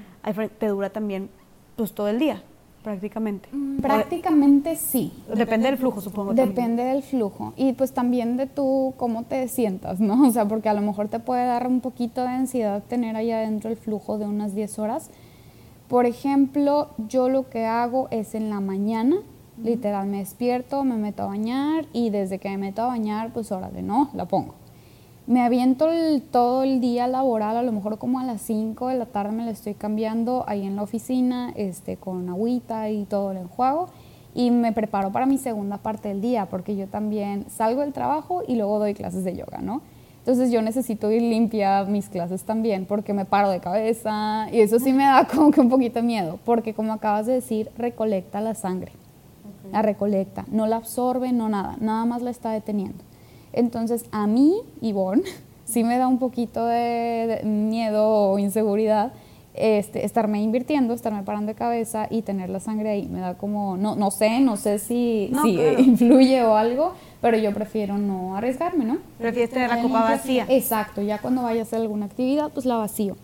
te 0.60 0.68
dura 0.68 0.90
también 0.90 1.30
pues 1.76 1.94
todo 1.94 2.08
el 2.08 2.20
día 2.20 2.44
prácticamente. 2.84 3.50
Mm, 3.52 3.80
prácticamente 3.80 4.76
sí. 4.76 5.12
Depende 5.36 5.68
del 5.68 5.78
flujo, 5.78 6.02
supongo. 6.02 6.34
Depende 6.34 6.84
del 6.84 7.04
flujo. 7.04 7.54
Y 7.56 7.74
pues 7.74 7.92
también 7.94 8.38
de 8.38 8.48
tú 8.48 8.94
cómo 8.98 9.24
te 9.24 9.48
sientas, 9.48 10.00
¿no? 10.00 10.28
O 10.28 10.32
sea, 10.32 10.46
porque 10.46 10.70
a 10.70 10.74
lo 10.74 10.82
mejor 10.82 11.08
te 11.08 11.20
puede 11.20 11.46
dar 11.46 11.68
un 11.68 11.82
poquito 11.82 12.22
de 12.22 12.30
ansiedad 12.30 12.84
tener 12.88 13.16
ahí 13.16 13.32
adentro 13.32 13.70
el 13.70 13.78
flujo 13.78 14.18
de 14.18 14.26
unas 14.26 14.56
10 14.56 14.80
horas. 14.80 15.10
Por 15.88 16.06
ejemplo, 16.06 16.90
yo 17.08 17.30
lo 17.30 17.50
que 17.50 17.66
hago 17.66 18.08
es 18.12 18.36
en 18.36 18.50
la 18.50 18.60
mañana, 18.60 19.18
literal, 19.64 20.08
me 20.08 20.20
despierto, 20.20 20.84
me 20.84 20.96
meto 20.96 21.24
a 21.24 21.28
bañar 21.28 21.86
y 21.94 22.10
desde 22.10 22.40
que 22.40 22.50
me 22.50 22.58
meto 22.58 22.82
a 22.84 22.88
bañar, 22.88 23.32
pues 23.34 23.52
órale, 23.52 23.82
¿no? 23.82 24.10
La 24.14 24.26
pongo 24.26 24.54
me 25.30 25.44
aviento 25.44 25.88
todo 26.32 26.64
el 26.64 26.82
día 26.82 27.08
laboral, 27.08 27.56
a 27.56 27.62
lo 27.62 27.72
mejor 27.72 28.00
como 28.00 28.20
a 28.20 28.24
las 28.24 28.42
5 28.42 28.88
de 28.88 28.96
la 28.96 29.06
tarde 29.06 29.32
me 29.32 29.46
la 29.46 29.52
estoy 29.52 29.76
cambiando 29.76 30.44
ahí 30.48 30.66
en 30.66 30.76
la 30.76 30.82
oficina, 30.82 31.54
este, 31.56 31.98
con 31.98 32.28
agüita 32.30 32.90
y 32.90 33.06
todo 33.06 33.30
el 33.30 33.38
enjuago. 33.38 33.90
Y 34.34 34.50
me 34.50 34.74
preparo 34.74 35.12
para 35.12 35.28
mi 35.28 35.38
segunda 35.38 35.78
parte 35.78 36.10
del 36.10 36.20
día, 36.20 36.48
porque 36.48 36.76
yo 36.76 36.88
también 36.88 37.46
salgo 37.48 37.82
del 37.82 37.94
trabajo 37.94 38.42
y 38.48 38.56
luego 38.56 38.80
doy 38.80 38.96
clases 38.96 39.24
de 39.24 39.36
yoga, 39.36 39.60
¿no? 39.62 39.84
Entonces 40.18 40.52
yo 40.52 40.64
necesito 40.64 41.12
ir 41.12 41.22
limpia 41.22 41.84
mis 41.84 42.10
clases 42.10 42.42
también, 42.42 42.88
porque 42.88 43.14
me 43.14 43.26
paro 43.26 43.52
de 43.52 43.60
cabeza 43.60 44.48
y 44.52 44.62
eso 44.62 44.80
sí 44.80 44.94
me 44.94 45.04
da 45.04 45.28
como 45.28 45.52
que 45.52 45.62
un 45.62 45.70
poquito 45.70 46.02
miedo, 46.02 46.40
porque 46.44 46.74
como 46.74 46.92
acabas 46.92 47.28
de 47.28 47.34
decir, 47.34 47.70
recolecta 47.78 48.42
la 48.42 48.56
sangre. 48.56 48.94
La 49.72 49.82
recolecta, 49.82 50.46
no 50.52 50.68
la 50.68 50.78
absorbe, 50.78 51.32
no 51.32 51.50
nada, 51.50 51.78
nada 51.80 52.06
más 52.06 52.22
la 52.22 52.32
está 52.32 52.52
deteniendo. 52.52 53.04
Entonces, 53.54 54.06
a 54.12 54.28
mí, 54.28 54.56
Ivonne, 54.82 55.24
sí 55.66 55.84
me 55.84 55.98
da 55.98 56.08
un 56.08 56.20
poquito 56.20 56.66
de, 56.66 57.42
miedo 57.44 58.08
o 58.08 58.40
inseguridad 58.40 59.14
este, 59.54 60.06
estarme 60.06 60.42
invirtiendo, 60.42 60.94
estarme 60.94 61.24
parando 61.24 61.48
de 61.48 61.56
cabeza 61.56 62.08
y 62.10 62.22
tener 62.22 62.50
la 62.50 62.60
sangre 62.60 62.92
ahí. 62.92 63.08
Me 63.10 63.20
da 63.20 63.36
como, 63.36 63.76
no, 63.78 63.96
no 63.96 64.10
sé, 64.10 64.40
no 64.40 64.56
sé 64.56 64.80
si, 64.80 65.32
influye 65.78 66.44
o 66.44 66.56
algo, 66.56 66.94
pero 67.22 67.38
yo 67.38 67.54
prefiero 67.54 67.98
no 67.98 68.38
arriesgarme, 68.38 68.86
¿no? 68.86 69.00
Prefieres 69.18 69.50
tener 69.50 69.70
la 69.70 69.82
copa 69.82 70.02
vacía. 70.02 70.46
Exacto, 70.48 71.02
ya 71.02 71.20
cuando 71.20 71.44
vaya 71.44 71.62
a 71.62 71.64
hacer 71.64 71.82
alguna 71.82 72.06
actividad, 72.06 72.52
pues 72.54 72.66
la 72.66 72.78
vacío. 72.78 73.18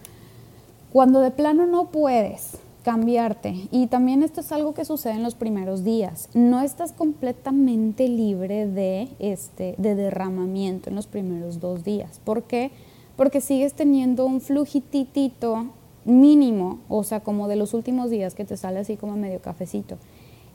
Cuando 0.92 1.22
de 1.22 1.32
plano 1.32 1.66
no 1.66 1.86
puedes, 1.86 2.58
cambiarte. 2.86 3.68
Y 3.72 3.88
también 3.88 4.22
esto 4.22 4.42
es 4.42 4.52
algo 4.52 4.76
que 4.76 4.86
sucede 4.86 5.14
en 5.14 5.24
los 5.24 5.34
primeros 5.34 5.84
días. 5.84 6.30
No 6.36 6.62
estás 6.62 6.92
completamente 6.92 8.08
libre 8.08 8.68
de, 8.68 9.10
este, 9.18 9.74
de 9.80 9.96
derramamiento 9.96 10.92
en 10.92 10.96
los 10.96 11.08
primeros 11.08 11.60
dos 11.60 11.84
días. 11.84 12.22
¿Por 12.24 12.44
qué? 12.44 12.70
Porque 13.16 13.42
sigues 13.42 13.74
teniendo 13.74 14.28
un 14.28 14.40
flujititito 14.40 15.66
mínimo, 16.06 16.78
o 16.88 17.04
sea, 17.04 17.22
como 17.22 17.48
de 17.48 17.56
los 17.56 17.74
últimos 17.74 18.12
días 18.12 18.36
que 18.36 18.46
te 18.46 18.56
sale 18.56 18.78
así 18.78 18.98
como 18.98 19.18
medio 19.18 19.42
cafecito. 19.42 19.98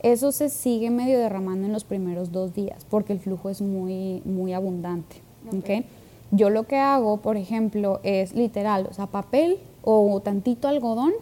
Eso 0.01 0.31
se 0.31 0.51
sigue 0.51 0.90
medio 0.90 1.19
derramando 1.19 1.66
en 1.66 1.73
los 1.73 1.83
primeros 1.83 2.31
dos 2.31 2.55
días 2.55 2.87
porque 2.88 3.12
el 3.12 3.19
flujo 3.19 3.51
es 3.51 3.61
muy, 3.61 4.23
muy 4.25 4.53
abundante. 4.53 5.16
¿okay? 5.59 5.85
Yo 6.31 6.49
lo 6.49 6.62
que 6.62 6.77
hago, 6.77 7.16
por 7.16 7.37
ejemplo, 7.37 7.99
es 8.05 8.37
literal, 8.37 8.87
o 8.88 8.95
sea, 8.95 9.09
papel 9.09 9.59
o 9.83 10.21
tantito 10.21 10.69
algodón 10.69 11.12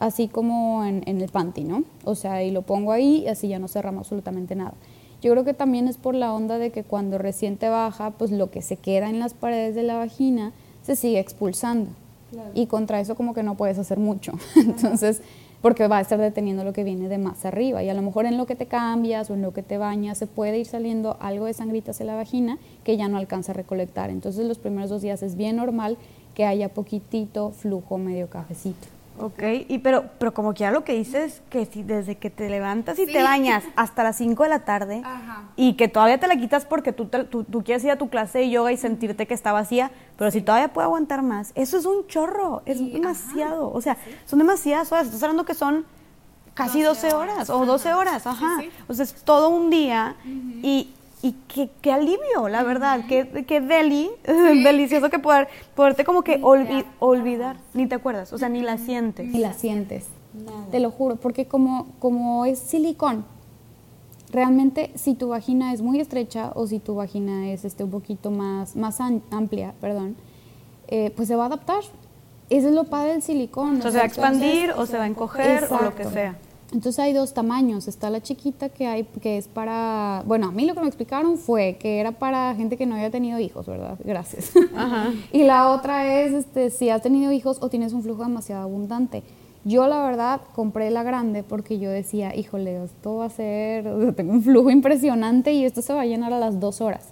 así 0.00 0.28
como 0.28 0.82
en, 0.84 1.04
el 1.06 1.28
panty, 1.28 1.62
¿no? 1.62 1.84
O 2.04 2.14
sea, 2.14 2.42
y 2.42 2.50
lo 2.50 2.62
pongo 2.62 2.90
ahí 2.90 3.18
y 3.18 3.28
así 3.28 3.48
ya 3.48 3.58
no 3.58 3.68
cerramos 3.68 4.06
absolutamente 4.06 4.56
nada. 4.56 4.72
Yo 5.20 5.30
creo 5.32 5.44
que 5.44 5.52
también 5.52 5.86
es 5.86 5.98
por 5.98 6.14
la 6.14 6.32
onda 6.32 6.58
de 6.58 6.72
que 6.72 6.82
cuando 6.82 7.18
recién 7.18 7.58
te 7.58 7.68
baja, 7.68 8.12
pues 8.12 8.30
lo 8.30 8.50
que 8.50 8.62
se 8.62 8.76
queda 8.76 9.10
en 9.10 9.18
las 9.18 9.34
paredes 9.34 9.74
de 9.74 9.82
la 9.82 9.98
vagina 9.98 10.52
se 10.82 10.96
sigue 10.96 11.20
expulsando. 11.20 11.90
Y 12.54 12.66
contra 12.66 13.00
eso 13.00 13.14
como 13.14 13.34
que 13.34 13.42
no 13.42 13.56
puedes 13.56 13.78
hacer 13.78 13.98
mucho. 13.98 14.32
Entonces, 14.56 15.20
porque 15.60 15.86
va 15.86 15.98
a 15.98 16.00
estar 16.00 16.18
deteniendo 16.18 16.64
lo 16.64 16.72
que 16.72 16.82
viene 16.82 17.10
de 17.10 17.18
más 17.18 17.44
arriba. 17.44 17.82
Y 17.82 17.90
a 17.90 17.94
lo 17.94 18.00
mejor 18.00 18.24
en 18.24 18.38
lo 18.38 18.46
que 18.46 18.54
te 18.54 18.64
cambias 18.64 19.28
o 19.28 19.34
en 19.34 19.42
lo 19.42 19.52
que 19.52 19.62
te 19.62 19.76
bañas 19.76 20.16
se 20.16 20.26
puede 20.26 20.58
ir 20.58 20.66
saliendo 20.66 21.18
algo 21.20 21.44
de 21.44 21.52
sangrita 21.52 21.90
hacia 21.90 22.06
la 22.06 22.14
vagina 22.14 22.56
que 22.84 22.96
ya 22.96 23.08
no 23.08 23.18
alcanza 23.18 23.52
a 23.52 23.54
recolectar. 23.54 24.08
Entonces 24.08 24.46
los 24.46 24.56
primeros 24.56 24.88
dos 24.88 25.02
días 25.02 25.22
es 25.22 25.36
bien 25.36 25.56
normal 25.56 25.98
que 26.34 26.46
haya 26.46 26.70
poquitito 26.70 27.50
flujo 27.50 27.98
medio 27.98 28.30
cafecito. 28.30 28.99
Ok, 29.22 29.42
y 29.68 29.78
pero, 29.78 30.04
pero 30.18 30.32
como 30.32 30.54
que 30.54 30.60
ya 30.60 30.70
lo 30.70 30.84
que 30.84 30.94
dices, 30.94 31.42
que 31.50 31.66
si 31.66 31.82
desde 31.82 32.16
que 32.16 32.30
te 32.30 32.48
levantas 32.48 32.98
y 32.98 33.06
te 33.06 33.22
bañas 33.22 33.64
hasta 33.76 34.02
las 34.02 34.16
5 34.16 34.42
de 34.42 34.48
la 34.48 34.60
tarde 34.60 35.02
y 35.56 35.74
que 35.74 35.88
todavía 35.88 36.18
te 36.18 36.26
la 36.26 36.36
quitas 36.36 36.64
porque 36.64 36.92
tú, 36.92 37.06
tú, 37.06 37.62
quieres 37.64 37.84
ir 37.84 37.90
a 37.90 37.96
tu 37.96 38.08
clase 38.08 38.38
de 38.38 38.50
yoga 38.50 38.72
y 38.72 38.76
sentirte 38.76 39.26
que 39.26 39.34
está 39.34 39.52
vacía, 39.52 39.90
pero 40.16 40.30
si 40.30 40.40
todavía 40.40 40.72
puede 40.72 40.86
aguantar 40.86 41.22
más, 41.22 41.52
eso 41.54 41.76
es 41.76 41.86
un 41.86 42.06
chorro, 42.06 42.62
es 42.64 42.78
demasiado, 42.92 43.70
o 43.70 43.80
sea, 43.80 43.96
son 44.26 44.38
demasiadas 44.38 44.90
horas, 44.92 45.06
estás 45.06 45.22
hablando 45.22 45.44
que 45.44 45.54
son 45.54 45.84
casi 46.54 46.82
12, 46.82 47.14
horas, 47.14 47.50
o 47.50 47.64
12 47.66 47.92
horas, 47.94 48.26
ajá, 48.26 48.62
o 48.88 48.94
sea, 48.94 49.04
es 49.04 49.14
todo 49.22 49.50
un 49.50 49.70
día 49.70 50.16
y 50.24 50.90
y 51.22 51.32
qué, 51.48 51.70
qué, 51.80 51.92
alivio, 51.92 52.48
la 52.48 52.62
verdad, 52.62 53.00
qué, 53.08 53.44
qué 53.46 53.60
deli, 53.60 54.10
delicioso 54.26 55.10
que 55.10 55.18
poder, 55.18 55.48
poderte 55.74 56.04
como 56.04 56.22
que 56.22 56.40
olvidar, 56.42 57.56
ni 57.74 57.86
te 57.86 57.94
acuerdas, 57.96 58.32
o 58.32 58.38
sea, 58.38 58.48
ni 58.48 58.62
la 58.62 58.78
sientes. 58.78 59.26
Ni 59.26 59.38
la 59.38 59.52
sientes, 59.52 60.06
te 60.70 60.80
lo 60.80 60.90
juro, 60.90 61.16
porque 61.16 61.46
como, 61.46 61.88
como 61.98 62.46
es 62.46 62.58
silicón, 62.58 63.24
realmente 64.32 64.92
si 64.94 65.14
tu 65.14 65.28
vagina 65.28 65.72
es 65.72 65.82
muy 65.82 66.00
estrecha 66.00 66.52
o 66.54 66.66
si 66.66 66.78
tu 66.78 66.94
vagina 66.94 67.50
es 67.50 67.64
este, 67.64 67.84
un 67.84 67.90
poquito 67.90 68.30
más, 68.30 68.76
más 68.76 69.00
amplia, 69.00 69.74
perdón, 69.80 70.16
eh, 70.88 71.12
pues 71.14 71.28
se 71.28 71.36
va 71.36 71.44
a 71.44 71.46
adaptar. 71.46 71.82
Eso 72.48 72.68
es 72.68 72.74
lo 72.74 72.84
padre 72.84 73.12
del 73.12 73.22
silicón. 73.22 73.78
O 73.78 73.82
sea, 73.82 73.92
se 73.92 73.98
va 73.98 74.02
a 74.02 74.06
expandir 74.06 74.72
o 74.72 74.84
se 74.86 74.98
va 74.98 75.04
a 75.04 75.06
encoger 75.06 75.68
o 75.70 75.82
lo 75.84 75.94
que 75.94 76.04
sea. 76.04 76.36
Entonces 76.72 76.98
hay 77.00 77.12
dos 77.12 77.34
tamaños. 77.34 77.88
Está 77.88 78.10
la 78.10 78.20
chiquita 78.20 78.68
que 78.68 78.86
hay, 78.86 79.04
que 79.04 79.38
es 79.38 79.48
para, 79.48 80.22
bueno, 80.26 80.48
a 80.48 80.52
mí 80.52 80.64
lo 80.66 80.74
que 80.74 80.80
me 80.80 80.86
explicaron 80.86 81.36
fue 81.36 81.76
que 81.80 81.98
era 81.98 82.12
para 82.12 82.54
gente 82.54 82.76
que 82.76 82.86
no 82.86 82.94
había 82.94 83.10
tenido 83.10 83.38
hijos, 83.38 83.66
¿verdad? 83.66 83.98
Gracias. 84.04 84.52
y 85.32 85.42
la 85.44 85.70
otra 85.70 86.22
es, 86.22 86.32
este, 86.32 86.70
si 86.70 86.88
has 86.88 87.02
tenido 87.02 87.32
hijos 87.32 87.58
o 87.60 87.68
tienes 87.68 87.92
un 87.92 88.02
flujo 88.02 88.22
demasiado 88.22 88.62
abundante. 88.62 89.22
Yo 89.64 89.86
la 89.88 90.02
verdad 90.02 90.40
compré 90.54 90.90
la 90.90 91.02
grande 91.02 91.42
porque 91.42 91.78
yo 91.78 91.90
decía, 91.90 92.34
híjole, 92.34 92.82
esto 92.84 93.16
va 93.16 93.26
a 93.26 93.30
ser, 93.30 94.14
tengo 94.14 94.32
un 94.32 94.42
flujo 94.42 94.70
impresionante 94.70 95.52
y 95.52 95.64
esto 95.64 95.82
se 95.82 95.92
va 95.92 96.02
a 96.02 96.06
llenar 96.06 96.32
a 96.32 96.38
las 96.38 96.60
dos 96.60 96.80
horas. 96.80 97.08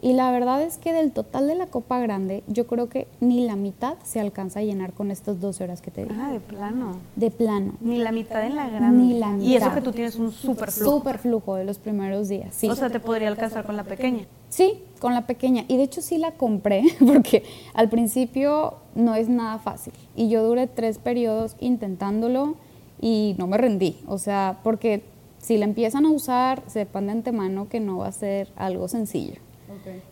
Y 0.00 0.12
la 0.12 0.30
verdad 0.30 0.62
es 0.62 0.78
que 0.78 0.92
del 0.92 1.10
total 1.12 1.48
de 1.48 1.56
la 1.56 1.66
copa 1.66 1.98
grande, 1.98 2.44
yo 2.46 2.66
creo 2.66 2.88
que 2.88 3.08
ni 3.20 3.44
la 3.44 3.56
mitad 3.56 3.96
se 4.04 4.20
alcanza 4.20 4.60
a 4.60 4.62
llenar 4.62 4.92
con 4.92 5.10
estas 5.10 5.40
dos 5.40 5.60
horas 5.60 5.80
que 5.80 5.90
te 5.90 6.04
di. 6.04 6.10
Ah, 6.16 6.30
de 6.32 6.40
plano. 6.40 6.98
De 7.16 7.30
plano. 7.30 7.72
Ni 7.80 7.98
la 7.98 8.12
mitad 8.12 8.44
en 8.44 8.54
la 8.54 8.68
grande. 8.68 8.96
Ni 8.96 9.18
la 9.18 9.30
mitad. 9.30 9.44
Y 9.44 9.56
eso 9.56 9.74
que 9.74 9.80
tú 9.80 9.92
tienes 9.92 10.16
un 10.16 10.30
súper 10.30 10.70
flujo. 10.70 10.90
Súper 10.90 11.18
flujo 11.18 11.54
de 11.56 11.64
los 11.64 11.78
primeros 11.78 12.28
días, 12.28 12.54
sí. 12.54 12.68
O 12.68 12.76
sea, 12.76 12.90
te 12.90 13.00
podría 13.00 13.28
alcanzar 13.28 13.64
con 13.66 13.76
la 13.76 13.84
pequeña. 13.84 14.26
Sí, 14.48 14.82
con 15.00 15.14
la 15.14 15.26
pequeña. 15.26 15.64
Y 15.66 15.76
de 15.76 15.82
hecho 15.82 16.00
sí 16.00 16.18
la 16.18 16.32
compré 16.32 16.84
porque 17.06 17.42
al 17.74 17.88
principio 17.88 18.74
no 18.94 19.16
es 19.16 19.28
nada 19.28 19.58
fácil. 19.58 19.94
Y 20.14 20.28
yo 20.28 20.44
duré 20.44 20.68
tres 20.68 20.98
periodos 20.98 21.56
intentándolo 21.58 22.54
y 23.00 23.34
no 23.38 23.48
me 23.48 23.58
rendí. 23.58 23.98
O 24.06 24.18
sea, 24.18 24.60
porque 24.62 25.02
si 25.38 25.58
la 25.58 25.64
empiezan 25.64 26.06
a 26.06 26.10
usar, 26.10 26.62
sepan 26.66 27.06
de 27.06 27.12
antemano 27.12 27.68
que 27.68 27.80
no 27.80 27.98
va 27.98 28.08
a 28.08 28.12
ser 28.12 28.52
algo 28.56 28.86
sencillo. 28.86 29.40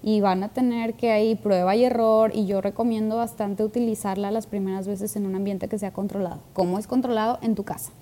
Y 0.03 0.21
van 0.21 0.43
a 0.43 0.49
tener 0.49 0.95
que 0.95 1.11
ahí 1.11 1.35
prueba 1.35 1.75
y 1.77 1.85
error 1.85 2.33
y 2.35 2.47
yo 2.47 2.61
recomiendo 2.61 3.17
bastante 3.17 3.65
utilizarla 3.65 4.31
las 4.31 4.47
primeras 4.47 4.87
veces 4.87 5.17
en 5.17 5.27
un 5.27 5.35
ambiente 5.35 5.69
que 5.69 5.79
sea 5.79 5.93
controlado. 5.93 6.41
¿Cómo 6.53 6.79
es 6.79 6.87
controlado? 6.87 7.39
En 7.43 7.55
tu 7.55 7.65
casa. 7.65 7.93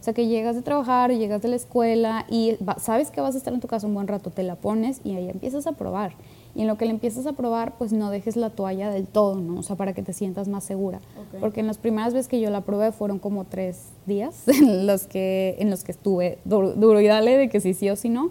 O 0.00 0.02
sea, 0.02 0.12
que 0.12 0.26
llegas 0.26 0.56
de 0.56 0.62
trabajar, 0.62 1.12
llegas 1.12 1.42
de 1.42 1.48
la 1.48 1.56
escuela 1.56 2.26
y 2.28 2.56
sabes 2.78 3.10
que 3.10 3.20
vas 3.20 3.34
a 3.34 3.38
estar 3.38 3.52
en 3.52 3.60
tu 3.60 3.68
casa 3.68 3.86
un 3.86 3.94
buen 3.94 4.08
rato, 4.08 4.30
te 4.30 4.42
la 4.42 4.56
pones 4.56 5.00
y 5.04 5.14
ahí 5.14 5.28
empiezas 5.28 5.66
a 5.66 5.72
probar. 5.72 6.12
Y 6.54 6.62
en 6.62 6.66
lo 6.66 6.76
que 6.76 6.84
le 6.84 6.90
empiezas 6.90 7.26
a 7.26 7.32
probar, 7.34 7.76
pues 7.78 7.92
no 7.92 8.10
dejes 8.10 8.36
la 8.36 8.50
toalla 8.50 8.90
del 8.90 9.06
todo, 9.06 9.36
¿no? 9.36 9.60
O 9.60 9.62
sea, 9.62 9.76
para 9.76 9.92
que 9.92 10.02
te 10.02 10.12
sientas 10.12 10.48
más 10.48 10.64
segura. 10.64 11.00
Porque 11.40 11.60
en 11.60 11.66
las 11.66 11.78
primeras 11.78 12.14
veces 12.14 12.28
que 12.28 12.40
yo 12.40 12.50
la 12.50 12.62
probé 12.62 12.90
fueron 12.90 13.18
como 13.18 13.44
tres 13.44 13.90
días 14.06 14.48
en 14.48 14.86
los 14.86 15.06
que, 15.06 15.56
en 15.58 15.70
los 15.70 15.84
que 15.84 15.92
estuve 15.92 16.38
duro, 16.44 16.72
duro 16.72 17.00
y 17.00 17.06
dale 17.06 17.36
de 17.36 17.48
que 17.48 17.60
sí, 17.60 17.74
sí 17.74 17.88
o 17.90 17.96
sí 17.96 18.08
no 18.08 18.30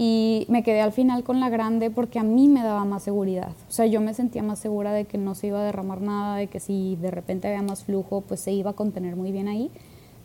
y 0.00 0.46
me 0.48 0.62
quedé 0.62 0.80
al 0.80 0.92
final 0.92 1.24
con 1.24 1.40
la 1.40 1.48
grande 1.48 1.90
porque 1.90 2.20
a 2.20 2.22
mí 2.22 2.46
me 2.46 2.62
daba 2.62 2.84
más 2.84 3.02
seguridad. 3.02 3.50
O 3.68 3.72
sea, 3.72 3.84
yo 3.86 4.00
me 4.00 4.14
sentía 4.14 4.44
más 4.44 4.60
segura 4.60 4.92
de 4.92 5.06
que 5.06 5.18
no 5.18 5.34
se 5.34 5.48
iba 5.48 5.60
a 5.60 5.64
derramar 5.64 6.00
nada, 6.00 6.36
de 6.36 6.46
que 6.46 6.60
si 6.60 6.94
de 7.02 7.10
repente 7.10 7.48
había 7.48 7.62
más 7.62 7.82
flujo, 7.82 8.20
pues 8.20 8.38
se 8.38 8.52
iba 8.52 8.70
a 8.70 8.74
contener 8.74 9.16
muy 9.16 9.32
bien 9.32 9.48
ahí. 9.48 9.72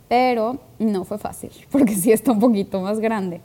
Pero 0.07 0.59
no 0.77 1.05
fue 1.05 1.17
fácil, 1.17 1.49
porque 1.71 1.95
sí 1.95 2.11
está 2.11 2.33
un 2.33 2.39
poquito 2.39 2.81
más 2.81 2.99
grande. 2.99 3.41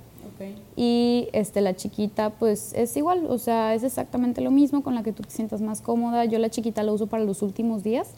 Y 0.76 1.28
este, 1.32 1.62
la 1.62 1.74
chiquita, 1.74 2.30
pues 2.30 2.72
es 2.74 2.96
igual, 2.96 3.26
o 3.28 3.38
sea, 3.38 3.74
es 3.74 3.82
exactamente 3.82 4.40
lo 4.40 4.52
mismo 4.52 4.84
con 4.84 4.94
la 4.94 5.02
que 5.02 5.12
tú 5.12 5.24
te 5.24 5.30
sientas 5.30 5.62
más 5.62 5.80
cómoda. 5.80 6.26
Yo 6.26 6.38
la 6.38 6.50
chiquita 6.50 6.82
la 6.84 6.92
uso 6.92 7.08
para 7.08 7.24
los 7.24 7.42
últimos 7.42 7.82
días 7.82 8.12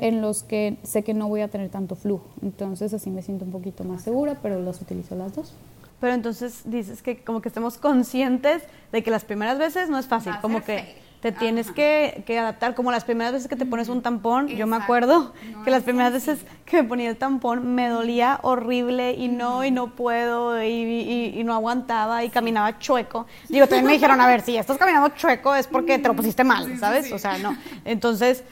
en 0.00 0.20
los 0.20 0.42
que 0.42 0.76
sé 0.82 1.02
que 1.02 1.14
no 1.14 1.28
voy 1.28 1.40
a 1.40 1.48
tener 1.48 1.70
tanto 1.70 1.94
flujo. 1.94 2.26
Entonces 2.42 2.92
así 2.92 3.08
me 3.08 3.22
siento 3.22 3.44
un 3.44 3.52
poquito 3.52 3.84
más 3.84 4.02
segura, 4.02 4.38
pero 4.42 4.60
las 4.60 4.82
utilizo 4.82 5.14
las 5.14 5.34
dos 5.34 5.54
pero 6.02 6.14
entonces 6.14 6.62
dices 6.64 7.00
que 7.00 7.22
como 7.22 7.40
que 7.40 7.48
estemos 7.48 7.78
conscientes 7.78 8.64
de 8.90 9.04
que 9.04 9.10
las 9.12 9.24
primeras 9.24 9.56
veces 9.56 9.88
no 9.88 9.98
es 9.98 10.06
fácil, 10.08 10.32
como 10.42 10.64
que 10.64 11.00
te 11.20 11.30
tienes 11.30 11.70
que, 11.70 12.24
adaptar, 12.36 12.74
como 12.74 12.90
las 12.90 13.04
primeras 13.04 13.32
veces 13.32 13.46
que 13.46 13.54
te 13.54 13.64
pones 13.64 13.88
un 13.88 14.02
tampón, 14.02 14.48
yo 14.48 14.66
me 14.66 14.74
acuerdo 14.74 15.32
que 15.64 15.70
las 15.70 15.84
primeras 15.84 16.12
veces 16.12 16.40
que 16.64 16.82
me 16.82 16.88
ponía 16.88 17.08
el 17.08 17.16
tampón 17.16 17.76
me 17.76 17.88
dolía 17.88 18.40
horrible 18.42 19.12
y 19.12 19.28
no, 19.28 19.64
y 19.64 19.70
no 19.70 19.94
puedo, 19.94 20.60
y, 20.60 21.40
no 21.44 21.54
aguantaba 21.54 22.24
y 22.24 22.30
caminaba 22.30 22.80
chueco. 22.80 23.26
Digo, 23.48 23.68
también 23.68 23.86
me 23.86 23.92
dijeron, 23.92 24.20
a 24.20 24.26
ver, 24.26 24.40
si 24.40 24.56
estás 24.56 24.78
caminando 24.78 25.10
chueco 25.10 25.54
es 25.54 25.68
porque 25.68 26.00
te 26.00 26.08
lo 26.08 26.16
pusiste 26.16 26.42
mal, 26.42 26.80
¿sabes? 26.80 27.12
O 27.12 27.18
sea, 27.20 27.38
no. 27.38 27.56
Entonces 27.84 28.42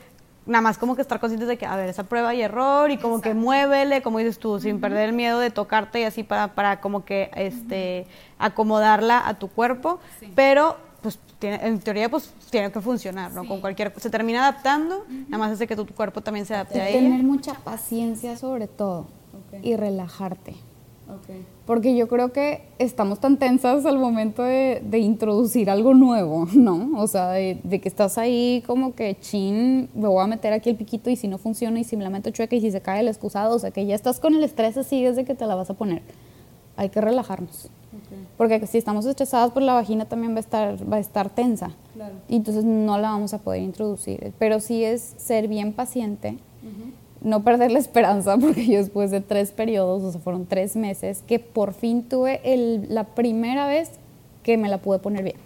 nada 0.47 0.63
más 0.63 0.79
como 0.79 0.97
que 0.97 1.03
estar 1.03 1.21
conscientes 1.21 1.49
de 1.49 1.59
que, 1.59 1.67
a 1.67 1.77
ver, 1.77 1.89
esa 1.89 2.05
prueba 2.05 2.35
y 2.35 2.43
error 2.43 2.91
y 2.91 2.97
como 2.97 3.21
que 3.21 3.35
muévele, 3.35 4.03
como 4.03 4.19
dices 4.19 4.39
tú, 4.39 4.59
sin 4.59 4.81
perder 4.81 5.11
el 5.11 5.15
miedo 5.15 5.39
de 5.39 5.51
tocarte 5.51 6.01
y 6.01 6.05
así 6.05 6.23
para, 6.23 6.55
para 6.55 6.81
como 6.81 7.05
que 7.05 7.31
este, 7.35 8.07
acomodarla 8.39 9.27
a 9.27 9.35
tu 9.35 9.49
cuerpo, 9.49 10.01
pero 10.35 10.77
pues 11.03 11.19
tiene, 11.39 11.67
en 11.67 11.81
teoría 11.81 12.09
pues 12.09 12.33
tiene 12.51 12.71
que 12.71 12.81
funcionar, 12.81 13.33
¿no? 13.33 13.47
Con 13.47 13.61
cualquier, 13.61 13.93
se 13.99 14.11
termina 14.11 14.41
adaptando, 14.41 15.07
nada 15.09 15.39
más 15.39 15.53
hace 15.53 15.67
que 15.67 15.77
tu, 15.77 15.87
cuerpo 15.87 16.21
también 16.21 16.47
se 16.47 16.55
adapte 16.55 16.81
a 16.81 16.89
ella. 16.89 16.99
Tener 16.99 17.23
mucha 17.23 17.55
paciencia 17.55 18.37
sobre 18.37 18.67
todo 18.67 19.09
y 19.63 19.77
relajarte. 19.77 20.57
Porque 21.67 21.97
yo 21.97 22.09
creo 22.09 22.33
que 22.33 22.63
estamos 22.79 23.21
tan 23.21 23.37
tensas 23.37 23.87
al 23.87 23.99
momento 23.99 24.43
de, 24.43 24.81
introducir 24.99 25.71
algo 25.71 25.95
nuevo, 25.95 26.47
¿no? 26.55 27.01
O 27.01 27.07
sea, 27.07 27.31
de, 27.31 27.61
que 27.63 27.89
estás 27.89 28.19
ahí 28.19 28.63
como 28.67 28.95
que, 28.95 29.17
chin, 29.21 29.89
me 29.95 30.09
voy 30.09 30.23
a 30.23 30.27
meter 30.27 30.53
aquí 30.53 30.71
el 30.71 30.77
piquito 30.77 31.11
y 31.11 31.17
si 31.17 31.29
no 31.29 31.39
funciona 31.39 31.79
y 31.79 31.85
si 31.85 31.97
me 31.97 32.05
la 32.05 32.11
meto 32.11 32.31
chueca 32.31 32.57
y 32.57 32.61
si 32.61 32.71
se 32.71 32.81
cae 32.81 33.01
el 33.01 33.09
excusado, 33.09 33.55
o 33.55 33.59
sea, 33.59 33.71
que 33.71 33.87
ya 33.87 33.95
estás 33.95 34.21
con 34.21 34.35
el 34.35 34.43
estrés 34.43 34.77
así 34.77 35.03
desde 35.03 35.25
que 35.25 35.35
te 35.35 35.47
la 35.47 35.55
vas 35.55 35.71
a 35.71 35.75
poner. 35.75 36.03
Hay 36.77 36.89
que 36.89 37.01
relajarnos. 37.01 37.71
Porque 38.37 38.67
si 38.67 38.79
estamos 38.79 39.05
estresadas, 39.05 39.51
pues 39.51 39.65
la 39.65 39.75
vagina 39.75 40.07
también 40.07 40.33
va 40.33 40.39
a 40.39 40.41
estar, 40.41 40.93
va 40.93 40.97
a 40.97 41.01
estar 41.01 41.29
tensa. 41.29 41.73
Y 42.29 42.37
entonces 42.37 42.65
no 42.65 42.97
la 42.99 43.11
vamos 43.11 43.35
a 43.35 43.39
poder 43.39 43.63
introducir. 43.63 44.33
Pero 44.39 44.61
sí 44.61 44.85
es 44.85 45.15
ser 45.19 45.49
bien 45.49 45.73
paciente 45.73 46.39
no 47.23 47.43
perder 47.43 47.73
la 47.73 47.79
esperanza, 47.79 48.37
porque 48.41 48.67
yo 48.67 48.79
después 48.79 49.11
de 49.11 49.21
tres 49.21 49.53
periodos, 49.53 50.03
o 50.03 50.13
sea, 50.13 50.21
fueron 50.21 50.47
tres 50.47 50.77
meses, 50.77 51.23
que 51.27 51.39
por 51.39 51.75
fin 51.75 52.03
tuve 52.03 52.41
el, 52.45 52.87
la 52.89 53.05
primera 53.05 53.67
vez 53.67 53.91
que 54.43 54.57
me 54.57 54.69
la 54.69 54.79
pude 54.79 54.99
poner 54.99 55.25
bien. 55.25 55.37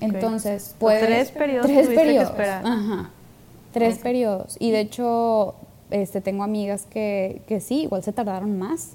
Entonces, 0.00 0.74
pues... 0.78 1.04
Tres 1.04 1.30
periodos 1.32 1.66
tres 1.66 1.88
periodos, 1.88 2.30
esperar. 2.30 2.64
Ajá, 2.64 3.10
tres 3.72 3.98
periodos. 3.98 4.56
Y 4.58 4.70
de 4.70 4.80
hecho, 4.80 5.54
este, 5.90 6.20
tengo 6.20 6.42
amigas 6.42 6.86
que, 6.88 7.42
que 7.46 7.60
sí, 7.60 7.82
igual 7.82 8.02
se 8.02 8.12
tardaron 8.12 8.58
más. 8.58 8.92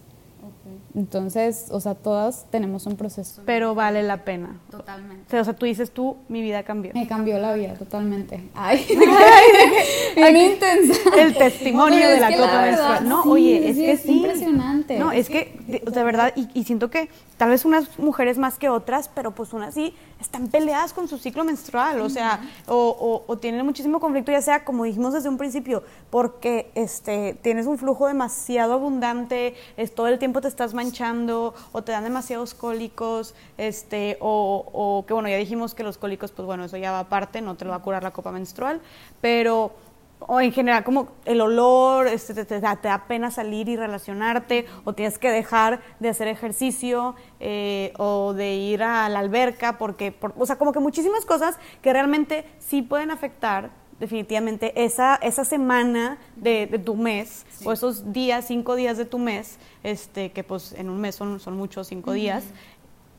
Entonces, 0.96 1.68
o 1.72 1.80
sea, 1.80 1.94
todas 1.94 2.46
tenemos 2.52 2.86
un 2.86 2.96
proceso. 2.96 3.42
Pero 3.46 3.76
vale 3.76 4.02
la 4.02 4.24
pena. 4.24 4.60
Totalmente. 4.72 5.40
O 5.40 5.44
sea, 5.44 5.54
tú 5.54 5.66
dices 5.66 5.92
tú, 5.92 6.18
mi 6.30 6.42
vida 6.42 6.64
cambió. 6.64 6.92
Me 6.94 7.08
cambió 7.08 7.38
la 7.38 7.54
vida, 7.54 7.74
totalmente. 7.74 8.50
Ay, 8.56 8.86
Ay 10.16 10.46
intensa. 10.54 11.10
El 11.18 11.36
testimonio 11.36 12.08
de 12.08 12.20
la 12.20 12.36
copa 12.36 12.62
menstrual. 12.62 13.10
No, 13.10 13.24
oye, 13.24 13.70
es 13.70 13.76
que 13.76 13.92
es 13.92 14.06
impresionante. 14.06 14.98
No, 14.98 15.12
es 15.12 15.30
que, 15.30 15.60
de, 15.68 16.04
verdad, 16.04 16.34
y, 16.36 16.48
y, 16.54 16.64
siento 16.64 16.90
que 16.90 17.10
tal 17.38 17.50
vez 17.50 17.66
unas 17.66 18.00
mujeres 18.00 18.38
más 18.38 18.58
que 18.58 18.70
otras, 18.70 19.10
pero 19.10 19.32
pues 19.32 19.54
unas 19.54 19.74
sí 19.74 19.94
están 20.20 20.48
peleadas 20.48 20.94
con 20.94 21.08
su 21.08 21.18
ciclo 21.18 21.44
menstrual, 21.44 22.02
o 22.02 22.10
sea, 22.10 22.42
o, 22.68 23.24
o, 23.28 23.38
tienen 23.38 23.66
muchísimo 23.66 24.00
conflicto, 24.00 24.32
ya 24.32 24.42
sea, 24.42 24.64
como 24.64 24.84
dijimos 24.86 25.14
desde 25.14 25.30
un 25.30 25.38
principio, 25.38 25.84
porque 26.10 26.72
este, 26.76 27.38
tienes 27.42 27.68
un 27.68 27.78
flujo 27.78 28.08
demasiado 28.08 28.74
abundante, 28.74 29.56
es, 29.78 29.94
todo 29.94 30.08
el 30.08 30.18
tiempo 30.18 30.42
te 30.42 30.48
estás 30.56 30.74
manchando 30.74 31.54
o 31.74 31.84
te 31.84 31.92
dan 31.92 32.06
demasiados 32.06 32.54
cólicos, 32.54 33.36
este, 33.58 34.18
o, 34.22 34.66
o 34.74 35.06
que 35.06 35.14
bueno, 35.14 35.28
ya 35.28 35.38
dijimos 35.38 35.76
que 35.76 35.84
los 35.84 35.98
cólicos, 35.98 36.32
pues 36.32 36.46
bueno, 36.46 36.64
eso 36.64 36.78
ya 36.78 36.92
va 36.92 37.00
aparte, 37.00 37.42
no 37.42 37.56
te 37.56 37.66
lo 37.66 37.72
va 37.72 37.78
a 37.78 37.82
curar 37.82 38.04
la 38.04 38.12
copa 38.12 38.32
menstrual, 38.32 38.82
pero 39.22 39.74
o 40.20 40.42
en 40.42 40.52
general 40.52 40.84
como 40.84 41.10
el 41.26 41.42
olor, 41.42 42.08
este, 42.08 42.46
te, 42.46 42.60
da 42.60 43.04
pena 43.08 43.32
salir 43.32 43.70
y 43.70 43.76
relacionarte, 43.76 44.66
o 44.84 44.94
tienes 44.94 45.20
que 45.20 45.30
dejar 45.30 45.82
de 46.00 46.10
hacer 46.10 46.28
ejercicio, 46.28 47.16
eh, 47.40 47.94
o 47.98 48.34
de 48.34 48.56
ir 48.56 48.84
a 48.84 49.08
la 49.10 49.20
alberca, 49.20 49.78
porque, 49.78 50.16
o 50.38 50.46
sea, 50.46 50.58
como 50.58 50.72
que 50.72 50.80
muchísimas 50.80 51.26
cosas 51.26 51.58
que 51.82 51.94
realmente 51.94 52.46
sí 52.60 52.82
pueden 52.82 53.12
afectar 53.12 53.70
definitivamente 54.00 54.84
esa, 54.84 55.16
esa 55.16 55.46
semana 55.46 56.18
de, 56.36 56.68
tu 56.84 56.96
mes, 56.96 57.46
o 57.64 57.72
esos 57.72 58.12
días, 58.12 58.46
cinco 58.48 58.76
días 58.76 58.98
de 58.98 59.06
tu 59.06 59.20
mes, 59.20 59.58
este, 59.84 60.32
que 60.32 60.44
pues 60.44 60.74
en 60.74 60.90
un 60.90 61.00
mes 61.00 61.16
son, 61.16 61.40
son 61.40 61.56
muchos 61.56 61.88
cinco 61.88 62.12
días, 62.12 62.44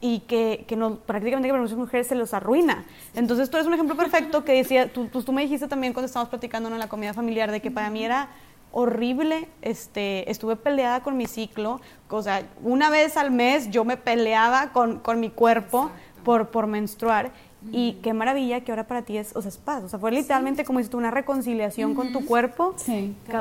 y 0.01 0.21
que, 0.21 0.65
que 0.69 0.77
no, 0.77 0.97
prácticamente 0.97 1.49
para 1.49 1.63
muchas 1.63 1.79
mujeres 1.79 2.07
se 2.07 2.15
los 2.15 2.35
arruina. 2.35 2.85
Entonces 3.15 3.51
tú 3.51 3.57
eres 3.57 3.67
un 3.67 3.75
ejemplo 3.75 3.97
perfecto 3.97 4.45
que 4.45 4.53
decía, 4.53 4.93
tú, 4.93 5.09
tú, 5.09 5.33
me 5.33 5.43
dijiste 5.43 5.69
también 5.69 5.93
cuando 5.93 6.07
estábamos 6.07 6.29
platicando 6.29 6.69
en 6.69 6.79
la 6.79 6.89
comida 6.89 7.15
familiar 7.15 7.51
de 7.51 7.61
que 7.61 7.71
para 7.71 7.89
mí 7.91 8.05
era 8.05 8.29
horrible, 8.73 9.49
este, 9.63 10.31
estuve 10.31 10.57
peleada 10.57 11.03
con 11.03 11.17
mi 11.17 11.27
ciclo, 11.27 11.81
o 12.11 12.23
sea, 12.23 12.47
una 12.63 12.91
vez 12.91 13.17
al 13.17 13.31
mes 13.31 13.71
yo 13.71 13.85
me 13.85 13.97
peleaba 13.97 14.73
con, 14.73 14.99
con 14.99 15.19
mi 15.19 15.31
cuerpo 15.31 15.91
por, 16.25 16.49
por 16.49 16.67
menstruar 16.67 17.33
y 17.73 17.95
qué 18.03 18.13
maravilla 18.13 18.61
que 18.63 18.73
ahora 18.73 18.87
para 18.87 19.03
ti 19.03 19.17
es, 19.17 19.35
o 19.37 19.43
sea, 19.43 19.49
es 19.49 19.59
paz, 19.59 19.85
o 19.85 19.89
sea, 19.89 19.99
fue 19.99 20.13
literalmente 20.13 20.65
como 20.65 20.81
hiciste 20.81 20.97
una 20.97 21.11
reconciliación 21.11 21.95
con 21.95 22.13
tu 22.13 22.25
cuerpo 22.25 22.75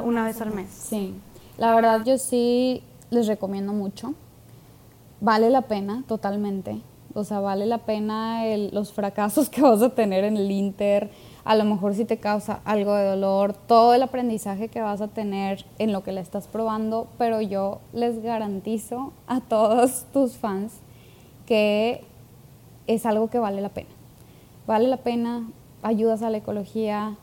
una 0.04 0.26
vez 0.26 0.42
al 0.42 0.54
mes. 0.54 0.70
Sí, 0.70 1.14
la 1.58 1.76
verdad 1.76 2.04
yo 2.06 2.18
sí 2.18 2.84
les 3.10 3.28
recomiendo 3.28 3.74
mucho. 3.74 4.14
Vale 5.22 5.50
la 5.50 5.64
pena 5.64 6.04
totalmente. 6.08 6.82
O 7.14 7.24
sea, 7.24 7.40
vale 7.40 7.66
la 7.66 7.80
pena 7.80 8.44
los 8.72 8.92
fracasos 8.92 9.50
que 9.52 9.62
vas 9.62 9.82
a 9.82 9.90
tener 9.90 10.26
en 10.26 10.36
el 10.36 10.52
Inter, 10.52 11.10
a 11.46 11.56
lo 11.56 11.64
mejor 11.64 11.96
si 11.96 12.04
te 12.04 12.18
causa 12.18 12.60
algo 12.66 12.94
de 12.94 13.06
dolor, 13.06 13.54
todo 13.54 13.94
el 13.94 14.04
aprendizaje 14.04 14.68
que 14.68 14.82
vas 14.82 15.00
a 15.00 15.08
tener 15.08 15.66
en 15.80 15.94
lo 15.94 16.04
que 16.04 16.12
le 16.12 16.20
estás 16.20 16.48
probando, 16.48 17.08
pero 17.18 17.40
yo 17.40 17.80
les 17.94 18.22
garantizo 18.22 19.14
a 19.28 19.40
todos 19.40 20.06
tus 20.12 20.34
fans 20.36 20.74
que 21.46 22.04
es 22.88 23.06
algo 23.06 23.30
que 23.30 23.40
vale 23.40 23.62
la 23.62 23.70
pena. 23.70 23.95
Vale 24.68 24.88
la 24.88 24.98
pena, 24.98 25.48
ayudas 25.84 26.22
a 26.24 26.30
la 26.30 26.38
ecología, 26.38 27.16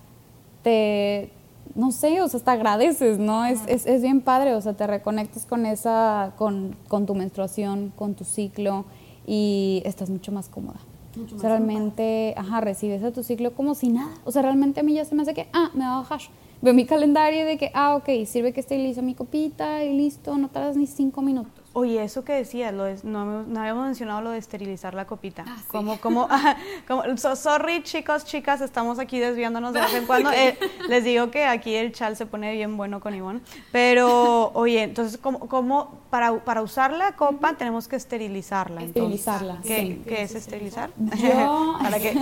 te, 0.62 1.30
no 1.74 1.90
sé, 1.90 2.20
o 2.20 2.28
sea, 2.28 2.38
hasta 2.38 2.52
agradeces, 2.52 3.18
¿no? 3.18 3.44
Es, 3.44 3.60
es, 3.66 3.86
es, 3.86 4.02
bien 4.02 4.20
padre, 4.20 4.54
o 4.54 4.60
sea, 4.60 4.74
te 4.74 4.86
reconectas 4.86 5.44
con 5.46 5.66
esa, 5.66 6.32
con, 6.36 6.76
con, 6.88 7.06
tu 7.06 7.14
menstruación, 7.14 7.92
con 7.96 8.14
tu 8.14 8.24
ciclo 8.24 8.84
y 9.26 9.82
estás 9.84 10.10
mucho 10.10 10.32
más 10.32 10.48
cómoda. 10.48 10.80
Mucho 11.16 11.36
o 11.36 11.38
sea, 11.38 11.50
realmente, 11.50 12.34
ajá, 12.36 12.60
recibes 12.60 13.02
a 13.02 13.10
tu 13.10 13.22
ciclo 13.22 13.52
como 13.54 13.74
si 13.74 13.88
nada. 13.88 14.14
O 14.24 14.30
sea, 14.30 14.42
realmente 14.42 14.80
a 14.80 14.82
mí 14.82 14.94
ya 14.94 15.04
se 15.04 15.14
me 15.14 15.22
hace 15.22 15.34
que, 15.34 15.48
ah, 15.52 15.70
me 15.74 15.84
va 15.84 15.96
a 15.96 15.98
bajar. 15.98 16.20
Veo 16.62 16.74
mi 16.74 16.86
calendario 16.86 17.44
de 17.44 17.58
que, 17.58 17.70
ah, 17.74 17.96
ok, 17.96 18.24
sirve 18.24 18.52
que 18.52 18.60
esté 18.60 18.78
listo 18.78 19.02
mi 19.02 19.14
copita 19.14 19.84
y 19.84 19.96
listo, 19.96 20.38
no 20.38 20.48
tardas 20.48 20.76
ni 20.76 20.86
cinco 20.86 21.20
minutos. 21.20 21.61
Oye, 21.74 22.02
eso 22.04 22.22
que 22.24 22.34
decías, 22.34 22.74
lo 22.74 22.84
no, 23.02 23.44
no, 23.44 23.60
habíamos 23.60 23.86
mencionado 23.86 24.20
lo 24.20 24.30
de 24.30 24.38
esterilizar 24.38 24.92
la 24.92 25.06
copita. 25.06 25.44
Ah, 25.46 25.56
como, 25.68 25.98
como, 25.98 26.28
como 26.88 27.16
sorry 27.16 27.82
chicos, 27.82 28.24
chicas, 28.26 28.60
estamos 28.60 28.98
aquí 28.98 29.18
desviándonos 29.18 29.72
de 29.72 29.80
vez 29.80 29.94
en 29.94 30.06
cuando. 30.06 30.30
Eh, 30.32 30.58
les 30.88 31.04
digo 31.04 31.30
que 31.30 31.44
aquí 31.44 31.74
el 31.74 31.92
chal 31.92 32.16
se 32.16 32.26
pone 32.26 32.52
bien 32.52 32.76
bueno 32.76 33.00
con 33.00 33.14
Ivonne. 33.14 33.40
Pero, 33.70 34.50
oye, 34.52 34.82
entonces, 34.82 35.18
¿cómo, 35.18 35.40
cómo 35.40 36.02
para, 36.10 36.44
para 36.44 36.60
usar 36.60 36.92
la 36.92 37.16
copa 37.16 37.54
tenemos 37.54 37.88
que 37.88 37.96
esterilizarla? 37.96 38.82
Esterilizarla, 38.82 39.60
¿Qué, 39.62 40.00
¿qué 40.06 40.22
es 40.22 40.34
esterilizar? 40.34 40.90
para 41.82 41.98
que, 41.98 42.14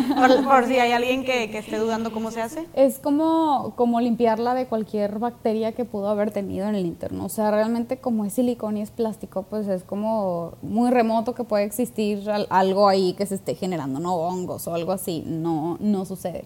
por, 0.44 0.66
si 0.66 0.78
hay 0.78 0.92
alguien 0.92 1.24
que, 1.24 1.51
que, 1.51 1.59
esté 1.59 1.76
dudando 1.76 2.12
cómo 2.12 2.30
se 2.30 2.40
hace. 2.40 2.68
Es 2.74 3.01
como, 3.01 3.74
como 3.76 4.01
limpiarla 4.01 4.55
de 4.55 4.66
cualquier 4.66 5.18
bacteria 5.18 5.72
que 5.72 5.84
pudo 5.84 6.09
haber 6.09 6.30
tenido 6.30 6.68
en 6.68 6.76
el 6.76 6.86
interno. 6.86 7.24
O 7.24 7.28
sea, 7.28 7.51
realmente 7.51 7.98
como 7.98 8.24
es 8.24 8.34
silicón 8.34 8.76
y 8.76 8.82
es 8.82 8.92
plástico, 8.92 9.39
pues 9.49 9.68
es 9.68 9.82
como 9.84 10.53
muy 10.62 10.91
remoto 10.91 11.34
que 11.34 11.45
puede 11.45 11.64
existir 11.64 12.28
algo 12.51 12.88
ahí 12.88 13.14
que 13.14 13.26
se 13.26 13.36
esté 13.36 13.55
generando, 13.55 14.01
¿no? 14.01 14.16
Hongos 14.16 14.66
o 14.68 14.74
algo 14.74 14.93
así, 14.93 15.22
no, 15.26 15.76
no 15.80 16.05
sucede. 16.05 16.45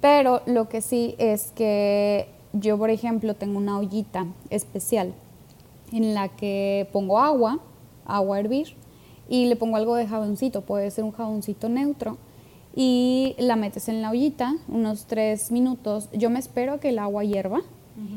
Pero 0.00 0.42
lo 0.46 0.68
que 0.68 0.80
sí 0.80 1.14
es 1.18 1.52
que 1.52 2.28
yo, 2.52 2.76
por 2.78 2.90
ejemplo, 2.90 3.34
tengo 3.34 3.58
una 3.58 3.78
ollita 3.78 4.26
especial 4.50 5.14
en 5.92 6.14
la 6.14 6.28
que 6.28 6.88
pongo 6.92 7.18
agua, 7.18 7.60
agua 8.04 8.36
a 8.36 8.40
hervir, 8.40 8.74
y 9.28 9.46
le 9.46 9.56
pongo 9.56 9.76
algo 9.76 9.94
de 9.94 10.06
jaboncito, 10.06 10.62
puede 10.62 10.90
ser 10.90 11.04
un 11.04 11.12
jaboncito 11.12 11.68
neutro, 11.68 12.18
y 12.74 13.34
la 13.38 13.56
metes 13.56 13.88
en 13.88 14.02
la 14.02 14.10
ollita 14.10 14.54
unos 14.68 15.04
tres 15.06 15.50
minutos. 15.50 16.08
Yo 16.12 16.30
me 16.30 16.38
espero 16.38 16.80
que 16.80 16.88
el 16.88 16.98
agua 16.98 17.24
hierva, 17.24 17.60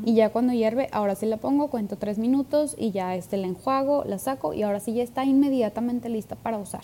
y 0.04 0.14
ya 0.14 0.30
cuando 0.30 0.52
hierve, 0.52 0.88
ahora 0.90 1.14
sí 1.14 1.26
la 1.26 1.36
pongo, 1.36 1.68
cuento 1.68 1.96
tres 1.96 2.18
minutos 2.18 2.74
y 2.78 2.92
ya 2.92 3.14
este 3.14 3.36
la 3.36 3.46
enjuago, 3.46 4.04
la 4.04 4.18
saco 4.18 4.54
y 4.54 4.62
ahora 4.62 4.80
sí 4.80 4.94
ya 4.94 5.02
está 5.02 5.24
inmediatamente 5.24 6.08
lista 6.08 6.34
para 6.34 6.58
usar. 6.58 6.82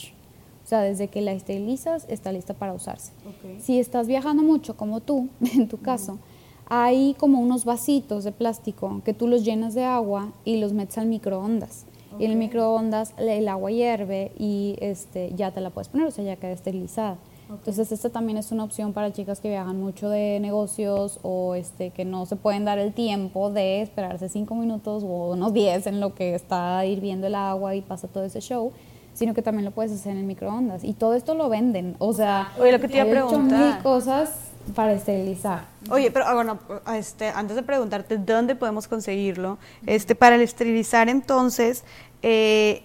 O 0.64 0.66
sea, 0.66 0.80
desde 0.80 1.08
que 1.08 1.22
la 1.22 1.32
esterilizas 1.32 2.06
está 2.08 2.32
lista 2.32 2.54
para 2.54 2.72
usarse. 2.72 3.12
Si 3.58 3.78
estás 3.78 4.06
viajando 4.06 4.42
mucho, 4.42 4.76
como 4.76 5.00
tú, 5.00 5.28
en 5.54 5.68
tu 5.68 5.78
caso, 5.78 6.18
hay 6.66 7.14
como 7.18 7.40
unos 7.40 7.64
vasitos 7.64 8.24
de 8.24 8.32
plástico 8.32 9.00
que 9.04 9.14
tú 9.14 9.26
los 9.26 9.44
llenas 9.44 9.74
de 9.74 9.84
agua 9.84 10.32
y 10.44 10.58
los 10.58 10.72
metes 10.72 10.98
al 10.98 11.06
microondas. 11.06 11.86
Y 12.18 12.26
en 12.26 12.32
el 12.32 12.36
microondas 12.36 13.14
el 13.16 13.48
agua 13.48 13.70
hierve 13.70 14.32
y 14.38 14.76
este, 14.80 15.32
ya 15.34 15.50
te 15.50 15.62
la 15.62 15.70
puedes 15.70 15.88
poner, 15.88 16.06
o 16.06 16.10
sea, 16.10 16.24
ya 16.24 16.36
queda 16.36 16.52
esterilizada. 16.52 17.16
Entonces, 17.48 17.92
esta 17.92 18.08
también 18.10 18.38
es 18.38 18.50
una 18.50 18.64
opción 18.64 18.92
para 18.92 19.12
chicas 19.12 19.40
que 19.40 19.48
viajan 19.48 19.78
mucho 19.78 20.08
de 20.08 20.40
negocios 20.40 21.18
o 21.22 21.54
este, 21.54 21.90
que 21.90 22.04
no 22.04 22.24
se 22.24 22.36
pueden 22.36 22.64
dar 22.64 22.78
el 22.78 22.94
tiempo 22.94 23.50
de 23.50 23.82
esperarse 23.82 24.28
cinco 24.28 24.54
minutos 24.54 25.02
o 25.04 25.32
unos 25.32 25.52
diez 25.52 25.86
en 25.86 26.00
lo 26.00 26.14
que 26.14 26.34
está 26.34 26.84
hirviendo 26.86 27.26
el 27.26 27.34
agua 27.34 27.74
y 27.74 27.82
pasa 27.82 28.08
todo 28.08 28.24
ese 28.24 28.40
show 28.40 28.72
sino 29.14 29.34
que 29.34 29.42
también 29.42 29.64
lo 29.64 29.72
puedes 29.72 29.92
hacer 29.92 30.12
en 30.12 30.18
el 30.18 30.24
microondas. 30.24 30.84
Y 30.84 30.94
todo 30.94 31.14
esto 31.14 31.34
lo 31.34 31.48
venden. 31.48 31.96
O 31.98 32.12
sea, 32.12 32.52
Oye, 32.58 32.72
lo 32.72 32.80
que 32.80 32.88
te 32.88 32.96
iba 32.96 33.04
a 33.04 33.10
preguntar. 33.10 33.82
cosas 33.82 34.30
para 34.74 34.92
esterilizar. 34.92 35.66
Oye, 35.90 36.10
pero 36.10 36.26
ah, 36.26 36.34
bueno, 36.34 36.58
este, 36.94 37.28
antes 37.28 37.56
de 37.56 37.62
preguntarte 37.62 38.16
dónde 38.16 38.54
podemos 38.54 38.88
conseguirlo, 38.88 39.58
este, 39.86 40.14
para 40.14 40.36
el 40.36 40.42
esterilizar 40.42 41.08
entonces, 41.08 41.84
eh, 42.22 42.82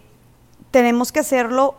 tenemos 0.72 1.12
que 1.12 1.20
hacerlo 1.20 1.76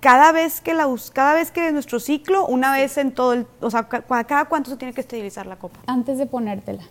cada 0.00 0.32
vez 0.32 0.60
que 0.60 0.74
la 0.74 0.86
cada 1.12 1.34
vez 1.34 1.50
que 1.50 1.70
nuestro 1.72 2.00
ciclo, 2.00 2.46
una 2.46 2.72
vez 2.72 2.96
en 2.98 3.12
todo 3.12 3.34
el, 3.34 3.46
o 3.60 3.70
sea, 3.70 3.88
cada 3.88 4.46
cuánto 4.46 4.70
se 4.70 4.76
tiene 4.76 4.94
que 4.94 5.02
esterilizar 5.02 5.46
la 5.46 5.56
copa. 5.56 5.80
Antes 5.86 6.18
de 6.18 6.26
ponértela. 6.26 6.82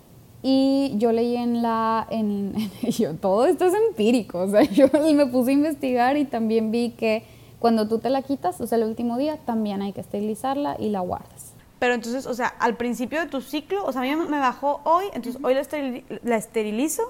Y 0.41 0.93
yo 0.97 1.11
leí 1.11 1.35
en 1.35 1.61
la, 1.61 2.07
en, 2.09 2.53
yo, 2.81 3.15
todo 3.15 3.45
esto 3.45 3.65
es 3.65 3.73
empírico, 3.89 4.39
o 4.39 4.47
sea, 4.47 4.61
yo 4.71 4.87
me 5.13 5.25
puse 5.25 5.51
a 5.51 5.53
investigar 5.53 6.17
y 6.17 6.25
también 6.25 6.71
vi 6.71 6.91
que 6.91 7.23
cuando 7.59 7.87
tú 7.87 7.99
te 7.99 8.09
la 8.09 8.21
quitas, 8.21 8.61
o 8.61 8.67
sea, 8.67 8.77
el 8.77 8.85
último 8.85 9.17
día, 9.17 9.37
también 9.45 9.81
hay 9.81 9.91
que 9.91 10.01
esterilizarla 10.01 10.77
y 10.79 10.89
la 10.89 11.01
guardas. 11.01 11.48
Pero 11.79 11.93
entonces, 11.93 12.25
o 12.25 12.33
sea, 12.33 12.47
al 12.59 12.75
principio 12.75 13.21
de 13.21 13.27
tu 13.27 13.39
ciclo, 13.39 13.85
o 13.85 13.91
sea, 13.93 14.01
a 14.01 14.03
mí 14.03 14.13
me 14.15 14.39
bajó 14.39 14.81
hoy, 14.83 15.05
entonces 15.13 15.41
hoy 15.41 15.53
la, 16.23 16.35
esterilizo, 16.35 17.03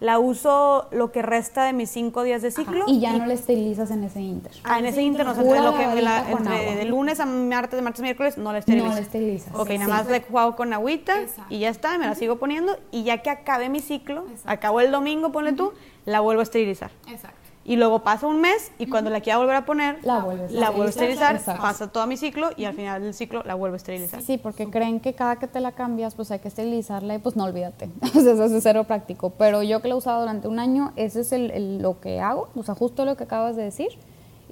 la 0.00 0.18
uso 0.18 0.88
lo 0.92 1.12
que 1.12 1.20
resta 1.20 1.64
de 1.64 1.74
mis 1.74 1.90
cinco 1.90 2.22
días 2.22 2.40
de 2.40 2.50
ciclo. 2.50 2.84
Y 2.86 3.00
ya 3.00 3.12
no 3.12 3.26
la 3.26 3.34
esterilizas 3.34 3.90
en 3.90 4.02
ese 4.04 4.22
inter. 4.22 4.52
Ah, 4.64 4.78
en 4.78 4.86
ese 4.86 5.02
inter, 5.02 5.26
no, 5.26 5.34
sé, 5.34 5.42
entre, 5.42 5.60
lo 5.60 5.76
que, 5.76 5.82
entre 5.84 6.76
de 6.76 6.84
lunes 6.86 7.20
a 7.20 7.26
martes, 7.26 7.76
de 7.76 7.82
martes 7.82 8.00
a 8.00 8.02
miércoles, 8.02 8.38
no 8.38 8.52
la 8.52 8.58
esterilizo. 8.58 8.88
No 8.88 8.94
la 8.94 9.00
esterilizas. 9.00 9.54
Ok, 9.54 9.70
nada 9.70 9.88
más 9.88 10.08
le 10.08 10.22
juego 10.22 10.56
con 10.56 10.72
agüita 10.72 11.16
y 11.50 11.58
ya 11.58 11.68
está, 11.68 11.98
me 11.98 12.06
la 12.06 12.14
sigo 12.14 12.36
poniendo 12.36 12.78
y 12.90 13.04
ya 13.04 13.18
que 13.18 13.28
acabe 13.28 13.68
mi 13.68 13.80
ciclo, 13.80 14.24
acabo 14.46 14.80
el 14.80 14.90
domingo, 14.90 15.32
ponle 15.32 15.52
tú, 15.52 15.72
la 16.06 16.20
vuelvo 16.20 16.40
a 16.40 16.44
esterilizar. 16.44 16.90
Exacto 17.08 17.43
y 17.64 17.76
luego 17.76 18.00
pasa 18.00 18.26
un 18.26 18.40
mes 18.40 18.70
y 18.78 18.86
cuando 18.86 19.10
la 19.10 19.20
quiera 19.20 19.38
volver 19.38 19.56
a 19.56 19.64
poner, 19.64 19.98
la, 20.02 20.18
vuelvo 20.20 20.82
a 20.82 20.88
esterilizar, 20.88 21.40
pasa 21.42 21.90
todo 21.90 22.06
mi 22.06 22.18
ciclo 22.18 22.50
y 22.56 22.66
al 22.66 22.74
final 22.74 23.02
del 23.02 23.14
ciclo 23.14 23.42
la 23.42 23.54
vuelvo 23.54 23.74
a 23.74 23.76
esterilizar. 23.78 24.20
Sí, 24.20 24.36
porque 24.36 24.68
creen 24.68 25.00
que 25.00 25.14
cada 25.14 25.36
que 25.36 25.46
te 25.46 25.60
la 25.60 25.72
cambias, 25.72 26.14
pues 26.14 26.30
hay 26.30 26.40
que 26.40 26.48
esterilizarla 26.48 27.14
y 27.14 27.18
pues 27.18 27.36
no 27.36 27.44
olvídate. 27.44 27.88
o 28.02 28.20
sea, 28.20 28.32
eso 28.32 28.44
es 28.44 28.62
cero 28.62 28.84
práctico. 28.84 29.30
Pero 29.30 29.62
yo 29.62 29.80
que 29.80 29.88
la 29.88 29.94
he 29.94 29.96
usado 29.96 30.20
durante 30.20 30.46
un 30.46 30.58
año, 30.58 30.92
ese 30.96 31.20
es 31.20 31.32
el, 31.32 31.78
lo 31.78 32.00
que 32.00 32.20
hago, 32.20 32.48
o 32.54 32.62
sea, 32.62 32.74
justo 32.74 33.06
lo 33.06 33.16
que 33.16 33.24
acabas 33.24 33.56
de 33.56 33.62
decir. 33.62 33.88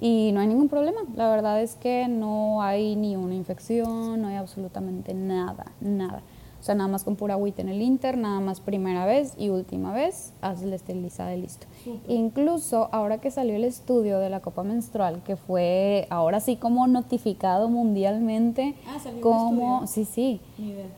Y 0.01 0.31
no 0.33 0.41
hay 0.41 0.47
ningún 0.47 0.67
problema. 0.67 1.01
La 1.15 1.29
verdad 1.29 1.61
es 1.61 1.75
que 1.75 2.07
no 2.07 2.63
hay 2.63 2.95
ni 2.95 3.15
una 3.15 3.35
infección, 3.35 4.21
no 4.21 4.27
hay 4.27 4.35
absolutamente 4.35 5.13
nada, 5.13 5.67
nada. 5.79 6.23
O 6.59 6.63
sea, 6.63 6.75
nada 6.75 6.87
más 6.87 7.03
con 7.03 7.15
pura 7.15 7.35
agüita 7.35 7.61
en 7.61 7.69
el 7.69 7.81
Inter, 7.81 8.17
nada 8.17 8.39
más 8.39 8.59
primera 8.59 9.05
vez 9.05 9.33
y 9.37 9.49
última 9.49 9.93
vez, 9.93 10.33
haces 10.41 10.65
la 10.65 10.75
esterilizada 10.75 11.35
y 11.35 11.41
listo. 11.41 11.67
Incluso 12.07 12.89
ahora 12.91 13.19
que 13.19 13.31
salió 13.31 13.55
el 13.55 13.63
estudio 13.63 14.19
de 14.19 14.29
la 14.29 14.39
copa 14.41 14.63
menstrual, 14.63 15.21
que 15.23 15.35
fue 15.35 16.07
ahora 16.09 16.39
sí 16.39 16.55
como 16.55 16.87
notificado 16.87 17.69
mundialmente, 17.69 18.75
ah, 18.87 18.97
salió 19.01 19.21
como, 19.21 19.87
sí, 19.87 20.05
sí, 20.05 20.41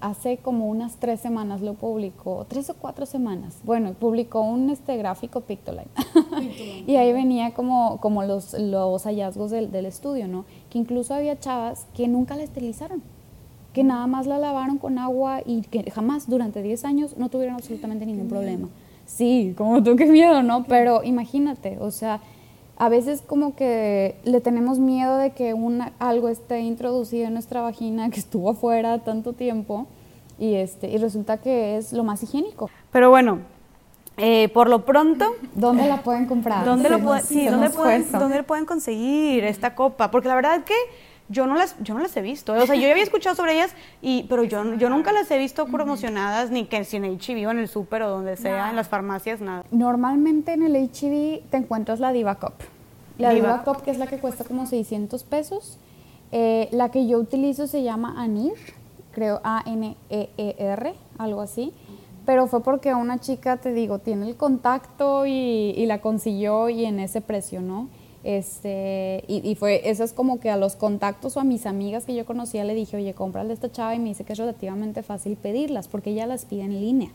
hace 0.02 0.38
como 0.38 0.68
unas 0.68 0.98
tres 0.98 1.20
semanas 1.20 1.62
lo 1.62 1.74
publicó, 1.74 2.46
tres 2.48 2.70
o 2.70 2.76
cuatro 2.76 3.06
semanas. 3.06 3.60
Bueno, 3.64 3.94
publicó 3.94 4.42
un 4.42 4.70
este 4.70 4.98
gráfico 4.98 5.42
Pictoline 5.42 5.90
y 6.88 6.96
ahí 6.96 7.14
venía 7.14 7.54
como, 7.54 8.00
como 8.00 8.24
los, 8.24 8.54
los 8.54 9.04
hallazgos 9.04 9.52
del, 9.52 9.72
del 9.72 9.86
estudio, 9.86 10.28
¿no? 10.28 10.46
Que 10.70 10.80
incluso 10.80 11.14
había 11.14 11.40
chavas 11.40 11.88
que 11.94 12.08
nunca 12.08 12.36
la 12.36 12.44
esterilizaron 12.44 13.02
que 13.76 13.84
nada 13.84 14.08
más 14.08 14.26
la 14.26 14.40
lavaron 14.40 14.78
con 14.78 14.98
agua 14.98 15.42
y 15.46 15.62
que 15.64 15.92
jamás 15.92 16.30
durante 16.30 16.62
10 16.62 16.86
años 16.86 17.18
no 17.18 17.28
tuvieron 17.28 17.56
absolutamente 17.56 18.06
ningún 18.06 18.30
problema. 18.30 18.70
Sí, 19.06 19.54
como 19.58 19.84
tú, 19.84 19.96
qué 19.98 20.06
miedo, 20.06 20.44
¿no? 20.44 20.66
Pero 20.66 21.04
imagínate, 21.04 21.78
o 21.80 21.92
sea, 21.92 22.22
a 22.78 22.90
veces 22.90 23.22
como 23.26 23.56
que 23.56 24.16
le 24.24 24.42
tenemos 24.42 24.80
miedo 24.80 25.18
de 25.18 25.32
que 25.32 25.54
una, 25.54 25.94
algo 26.00 26.30
esté 26.30 26.60
introducido 26.60 27.28
en 27.28 27.34
nuestra 27.34 27.62
vagina 27.62 28.10
que 28.10 28.20
estuvo 28.20 28.50
afuera 28.50 29.00
tanto 29.00 29.34
tiempo 29.34 29.88
y, 30.38 30.56
este, 30.56 30.90
y 30.90 30.98
resulta 30.98 31.38
que 31.38 31.78
es 31.78 31.94
lo 31.94 32.04
más 32.04 32.22
higiénico. 32.24 32.70
Pero 32.92 33.10
bueno, 33.10 33.40
eh, 34.18 34.50
por 34.50 34.70
lo 34.70 34.86
pronto... 34.86 35.26
¿Dónde 35.54 35.88
la 35.88 36.02
pueden 36.02 36.26
comprar? 36.26 36.66
¿Dónde, 36.66 36.90
lo 36.90 36.98
sí, 37.20 37.48
¿dónde, 37.48 37.70
pueden, 37.70 38.12
¿dónde 38.12 38.44
pueden 38.44 38.66
conseguir 38.66 39.44
esta 39.46 39.76
copa? 39.76 40.12
Porque 40.12 40.28
la 40.28 40.36
verdad 40.36 40.58
es 40.58 40.64
que 40.64 40.76
yo 41.28 41.48
no 41.48 41.56
las, 41.56 41.76
yo 41.82 41.94
no 41.94 42.02
las 42.02 42.16
he 42.18 42.22
visto. 42.22 42.54
O 42.54 42.66
sea, 42.66 42.76
yo 42.76 42.82
ya 42.84 42.92
había 42.92 43.04
escuchado 43.04 43.36
sobre 43.36 43.54
ellas, 43.54 43.74
y, 44.02 44.24
pero 44.24 44.44
yo, 44.44 44.76
yo 44.76 44.90
nunca 44.90 45.12
las 45.12 45.30
he 45.32 45.38
visto 45.38 45.66
promocionadas, 45.66 46.52
ni 46.52 46.66
que 46.66 46.84
si 46.84 46.98
en 46.98 47.06
HIV 47.06 47.48
o 47.48 47.52
en 47.52 47.60
el 47.60 47.68
súper 47.68 48.04
o 48.04 48.10
donde 48.10 48.38
sea, 48.38 48.70
en 48.70 48.76
las 48.76 48.88
farmacias, 48.88 49.42
nada. 49.42 49.64
Normalmente 49.72 50.54
en 50.54 50.64
el 50.64 50.76
HIV 50.76 51.44
te 51.50 51.58
encuentras 51.58 52.00
la 52.00 52.12
Diva 52.12 52.36
Cup. 52.36 52.54
La 53.18 53.32
Diva, 53.32 53.64
Cup, 53.64 53.82
que 53.82 53.92
es 53.92 53.98
la 53.98 54.08
que 54.08 54.20
cuesta 54.20 54.44
como 54.44 54.66
600 54.66 55.24
pesos. 55.24 55.78
Eh, 56.32 56.68
la 56.72 56.90
que 56.90 57.08
yo 57.08 57.18
utilizo 57.18 57.66
se 57.66 57.82
llama 57.82 58.22
Anir, 58.22 58.54
creo 59.14 59.40
A-N-E-E-R, 59.44 60.94
algo 61.18 61.42
así. 61.42 61.74
Pero 62.26 62.48
fue 62.48 62.62
porque 62.62 62.94
una 62.94 63.20
chica, 63.20 63.58
te 63.58 63.72
digo, 63.72 64.00
tiene 64.00 64.28
el 64.28 64.36
contacto 64.36 65.26
y, 65.26 65.32
y 65.78 65.86
la 65.86 66.02
consiguió 66.02 66.70
y 66.70 66.86
en 66.86 67.00
ese 67.00 67.22
precio, 67.22 67.62
¿no? 67.62 67.88
Este, 68.26 69.24
y, 69.28 69.54
fue, 69.54 69.88
eso 69.88 70.04
es 70.04 70.12
como 70.12 70.40
que 70.40 70.50
a 70.50 70.58
los 70.58 70.76
contactos 70.76 71.38
o 71.38 71.42
a 71.42 71.44
mis 71.44 71.68
amigas 71.68 72.06
que 72.06 72.16
yo 72.16 72.26
conocía 72.26 72.64
le 72.64 72.74
dije, 72.74 72.98
oye, 72.98 73.14
cómprale 73.14 73.54
esta 73.54 73.72
chava 73.72 73.94
y 73.94 74.00
me 74.00 74.10
dice 74.10 74.24
que 74.24 74.34
es 74.34 74.40
relativamente 74.40 75.04
fácil 75.04 75.38
pedirlas 75.38 75.88
porque 75.88 76.10
ella 76.10 76.26
las 76.26 76.46
pide 76.46 76.64
en 76.64 76.82
línea. 76.82 77.12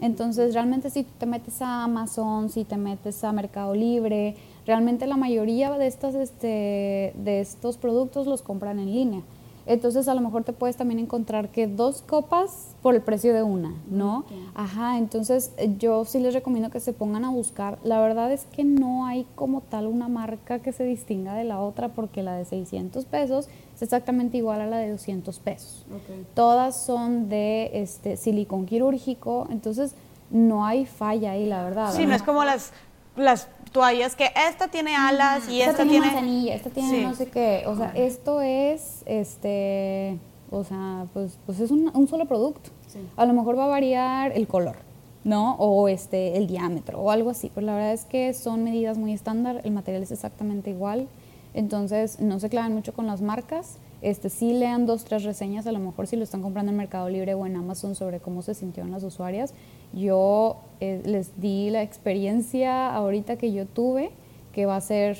Entonces, 0.00 0.52
realmente 0.52 0.90
si 0.90 1.04
te 1.04 1.26
metes 1.26 1.62
a 1.62 1.84
Amazon, 1.84 2.50
si 2.50 2.64
te 2.64 2.76
metes 2.76 3.22
a 3.22 3.30
Mercado 3.30 3.72
Libre, 3.72 4.34
realmente 4.66 5.06
la 5.06 5.16
mayoría 5.16 5.70
de, 5.78 5.86
estas, 5.86 6.16
este, 6.16 7.12
de 7.14 7.40
estos 7.40 7.76
productos 7.76 8.26
los 8.26 8.42
compran 8.42 8.80
en 8.80 8.92
línea. 8.92 9.22
Entonces 9.66 10.08
a 10.08 10.14
lo 10.14 10.20
mejor 10.20 10.44
te 10.44 10.52
puedes 10.52 10.76
también 10.76 10.98
encontrar 10.98 11.50
que 11.50 11.66
dos 11.66 12.02
copas 12.02 12.74
por 12.82 12.94
el 12.94 13.02
precio 13.02 13.32
de 13.32 13.42
una, 13.42 13.74
¿no? 13.90 14.24
Ajá, 14.54 14.98
entonces 14.98 15.52
eh, 15.56 15.74
yo 15.78 16.04
sí 16.04 16.18
les 16.18 16.34
recomiendo 16.34 16.70
que 16.70 16.80
se 16.80 16.92
pongan 16.92 17.24
a 17.24 17.30
buscar. 17.30 17.78
La 17.84 18.00
verdad 18.00 18.32
es 18.32 18.44
que 18.46 18.64
no 18.64 19.06
hay 19.06 19.26
como 19.34 19.60
tal 19.60 19.86
una 19.86 20.08
marca 20.08 20.58
que 20.58 20.72
se 20.72 20.84
distinga 20.84 21.34
de 21.34 21.44
la 21.44 21.60
otra 21.60 21.88
porque 21.88 22.22
la 22.22 22.36
de 22.36 22.44
600 22.44 23.04
pesos 23.04 23.48
es 23.74 23.82
exactamente 23.82 24.36
igual 24.36 24.60
a 24.60 24.66
la 24.66 24.78
de 24.78 24.90
200 24.90 25.38
pesos. 25.38 25.86
Todas 26.34 26.84
son 26.84 27.28
de 27.28 27.70
este 27.74 28.16
silicón 28.16 28.66
quirúrgico, 28.66 29.46
entonces 29.50 29.94
no 30.30 30.64
hay 30.64 30.86
falla 30.86 31.32
ahí, 31.32 31.46
la 31.46 31.62
verdad. 31.62 31.92
Sí, 31.92 32.06
no 32.06 32.14
es 32.14 32.22
como 32.22 32.44
las 32.44 32.72
las 33.16 33.48
toallas 33.72 34.14
que 34.14 34.30
esta 34.48 34.68
tiene 34.68 34.94
alas 34.94 35.48
y 35.48 35.60
esta, 35.60 35.82
tiene, 35.84 36.00
manzanilla, 36.06 36.54
esta 36.54 36.70
tiene 36.70 37.02
no 37.02 37.14
sé 37.14 37.26
qué, 37.26 37.64
o 37.66 37.76
sea, 37.76 37.92
esto 37.94 38.40
es 38.40 39.02
este, 39.06 40.18
o 40.50 40.62
sea, 40.64 41.06
pues 41.12 41.38
pues 41.46 41.60
es 41.60 41.70
un, 41.70 41.90
un 41.94 42.08
solo 42.08 42.26
producto. 42.26 42.70
A 43.16 43.24
lo 43.24 43.32
mejor 43.32 43.58
va 43.58 43.64
a 43.64 43.68
variar 43.68 44.32
el 44.32 44.46
color, 44.46 44.76
¿no? 45.24 45.54
O 45.54 45.88
este 45.88 46.36
el 46.36 46.46
diámetro 46.46 47.00
o 47.00 47.10
algo 47.10 47.30
así, 47.30 47.50
pues 47.52 47.64
la 47.64 47.74
verdad 47.74 47.92
es 47.92 48.04
que 48.04 48.34
son 48.34 48.64
medidas 48.64 48.98
muy 48.98 49.12
estándar, 49.12 49.62
el 49.64 49.72
material 49.72 50.02
es 50.02 50.12
exactamente 50.12 50.70
igual. 50.70 51.08
Entonces, 51.54 52.20
no 52.20 52.40
se 52.40 52.48
clavan 52.48 52.72
mucho 52.72 52.92
con 52.92 53.06
las 53.06 53.20
marcas. 53.20 53.76
Este, 54.00 54.30
sí 54.30 54.52
lean 54.52 54.86
dos, 54.86 55.04
tres 55.04 55.22
reseñas, 55.22 55.66
a 55.66 55.72
lo 55.72 55.78
mejor 55.78 56.06
si 56.06 56.16
lo 56.16 56.24
están 56.24 56.42
comprando 56.42 56.72
en 56.72 56.78
Mercado 56.78 57.08
Libre 57.08 57.34
o 57.34 57.46
en 57.46 57.56
Amazon 57.56 57.94
sobre 57.94 58.20
cómo 58.20 58.42
se 58.42 58.54
sintieron 58.54 58.90
las 58.90 59.04
usuarias. 59.04 59.54
Yo 59.92 60.56
eh, 60.80 61.02
les 61.04 61.40
di 61.40 61.70
la 61.70 61.82
experiencia 61.82 62.94
ahorita 62.94 63.36
que 63.36 63.52
yo 63.52 63.66
tuve, 63.66 64.10
que 64.52 64.66
va 64.66 64.76
a 64.76 64.80
ser 64.80 65.18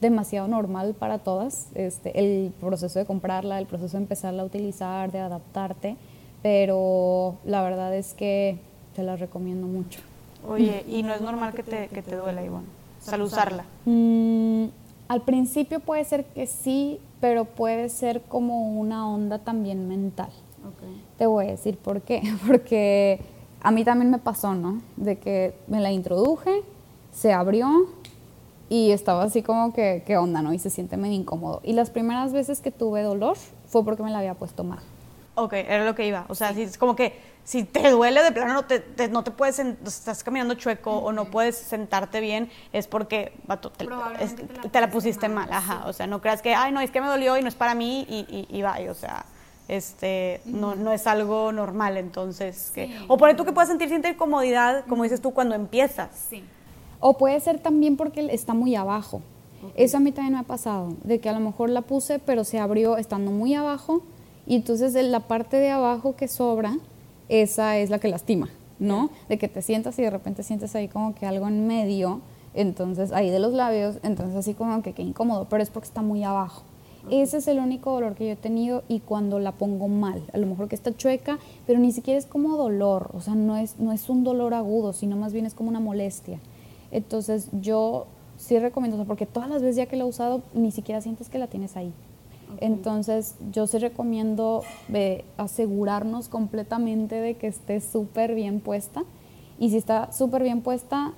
demasiado 0.00 0.48
normal 0.48 0.94
para 0.98 1.18
todas, 1.18 1.68
este, 1.74 2.18
el 2.18 2.52
proceso 2.60 2.98
de 2.98 3.06
comprarla, 3.06 3.58
el 3.58 3.66
proceso 3.66 3.96
de 3.96 4.02
empezarla 4.02 4.42
a 4.42 4.46
utilizar, 4.46 5.12
de 5.12 5.20
adaptarte, 5.20 5.96
pero 6.42 7.36
la 7.44 7.62
verdad 7.62 7.94
es 7.94 8.12
que 8.14 8.58
te 8.94 9.02
la 9.02 9.16
recomiendo 9.16 9.66
mucho. 9.66 10.00
Oye, 10.48 10.84
¿y 10.88 11.04
no 11.04 11.14
es 11.14 11.20
normal 11.20 11.54
que 11.54 11.62
te, 11.62 11.88
que 11.88 12.02
te 12.02 12.16
duela, 12.16 12.44
Ivonne? 12.44 12.66
Al 13.10 13.22
usarla. 13.22 13.64
Mm, 13.84 14.66
al 15.08 15.20
principio 15.22 15.80
puede 15.80 16.04
ser 16.04 16.24
que 16.24 16.46
sí, 16.46 16.98
pero 17.20 17.44
puede 17.44 17.88
ser 17.88 18.22
como 18.22 18.78
una 18.80 19.08
onda 19.08 19.38
también 19.38 19.88
mental. 19.88 20.30
Te 21.18 21.26
voy 21.26 21.46
a 21.46 21.50
decir 21.50 21.76
por 21.76 22.02
qué. 22.02 22.22
Porque 22.46 23.20
a 23.62 23.70
mí 23.70 23.84
también 23.84 24.10
me 24.10 24.18
pasó, 24.18 24.54
¿no? 24.54 24.80
De 24.96 25.18
que 25.18 25.54
me 25.68 25.80
la 25.80 25.92
introduje, 25.92 26.62
se 27.12 27.32
abrió 27.32 27.86
y 28.68 28.90
estaba 28.90 29.22
así 29.24 29.42
como 29.42 29.72
que, 29.72 30.02
¿qué 30.06 30.16
onda, 30.16 30.42
no? 30.42 30.52
Y 30.52 30.58
se 30.58 30.70
siente 30.70 30.96
medio 30.96 31.14
incómodo. 31.14 31.60
Y 31.62 31.72
las 31.74 31.90
primeras 31.90 32.32
veces 32.32 32.60
que 32.60 32.70
tuve 32.70 33.02
dolor 33.02 33.36
fue 33.68 33.84
porque 33.84 34.02
me 34.02 34.10
la 34.10 34.18
había 34.18 34.34
puesto 34.34 34.64
mal. 34.64 34.80
Ok, 35.34 35.52
era 35.54 35.84
lo 35.84 35.94
que 35.94 36.06
iba. 36.06 36.26
O 36.28 36.34
sea, 36.34 36.50
es 36.50 36.76
como 36.76 36.96
que 36.96 37.14
si 37.44 37.64
te 37.64 37.90
duele 37.90 38.22
de 38.22 38.32
plano, 38.32 38.54
no 38.54 38.64
te, 38.64 39.08
no 39.08 39.24
te 39.24 39.30
puedes, 39.30 39.58
estás 39.58 40.22
caminando 40.24 40.54
chueco 40.54 40.90
o 40.90 41.12
no 41.12 41.26
puedes 41.26 41.56
sentarte 41.56 42.20
bien, 42.20 42.50
es 42.72 42.86
porque 42.86 43.32
te, 43.76 44.80
la 44.80 44.90
pusiste 44.90 45.28
mal. 45.28 45.52
Ajá, 45.52 45.84
o 45.86 45.92
sea, 45.92 46.06
no 46.06 46.20
creas 46.20 46.42
que, 46.42 46.54
ay, 46.54 46.72
no, 46.72 46.80
es 46.80 46.90
que 46.90 47.00
me 47.00 47.06
dolió 47.06 47.36
y 47.36 47.42
no 47.42 47.48
es 47.48 47.54
para 47.54 47.74
mí 47.74 48.06
y, 48.08 48.48
y, 48.50 48.58
y 48.58 48.88
o 48.88 48.94
sea, 48.94 49.24
este, 49.76 50.40
no, 50.44 50.74
no 50.74 50.92
es 50.92 51.06
algo 51.06 51.50
normal, 51.50 51.96
entonces, 51.96 52.72
que, 52.74 52.94
o 53.08 53.16
por 53.16 53.34
tú 53.34 53.44
que 53.44 53.52
puedas 53.52 53.68
sentir 53.68 53.88
cierta 53.88 54.10
incomodidad, 54.10 54.84
como 54.86 55.02
dices 55.02 55.20
tú, 55.20 55.32
cuando 55.32 55.54
empiezas. 55.54 56.10
Sí. 56.28 56.44
O 57.00 57.16
puede 57.16 57.40
ser 57.40 57.58
también 57.58 57.96
porque 57.96 58.28
está 58.32 58.54
muy 58.54 58.76
abajo. 58.76 59.22
Eso 59.74 59.96
a 59.96 60.00
mí 60.00 60.12
también 60.12 60.34
me 60.34 60.40
ha 60.40 60.44
pasado, 60.44 60.94
de 61.04 61.20
que 61.20 61.28
a 61.28 61.32
lo 61.32 61.40
mejor 61.40 61.70
la 61.70 61.82
puse, 61.82 62.18
pero 62.18 62.44
se 62.44 62.58
abrió 62.58 62.98
estando 62.98 63.30
muy 63.30 63.54
abajo 63.54 64.02
y 64.46 64.56
entonces 64.56 64.92
la 64.94 65.20
parte 65.20 65.56
de 65.56 65.70
abajo 65.70 66.16
que 66.16 66.28
sobra, 66.28 66.76
esa 67.28 67.78
es 67.78 67.88
la 67.88 67.98
que 67.98 68.08
lastima, 68.08 68.50
¿no? 68.78 69.10
De 69.28 69.38
que 69.38 69.48
te 69.48 69.62
sientas 69.62 69.98
y 69.98 70.02
de 70.02 70.10
repente 70.10 70.42
sientes 70.42 70.74
ahí 70.74 70.88
como 70.88 71.14
que 71.14 71.26
algo 71.26 71.46
en 71.46 71.66
medio, 71.66 72.20
entonces 72.54 73.12
ahí 73.12 73.30
de 73.30 73.38
los 73.38 73.52
labios, 73.52 73.98
entonces 74.02 74.36
así 74.36 74.52
como 74.52 74.82
que 74.82 74.92
qué 74.92 75.02
incómodo, 75.02 75.46
pero 75.48 75.62
es 75.62 75.70
porque 75.70 75.86
está 75.86 76.02
muy 76.02 76.24
abajo. 76.24 76.64
Ese 77.10 77.38
es 77.38 77.48
el 77.48 77.58
único 77.58 77.92
dolor 77.92 78.14
que 78.14 78.26
yo 78.26 78.32
he 78.32 78.36
tenido 78.36 78.84
y 78.88 79.00
cuando 79.00 79.38
la 79.38 79.52
pongo 79.52 79.88
mal, 79.88 80.22
a 80.32 80.38
lo 80.38 80.46
mejor 80.46 80.68
que 80.68 80.76
está 80.76 80.96
chueca, 80.96 81.38
pero 81.66 81.78
ni 81.80 81.92
siquiera 81.92 82.18
es 82.18 82.26
como 82.26 82.56
dolor, 82.56 83.10
o 83.12 83.20
sea, 83.20 83.34
no 83.34 83.56
es, 83.56 83.78
no 83.78 83.92
es 83.92 84.08
un 84.08 84.22
dolor 84.22 84.54
agudo, 84.54 84.92
sino 84.92 85.16
más 85.16 85.32
bien 85.32 85.46
es 85.46 85.54
como 85.54 85.68
una 85.68 85.80
molestia. 85.80 86.38
Entonces 86.90 87.48
yo 87.60 88.06
sí 88.36 88.58
recomiendo, 88.58 89.04
porque 89.04 89.26
todas 89.26 89.48
las 89.48 89.62
veces 89.62 89.76
ya 89.76 89.86
que 89.86 89.96
la 89.96 90.04
he 90.04 90.06
usado, 90.06 90.42
ni 90.54 90.70
siquiera 90.70 91.00
sientes 91.00 91.28
que 91.28 91.38
la 91.38 91.46
tienes 91.46 91.76
ahí. 91.76 91.92
Entonces, 92.60 93.36
yo 93.50 93.66
sí 93.66 93.78
recomiendo 93.78 94.62
eh, 94.92 95.24
asegurarnos 95.36 96.28
completamente 96.28 97.14
de 97.16 97.34
que 97.34 97.46
esté 97.46 97.80
súper 97.80 98.34
bien 98.34 98.60
puesta. 98.60 99.04
Y 99.58 99.70
si 99.70 99.76
está 99.76 100.12
súper 100.12 100.42
bien 100.42 100.60
puesta, 100.60 101.12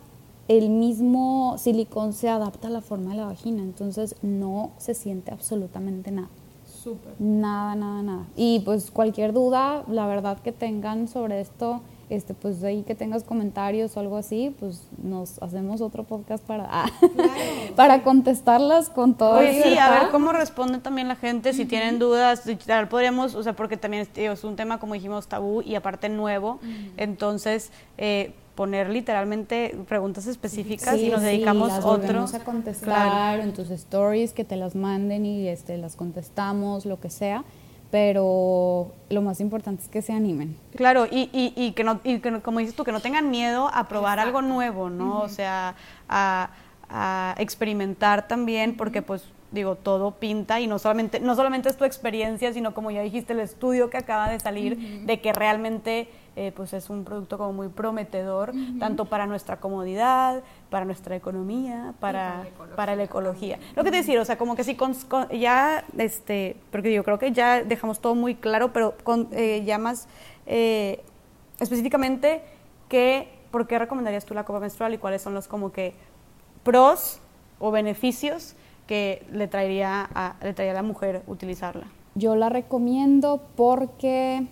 el 0.48 0.68
mismo 0.68 1.56
silicón 1.58 2.12
se 2.12 2.28
adapta 2.28 2.68
a 2.68 2.70
la 2.70 2.80
forma 2.80 3.10
de 3.10 3.16
la 3.18 3.26
vagina. 3.26 3.62
Entonces, 3.62 4.16
no 4.22 4.72
se 4.78 4.94
siente 4.94 5.32
absolutamente 5.32 6.10
nada. 6.10 6.28
Súper. 6.66 7.14
Nada, 7.18 7.74
nada, 7.74 8.02
nada. 8.02 8.26
Y 8.36 8.60
pues 8.60 8.90
cualquier 8.90 9.32
duda, 9.32 9.84
la 9.88 10.06
verdad 10.06 10.38
que 10.40 10.52
tengan 10.52 11.08
sobre 11.08 11.40
esto, 11.40 11.80
este, 12.10 12.34
pues 12.34 12.62
ahí 12.62 12.82
que 12.82 12.94
tengas 12.94 13.24
comentarios 13.24 13.96
o 13.96 14.00
algo 14.00 14.18
así, 14.18 14.54
pues 14.60 14.82
nos 15.02 15.42
hacemos 15.42 15.80
otro 15.80 16.04
podcast 16.04 16.44
para, 16.44 16.66
ah, 16.68 16.90
para 17.76 18.02
contestarlas 18.02 18.90
con 18.90 19.14
todo. 19.14 19.38
Oye, 19.38 19.62
sí, 19.62 19.78
a 19.78 19.90
ver 19.90 20.10
cómo 20.10 20.32
responde 20.32 20.78
también 20.78 21.08
la 21.08 21.16
gente, 21.16 21.54
si 21.54 21.64
tienen 21.64 21.98
dudas, 21.98 22.42
podríamos, 22.90 23.34
o 23.34 23.42
sea, 23.42 23.54
porque 23.54 23.78
también 23.78 24.06
es, 24.14 24.44
un 24.44 24.56
tema, 24.56 24.78
como 24.78 24.94
dijimos, 24.94 25.26
tabú 25.26 25.62
y 25.62 25.74
aparte 25.74 26.08
nuevo, 26.08 26.58
entonces... 26.96 27.70
Eh, 27.98 28.34
poner 28.54 28.90
literalmente 28.90 29.76
preguntas 29.88 30.26
específicas 30.26 30.98
y 30.98 31.08
nos 31.08 31.22
dedicamos 31.22 31.68
las 31.68 31.84
otro. 31.84 32.24
a 32.24 32.38
contestar 32.40 33.40
en 33.40 33.52
tus 33.52 33.70
stories 33.70 34.32
que 34.32 34.44
te 34.44 34.56
las 34.56 34.74
manden 34.74 35.26
y 35.26 35.48
este 35.48 35.76
las 35.76 35.96
contestamos 35.96 36.86
lo 36.86 37.00
que 37.00 37.10
sea 37.10 37.44
pero 37.94 38.90
lo 39.08 39.22
más 39.22 39.38
importante 39.38 39.84
es 39.84 39.88
que 39.88 40.02
se 40.02 40.12
animen. 40.12 40.56
Claro, 40.74 41.06
y, 41.08 41.30
y, 41.32 41.52
y, 41.54 41.70
que, 41.74 41.84
no, 41.84 42.00
y 42.02 42.18
que, 42.18 42.40
como 42.40 42.58
dices 42.58 42.74
tú, 42.74 42.82
que 42.82 42.90
no 42.90 42.98
tengan 42.98 43.30
miedo 43.30 43.70
a 43.72 43.86
probar 43.86 44.18
algo 44.18 44.42
nuevo, 44.42 44.90
¿no? 44.90 45.20
O 45.20 45.28
sea, 45.28 45.76
a, 46.08 46.50
a, 46.88 47.36
experimentar 47.38 48.26
también, 48.26 48.76
porque 48.76 49.00
pues 49.00 49.22
digo, 49.54 49.76
todo 49.76 50.10
pinta 50.10 50.60
y 50.60 50.66
no 50.66 50.78
solamente, 50.78 51.20
no 51.20 51.34
solamente 51.36 51.68
es 51.68 51.76
tu 51.76 51.84
experiencia, 51.84 52.52
sino 52.52 52.74
como 52.74 52.90
ya 52.90 53.02
dijiste, 53.02 53.32
el 53.32 53.40
estudio 53.40 53.88
que 53.88 53.96
acaba 53.96 54.28
de 54.28 54.40
salir 54.40 55.06
de 55.06 55.20
que 55.20 55.32
realmente 55.32 56.08
eh, 56.36 56.52
pues 56.54 56.72
es 56.72 56.90
un 56.90 57.04
producto 57.04 57.38
como 57.38 57.52
muy 57.52 57.68
prometedor, 57.68 58.52
tanto 58.80 59.04
para 59.04 59.26
nuestra 59.26 59.60
comodidad, 59.60 60.42
para 60.68 60.84
nuestra 60.84 61.14
economía, 61.14 61.94
para, 62.00 62.44
para, 62.74 62.96
la 62.96 63.04
ecología. 63.04 63.60
Lo 63.76 63.84
que 63.84 63.92
te 63.92 63.98
decir, 63.98 64.18
o 64.18 64.24
sea, 64.24 64.36
como 64.36 64.56
que 64.56 64.64
si 64.64 64.76
ya, 65.38 65.84
este, 65.96 66.56
porque 66.72 66.92
yo 66.92 67.04
creo 67.04 67.20
que 67.20 67.30
ya 67.30 67.62
dejamos 67.62 68.00
todo 68.00 68.16
muy 68.16 68.34
claro, 68.34 68.72
pero 68.72 68.96
con, 69.04 69.28
eh, 69.30 69.62
ya 69.64 69.78
más 69.78 70.08
eh, 70.46 71.04
específicamente, 71.60 72.42
¿qué, 72.88 73.28
¿por 73.52 73.68
qué 73.68 73.78
recomendarías 73.78 74.24
tú 74.24 74.34
la 74.34 74.44
copa 74.44 74.58
menstrual 74.58 74.92
y 74.94 74.98
cuáles 74.98 75.22
son 75.22 75.34
los 75.34 75.46
como 75.46 75.70
que 75.70 75.94
pros 76.64 77.20
o 77.60 77.70
beneficios 77.70 78.56
que 78.86 79.26
le 79.32 79.48
traería 79.48 80.08
a, 80.14 80.36
le 80.42 80.52
traería 80.52 80.72
a 80.72 80.82
la 80.82 80.86
mujer 80.86 81.22
utilizarla? 81.26 81.86
Yo 82.14 82.36
la 82.36 82.48
recomiendo 82.48 83.40
porque 83.56 84.46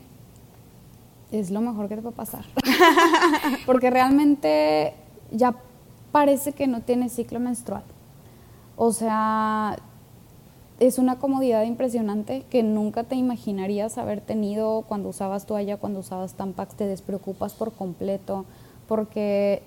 es 1.33 1.51
lo 1.51 1.61
mejor 1.61 1.89
que 1.89 1.97
te 1.97 2.03
puede 2.03 2.15
pasar. 2.15 2.45
Porque 3.67 3.91
realmente 3.91 4.95
ya 5.31 5.55
parece 6.13 6.53
que 6.53 6.67
no 6.67 6.83
tienes 6.83 7.15
ciclo 7.15 7.41
menstrual. 7.41 7.85
O 8.77 8.93
sea, 8.93 9.79
es 10.79 10.99
una 10.99 11.19
comodidad 11.19 11.65
impresionante 11.65 12.45
que 12.51 12.63
nunca 12.63 13.05
te 13.05 13.17
imaginarías 13.17 13.99
haber 13.99 14.21
tenido 14.21 14.83
cuando 14.83 15.09
usabas 15.09 15.47
toalla, 15.47 15.79
cuando 15.79 16.01
usabas 16.01 16.35
Tampax, 16.35 16.75
te 16.75 16.87
despreocupas 16.87 17.55
por 17.55 17.73
completo, 17.73 18.45
porque 18.87 19.63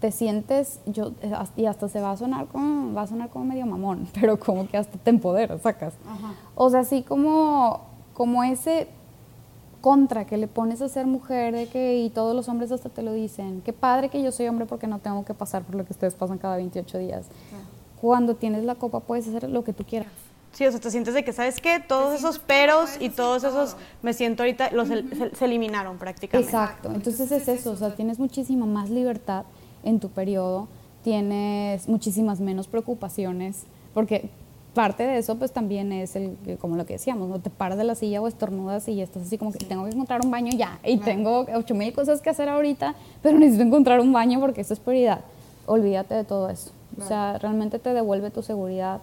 te 0.00 0.12
sientes, 0.12 0.80
yo, 0.86 1.12
y 1.56 1.66
hasta 1.66 1.88
se 1.88 2.00
va 2.00 2.12
a 2.12 2.16
sonar 2.16 2.46
como, 2.46 2.94
va 2.94 3.02
a 3.02 3.06
sonar 3.06 3.28
como 3.30 3.44
medio 3.44 3.66
mamón, 3.66 4.08
pero 4.20 4.38
como 4.38 4.68
que 4.68 4.76
hasta 4.76 4.98
te 4.98 5.10
empoderas, 5.10 5.62
sacas. 5.62 5.94
O 6.54 6.70
sea, 6.70 6.80
así 6.80 7.02
como, 7.02 7.80
como 8.14 8.44
ese 8.44 8.88
contra 9.80 10.26
que 10.26 10.36
le 10.36 10.48
pones 10.48 10.82
a 10.82 10.88
ser 10.88 11.06
mujer 11.06 11.54
de 11.54 11.66
que 11.68 11.98
y 11.98 12.10
todos 12.10 12.34
los 12.34 12.48
hombres 12.48 12.72
hasta 12.72 12.88
te 12.88 13.02
lo 13.02 13.12
dicen, 13.12 13.62
qué 13.64 13.72
padre 13.72 14.08
que 14.08 14.22
yo 14.22 14.32
soy 14.32 14.48
hombre 14.48 14.66
porque 14.66 14.86
no 14.86 14.98
tengo 14.98 15.24
que 15.24 15.34
pasar 15.34 15.62
por 15.62 15.76
lo 15.76 15.84
que 15.84 15.92
ustedes 15.92 16.14
pasan 16.14 16.38
cada 16.38 16.56
28 16.56 16.98
días. 16.98 17.26
Cuando 18.00 18.34
tienes 18.34 18.64
la 18.64 18.74
copa 18.74 19.00
puedes 19.00 19.28
hacer 19.28 19.48
lo 19.48 19.64
que 19.64 19.72
tú 19.72 19.84
quieras. 19.84 20.10
Sí, 20.52 20.66
o 20.66 20.70
sea, 20.70 20.80
te 20.80 20.90
sientes 20.90 21.14
de 21.14 21.24
que, 21.24 21.32
¿sabes 21.32 21.60
qué? 21.60 21.78
Todos 21.78 22.18
esos 22.18 22.38
peros 22.38 22.96
y 22.98 23.10
todos 23.10 23.44
esos, 23.44 23.76
me 24.02 24.12
siento 24.12 24.42
ahorita, 24.42 24.70
los 24.72 24.88
se, 24.88 25.44
eliminaron 25.44 25.98
prácticamente. 25.98 26.50
Exacto, 26.50 26.90
entonces 26.92 27.30
es 27.30 27.46
eso, 27.48 27.72
o 27.72 27.76
sea, 27.76 27.94
tienes 27.94 28.18
muchísima 28.18 28.66
más 28.66 28.90
libertad 28.90 29.44
en 29.82 30.00
tu 30.00 30.08
periodo, 30.08 30.68
tienes 31.04 31.88
muchísimas 31.88 32.40
menos 32.40 32.66
preocupaciones, 32.68 33.64
porque 33.94 34.30
parte 34.74 35.04
de 35.04 35.18
eso 35.18 35.36
pues 35.36 35.50
también 35.50 35.92
es 35.92 36.14
el 36.14 36.36
como 36.60 36.76
lo 36.76 36.86
que 36.86 36.94
decíamos, 36.94 37.28
no 37.28 37.40
te 37.40 37.50
paras 37.50 37.78
de 37.78 37.84
la 37.84 37.94
silla 37.94 38.20
o 38.20 38.28
estornudas 38.28 38.86
y 38.88 39.00
estás 39.00 39.22
así 39.22 39.38
como 39.38 39.52
que 39.52 39.58
tengo 39.58 39.84
que 39.84 39.90
encontrar 39.90 40.20
un 40.24 40.30
baño 40.30 40.52
ya 40.56 40.78
y 40.84 40.98
tengo 40.98 41.46
ocho 41.54 41.74
mil 41.74 41.92
cosas 41.92 42.20
que 42.20 42.30
hacer 42.30 42.48
ahorita, 42.48 42.94
pero 43.22 43.38
necesito 43.38 43.64
encontrar 43.64 44.00
un 44.00 44.12
baño 44.12 44.38
porque 44.40 44.60
eso 44.60 44.74
es 44.74 44.80
prioridad. 44.80 45.20
Olvídate 45.66 46.14
de 46.14 46.24
todo 46.24 46.48
eso. 46.48 46.70
O 47.00 47.06
sea, 47.06 47.38
realmente 47.38 47.78
te 47.78 47.92
devuelve 47.92 48.30
tu 48.30 48.42
seguridad 48.42 49.00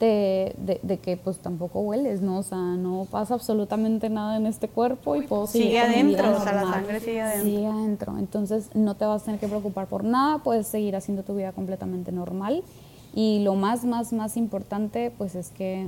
de, 0.00 0.80
de, 0.82 0.98
que 0.98 1.16
pues 1.16 1.38
tampoco 1.38 1.80
hueles, 1.80 2.20
¿no? 2.20 2.38
O 2.38 2.42
sea, 2.42 2.58
no 2.58 3.06
pasa 3.10 3.34
absolutamente 3.34 4.10
nada 4.10 4.36
en 4.36 4.46
este 4.46 4.68
cuerpo 4.68 5.16
y 5.16 5.26
puedo 5.26 5.46
seguir 5.46 5.68
Sigue 5.68 5.80
adentro, 5.80 6.36
o 6.36 6.40
sea, 6.40 6.52
la 6.52 6.62
sangre 6.62 7.00
sigue 7.00 7.20
adentro. 7.20 7.44
Sigue 7.44 7.66
adentro, 7.66 8.18
entonces 8.18 8.70
no 8.74 8.96
te 8.96 9.04
vas 9.04 9.22
a 9.22 9.24
tener 9.26 9.40
que 9.40 9.48
preocupar 9.48 9.86
por 9.86 10.04
nada, 10.04 10.38
puedes 10.38 10.66
seguir 10.66 10.96
haciendo 10.96 11.22
tu 11.22 11.34
vida 11.36 11.52
completamente 11.52 12.12
normal 12.12 12.62
y 13.14 13.40
lo 13.44 13.54
más, 13.54 13.84
más, 13.84 14.12
más 14.12 14.36
importante, 14.36 15.12
pues 15.16 15.34
es 15.34 15.50
que 15.50 15.86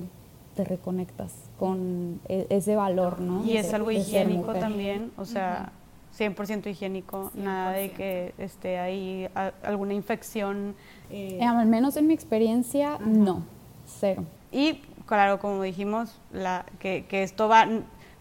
te 0.55 0.65
reconectas 0.65 1.33
con 1.59 2.21
e, 2.29 2.47
ese 2.49 2.77
valor, 2.77 3.21
¿no? 3.21 3.45
Y 3.45 3.57
es 3.57 3.75
algo 3.75 3.91
higiénico 3.91 4.55
también, 4.55 5.11
o 5.19 5.25
sea, 5.25 5.73
100% 6.19 6.69
higiénico, 6.69 7.31
nada 7.35 7.73
de 7.73 7.91
que 7.91 8.33
esté 8.39 8.79
ahí 8.79 9.29
alguna 9.63 9.93
infección. 9.95 10.75
Eh, 11.11 11.43
al 11.43 11.67
menos 11.67 11.97
en 11.97 12.07
mi 12.07 12.15
experiencia, 12.15 12.99
no, 13.05 13.43
cero. 13.87 14.25
Y 14.53 14.83
claro, 15.07 15.39
como 15.39 15.63
dijimos, 15.63 16.19
la, 16.33 16.67
que, 16.79 17.07
que 17.07 17.23
esto 17.23 17.49
va, 17.49 17.67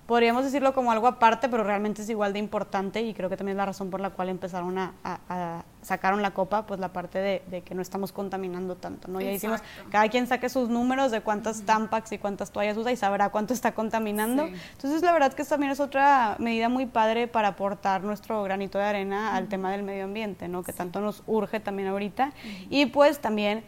podríamos 0.06 0.44
decirlo 0.44 0.74
como 0.74 0.92
algo 0.92 1.08
aparte, 1.08 1.50
pero 1.50 1.64
realmente 1.64 2.04
es 2.04 2.10
igual 2.10 2.34
de 2.34 2.40
importante 2.40 3.02
y 3.02 3.14
creo 3.14 3.30
que 3.30 3.38
también 3.38 3.56
es 3.56 3.58
la 3.58 3.66
razón 3.66 3.90
por 3.90 4.00
la 4.00 4.12
cual 4.12 4.30
empezaron 4.30 4.78
a, 4.78 4.94
a, 5.04 5.64
sacaron 5.82 6.22
la 6.22 6.32
copa, 6.32 6.66
pues 6.66 6.80
la 6.80 6.94
parte 6.94 7.20
de, 7.20 7.62
que 7.62 7.74
no 7.74 7.82
estamos 7.82 8.12
contaminando 8.12 8.76
tanto, 8.76 9.08
¿no? 9.08 9.20
Ya 9.20 9.32
hicimos, 9.32 9.62
cada 9.90 10.08
quien 10.10 10.28
saque 10.28 10.50
sus 10.50 10.70
números 10.70 11.12
de 11.12 11.22
cuántas 11.22 11.64
tampax 11.64 12.12
y 12.12 12.18
cuántas 12.18 12.52
toallas 12.52 12.78
usa 12.78 12.92
y 12.92 12.98
sabrá 12.98 13.30
cuánto 13.30 13.54
está 13.54 13.74
contaminando. 13.74 14.46
Entonces, 14.46 15.02
la 15.02 15.12
verdad 15.12 15.34
que 15.34 15.44
también 15.44 15.72
es 15.72 15.80
otra 15.80 16.36
medida 16.40 16.70
muy 16.70 16.86
padre 16.86 17.28
para 17.28 17.50
aportar 17.50 18.04
nuestro 18.04 18.44
granito 18.44 18.78
de 18.78 18.84
arena 18.84 19.36
al 19.36 19.48
tema 19.48 19.72
del 19.72 19.84
medio 19.84 20.04
ambiente, 20.04 20.48
¿no? 20.48 20.64
Que 20.64 20.74
tanto 20.74 21.02
nos 21.02 21.24
urge 21.26 21.60
también 21.60 21.88
ahorita. 21.88 22.32
Y 22.70 22.88
pues 22.88 23.20
también 23.20 23.64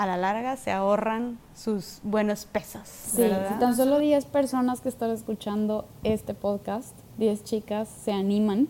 a 0.00 0.06
la 0.06 0.16
larga 0.16 0.56
se 0.56 0.70
ahorran 0.70 1.38
sus 1.54 2.00
buenos 2.02 2.46
pesos. 2.46 2.88
Sí, 2.88 3.22
tan 3.58 3.76
solo 3.76 3.98
10 3.98 4.24
personas 4.24 4.80
que 4.80 4.88
están 4.88 5.10
escuchando 5.10 5.84
este 6.04 6.32
podcast, 6.32 6.96
10 7.18 7.44
chicas, 7.44 7.86
se 8.02 8.10
animan, 8.10 8.68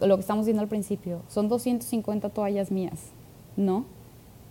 lo 0.00 0.16
que 0.16 0.22
estamos 0.22 0.46
viendo 0.46 0.62
al 0.62 0.68
principio, 0.68 1.20
son 1.28 1.50
250 1.50 2.30
toallas 2.30 2.70
mías, 2.70 3.10
¿no? 3.58 3.84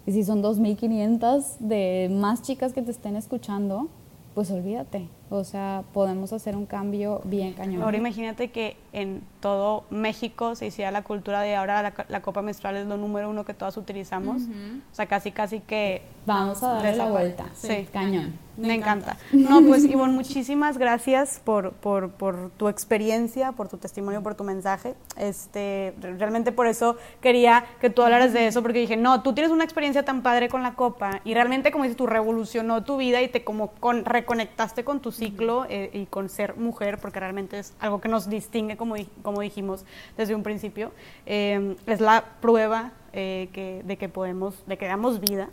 Y 0.05 0.11
si 0.11 0.23
son 0.23 0.43
2.500 0.43 1.57
de 1.57 2.09
más 2.13 2.43
chicas 2.43 2.73
que 2.73 2.83
te 2.83 2.91
estén 2.91 3.15
escuchando, 3.15 3.87
pues 4.35 4.51
olvídate. 4.51 5.09
O 5.31 5.43
sea, 5.43 5.83
podemos 5.93 6.31
hacer 6.31 6.55
un 6.55 6.67
cambio 6.67 7.21
bien 7.23 7.53
cañón. 7.53 7.81
Ahora 7.81 7.97
imagínate 7.97 8.51
que 8.51 8.77
en 8.93 9.23
todo 9.39 9.85
México 9.89 10.55
se 10.55 10.67
hiciera 10.67 10.91
la 10.91 11.03
cultura 11.03 11.41
de 11.41 11.55
ahora 11.55 11.93
la, 12.07 12.21
copa 12.21 12.41
menstrual 12.41 12.75
es 12.77 12.87
lo 12.87 12.97
número 12.97 13.29
uno 13.29 13.45
que 13.45 13.53
todas 13.53 13.77
utilizamos. 13.77 14.43
O 14.43 14.95
sea, 14.95 15.05
casi, 15.07 15.31
casi 15.31 15.59
que... 15.59 16.03
Vamos 16.25 16.61
a 16.61 16.73
darle 16.73 16.95
la 16.95 17.09
vuelta. 17.09 17.45
Sí, 17.53 17.87
cañón. 17.91 18.33
Me, 18.57 18.75
encanta. 18.75 19.17
No, 19.31 19.61
pues 19.61 19.85
Ivonne, 19.89 20.13
muchísimas 20.13 20.77
gracias 20.77 21.41
por, 21.43 21.71
por, 21.71 22.11
por, 22.11 22.51
tu 22.57 22.67
experiencia, 22.67 23.53
por 23.53 23.69
tu 23.69 23.77
testimonio, 23.77 24.21
por 24.21 24.35
tu 24.35 24.43
mensaje. 24.43 24.93
Este, 25.17 25.95
realmente 26.01 26.51
por 26.51 26.67
eso 26.67 26.97
quería 27.21 27.65
que 27.79 27.89
tú 27.89 28.03
hablaras 28.03 28.33
de 28.33 28.47
eso, 28.47 28.61
porque 28.61 28.79
dije, 28.79 28.97
no, 28.97 29.23
tú 29.23 29.33
tienes 29.33 29.51
una 29.51 29.63
experiencia 29.63 30.03
tan 30.03 30.21
padre 30.21 30.49
con 30.49 30.63
la 30.63 30.75
copa 30.75 31.21
y 31.23 31.33
realmente, 31.33 31.71
como 31.71 31.85
dices, 31.85 31.97
tú 31.97 32.07
revolucionó 32.07 32.83
tu 32.83 32.97
vida 32.97 33.21
y 33.21 33.29
te 33.29 33.43
como 33.43 33.71
con, 33.71 34.05
reconectaste 34.05 34.83
con 34.83 34.99
tu 34.99 35.11
ciclo 35.11 35.65
eh, 35.69 35.89
y 35.93 36.05
con 36.05 36.29
ser 36.29 36.57
mujer, 36.57 36.99
porque 36.99 37.19
realmente 37.19 37.57
es 37.59 37.73
algo 37.79 38.01
que 38.01 38.09
nos 38.09 38.29
distingue, 38.29 38.77
como, 38.81 38.95
como 39.21 39.41
dijimos 39.41 39.85
desde 40.17 40.33
un 40.33 40.41
principio. 40.41 40.91
Eh, 41.27 41.75
es 41.85 42.01
la 42.01 42.25
prueba 42.41 42.93
eh, 43.13 43.47
que, 43.53 43.83
de 43.85 43.95
que 43.95 44.09
podemos, 44.09 44.55
de 44.65 44.75
que 44.75 44.87
damos 44.87 45.19
vida. 45.19 45.47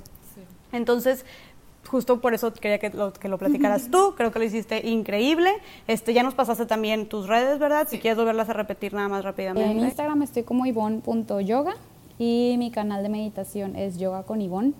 Entonces, 0.73 1.27
justo 1.87 2.23
por 2.23 2.33
eso 2.33 2.55
quería 2.55 2.79
que 2.79 2.89
lo, 2.89 3.13
que 3.13 3.29
lo 3.29 3.37
platicaras 3.37 3.89
tú, 3.91 4.15
creo 4.17 4.33
que 4.33 4.39
lo 4.39 4.47
hiciste 4.47 4.89
increíble. 4.89 5.51
Este, 5.87 6.15
ya 6.15 6.23
nos 6.23 6.33
pasaste 6.33 6.65
también 6.65 7.07
tus 7.07 7.29
redes, 7.29 7.59
¿verdad? 7.59 7.87
Si 7.91 7.99
quieres 7.99 8.17
volverlas 8.17 8.49
a 8.49 8.55
repetir 8.55 8.95
nada 8.95 9.11
más 9.11 9.25
rápidamente. 9.25 9.71
En 9.71 9.81
Instagram 9.81 10.23
estoy 10.23 10.45
como 10.45 10.65
ivon.yoga 10.65 11.75
y 12.19 12.57
mi 12.57 12.71
canal 12.71 13.03
de 13.03 13.11
meditación 13.11 13.77
es 13.77 13.99
Yoga 13.99 14.23
con 14.23 14.41
Ivonne. 14.41 14.73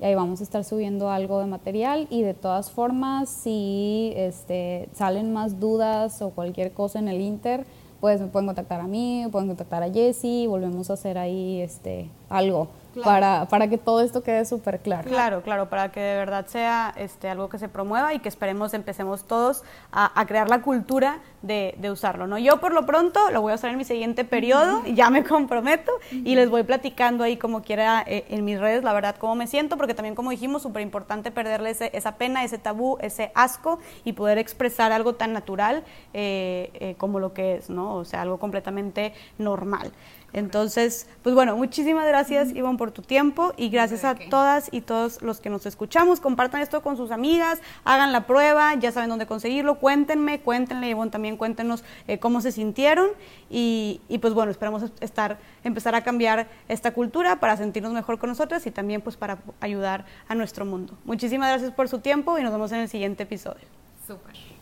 Y 0.00 0.04
ahí 0.06 0.16
vamos 0.16 0.40
a 0.40 0.42
estar 0.42 0.64
subiendo 0.64 1.10
algo 1.10 1.38
de 1.38 1.46
material 1.46 2.08
y 2.10 2.22
de 2.22 2.34
todas 2.34 2.72
formas, 2.72 3.28
si 3.28 4.12
este, 4.16 4.88
salen 4.92 5.32
más 5.32 5.60
dudas 5.60 6.20
o 6.20 6.30
cualquier 6.30 6.72
cosa 6.72 6.98
en 6.98 7.06
el 7.06 7.20
Inter, 7.20 7.64
pues 8.04 8.20
pueden 8.30 8.44
contactar 8.44 8.82
a 8.82 8.86
mí, 8.86 9.26
pueden 9.32 9.48
contactar 9.48 9.82
a 9.82 9.90
Jessie, 9.90 10.46
volvemos 10.46 10.90
a 10.90 10.92
hacer 10.92 11.16
ahí 11.16 11.62
este, 11.62 12.10
algo 12.28 12.68
para, 13.02 13.46
para 13.48 13.68
que 13.68 13.78
todo 13.78 14.00
esto 14.00 14.22
quede 14.22 14.44
súper 14.44 14.80
claro. 14.80 15.08
Claro, 15.08 15.42
claro, 15.42 15.68
para 15.68 15.90
que 15.90 16.00
de 16.00 16.16
verdad 16.16 16.46
sea 16.46 16.94
este, 16.96 17.28
algo 17.28 17.48
que 17.48 17.58
se 17.58 17.68
promueva 17.68 18.14
y 18.14 18.18
que 18.18 18.28
esperemos 18.28 18.74
empecemos 18.74 19.24
todos 19.24 19.62
a, 19.92 20.24
crear 20.26 20.48
la 20.48 20.62
cultura 20.62 21.18
de, 21.42 21.74
de, 21.78 21.90
usarlo. 21.90 22.26
¿no? 22.26 22.38
Yo 22.38 22.58
por 22.60 22.72
lo 22.72 22.86
pronto 22.86 23.30
lo 23.30 23.42
voy 23.42 23.52
a 23.52 23.56
usar 23.56 23.70
en 23.70 23.76
mi 23.76 23.84
siguiente 23.84 24.24
periodo, 24.24 24.82
ya 24.86 25.10
me 25.10 25.24
comprometo 25.24 25.92
y 26.10 26.34
les 26.34 26.48
voy 26.48 26.62
platicando 26.62 27.24
ahí 27.24 27.36
como 27.36 27.62
quiera 27.62 28.02
eh, 28.06 28.24
en 28.28 28.44
mis 28.44 28.58
redes, 28.58 28.84
la 28.84 28.92
verdad, 28.92 29.16
cómo 29.16 29.34
me 29.34 29.46
siento, 29.46 29.76
porque 29.76 29.94
también 29.94 30.14
como 30.14 30.30
dijimos, 30.30 30.62
súper 30.62 30.82
importante 30.82 31.30
perderle 31.30 31.76
esa 31.92 32.16
pena, 32.16 32.44
ese 32.44 32.58
tabú, 32.58 32.98
ese 33.00 33.30
asco 33.34 33.78
y 34.04 34.12
poder 34.12 34.38
expresar 34.38 34.92
algo 34.92 35.14
tan 35.14 35.32
natural 35.32 35.84
eh, 36.12 36.70
eh, 36.74 36.94
como 36.98 37.20
lo 37.20 37.32
que 37.32 37.56
es, 37.56 37.70
¿no? 37.70 37.94
O 37.96 38.04
sea, 38.04 38.22
algo 38.22 38.38
completamente 38.38 39.12
normal. 39.38 39.92
Entonces, 40.34 41.06
pues 41.22 41.34
bueno, 41.34 41.56
muchísimas 41.56 42.06
gracias 42.06 42.50
Ivonne 42.54 42.76
por 42.76 42.90
tu 42.90 43.02
tiempo 43.02 43.54
y 43.56 43.68
gracias 43.68 44.04
a 44.04 44.16
todas 44.16 44.68
y 44.72 44.80
todos 44.80 45.22
los 45.22 45.40
que 45.40 45.48
nos 45.48 45.64
escuchamos. 45.64 46.18
Compartan 46.18 46.60
esto 46.60 46.82
con 46.82 46.96
sus 46.96 47.12
amigas, 47.12 47.60
hagan 47.84 48.12
la 48.12 48.26
prueba, 48.26 48.74
ya 48.74 48.90
saben 48.90 49.08
dónde 49.08 49.26
conseguirlo, 49.26 49.76
cuéntenme, 49.76 50.40
cuéntenle 50.40 50.88
Ivonne 50.88 51.12
también 51.12 51.36
cuéntenos 51.36 51.84
eh, 52.08 52.18
cómo 52.18 52.40
se 52.40 52.50
sintieron 52.50 53.10
y, 53.48 54.00
y, 54.08 54.18
pues 54.18 54.34
bueno, 54.34 54.50
esperamos 54.50 54.82
estar, 55.00 55.38
empezar 55.62 55.94
a 55.94 56.02
cambiar 56.02 56.48
esta 56.66 56.92
cultura 56.92 57.38
para 57.38 57.56
sentirnos 57.56 57.92
mejor 57.92 58.18
con 58.18 58.28
nosotros 58.28 58.66
y 58.66 58.72
también 58.72 59.02
pues 59.02 59.16
para 59.16 59.38
ayudar 59.60 60.04
a 60.26 60.34
nuestro 60.34 60.64
mundo. 60.64 60.98
Muchísimas 61.04 61.48
gracias 61.48 61.70
por 61.70 61.88
su 61.88 62.00
tiempo 62.00 62.36
y 62.38 62.42
nos 62.42 62.52
vemos 62.52 62.72
en 62.72 62.80
el 62.80 62.88
siguiente 62.88 63.22
episodio. 63.22 63.66
Súper. 64.04 64.53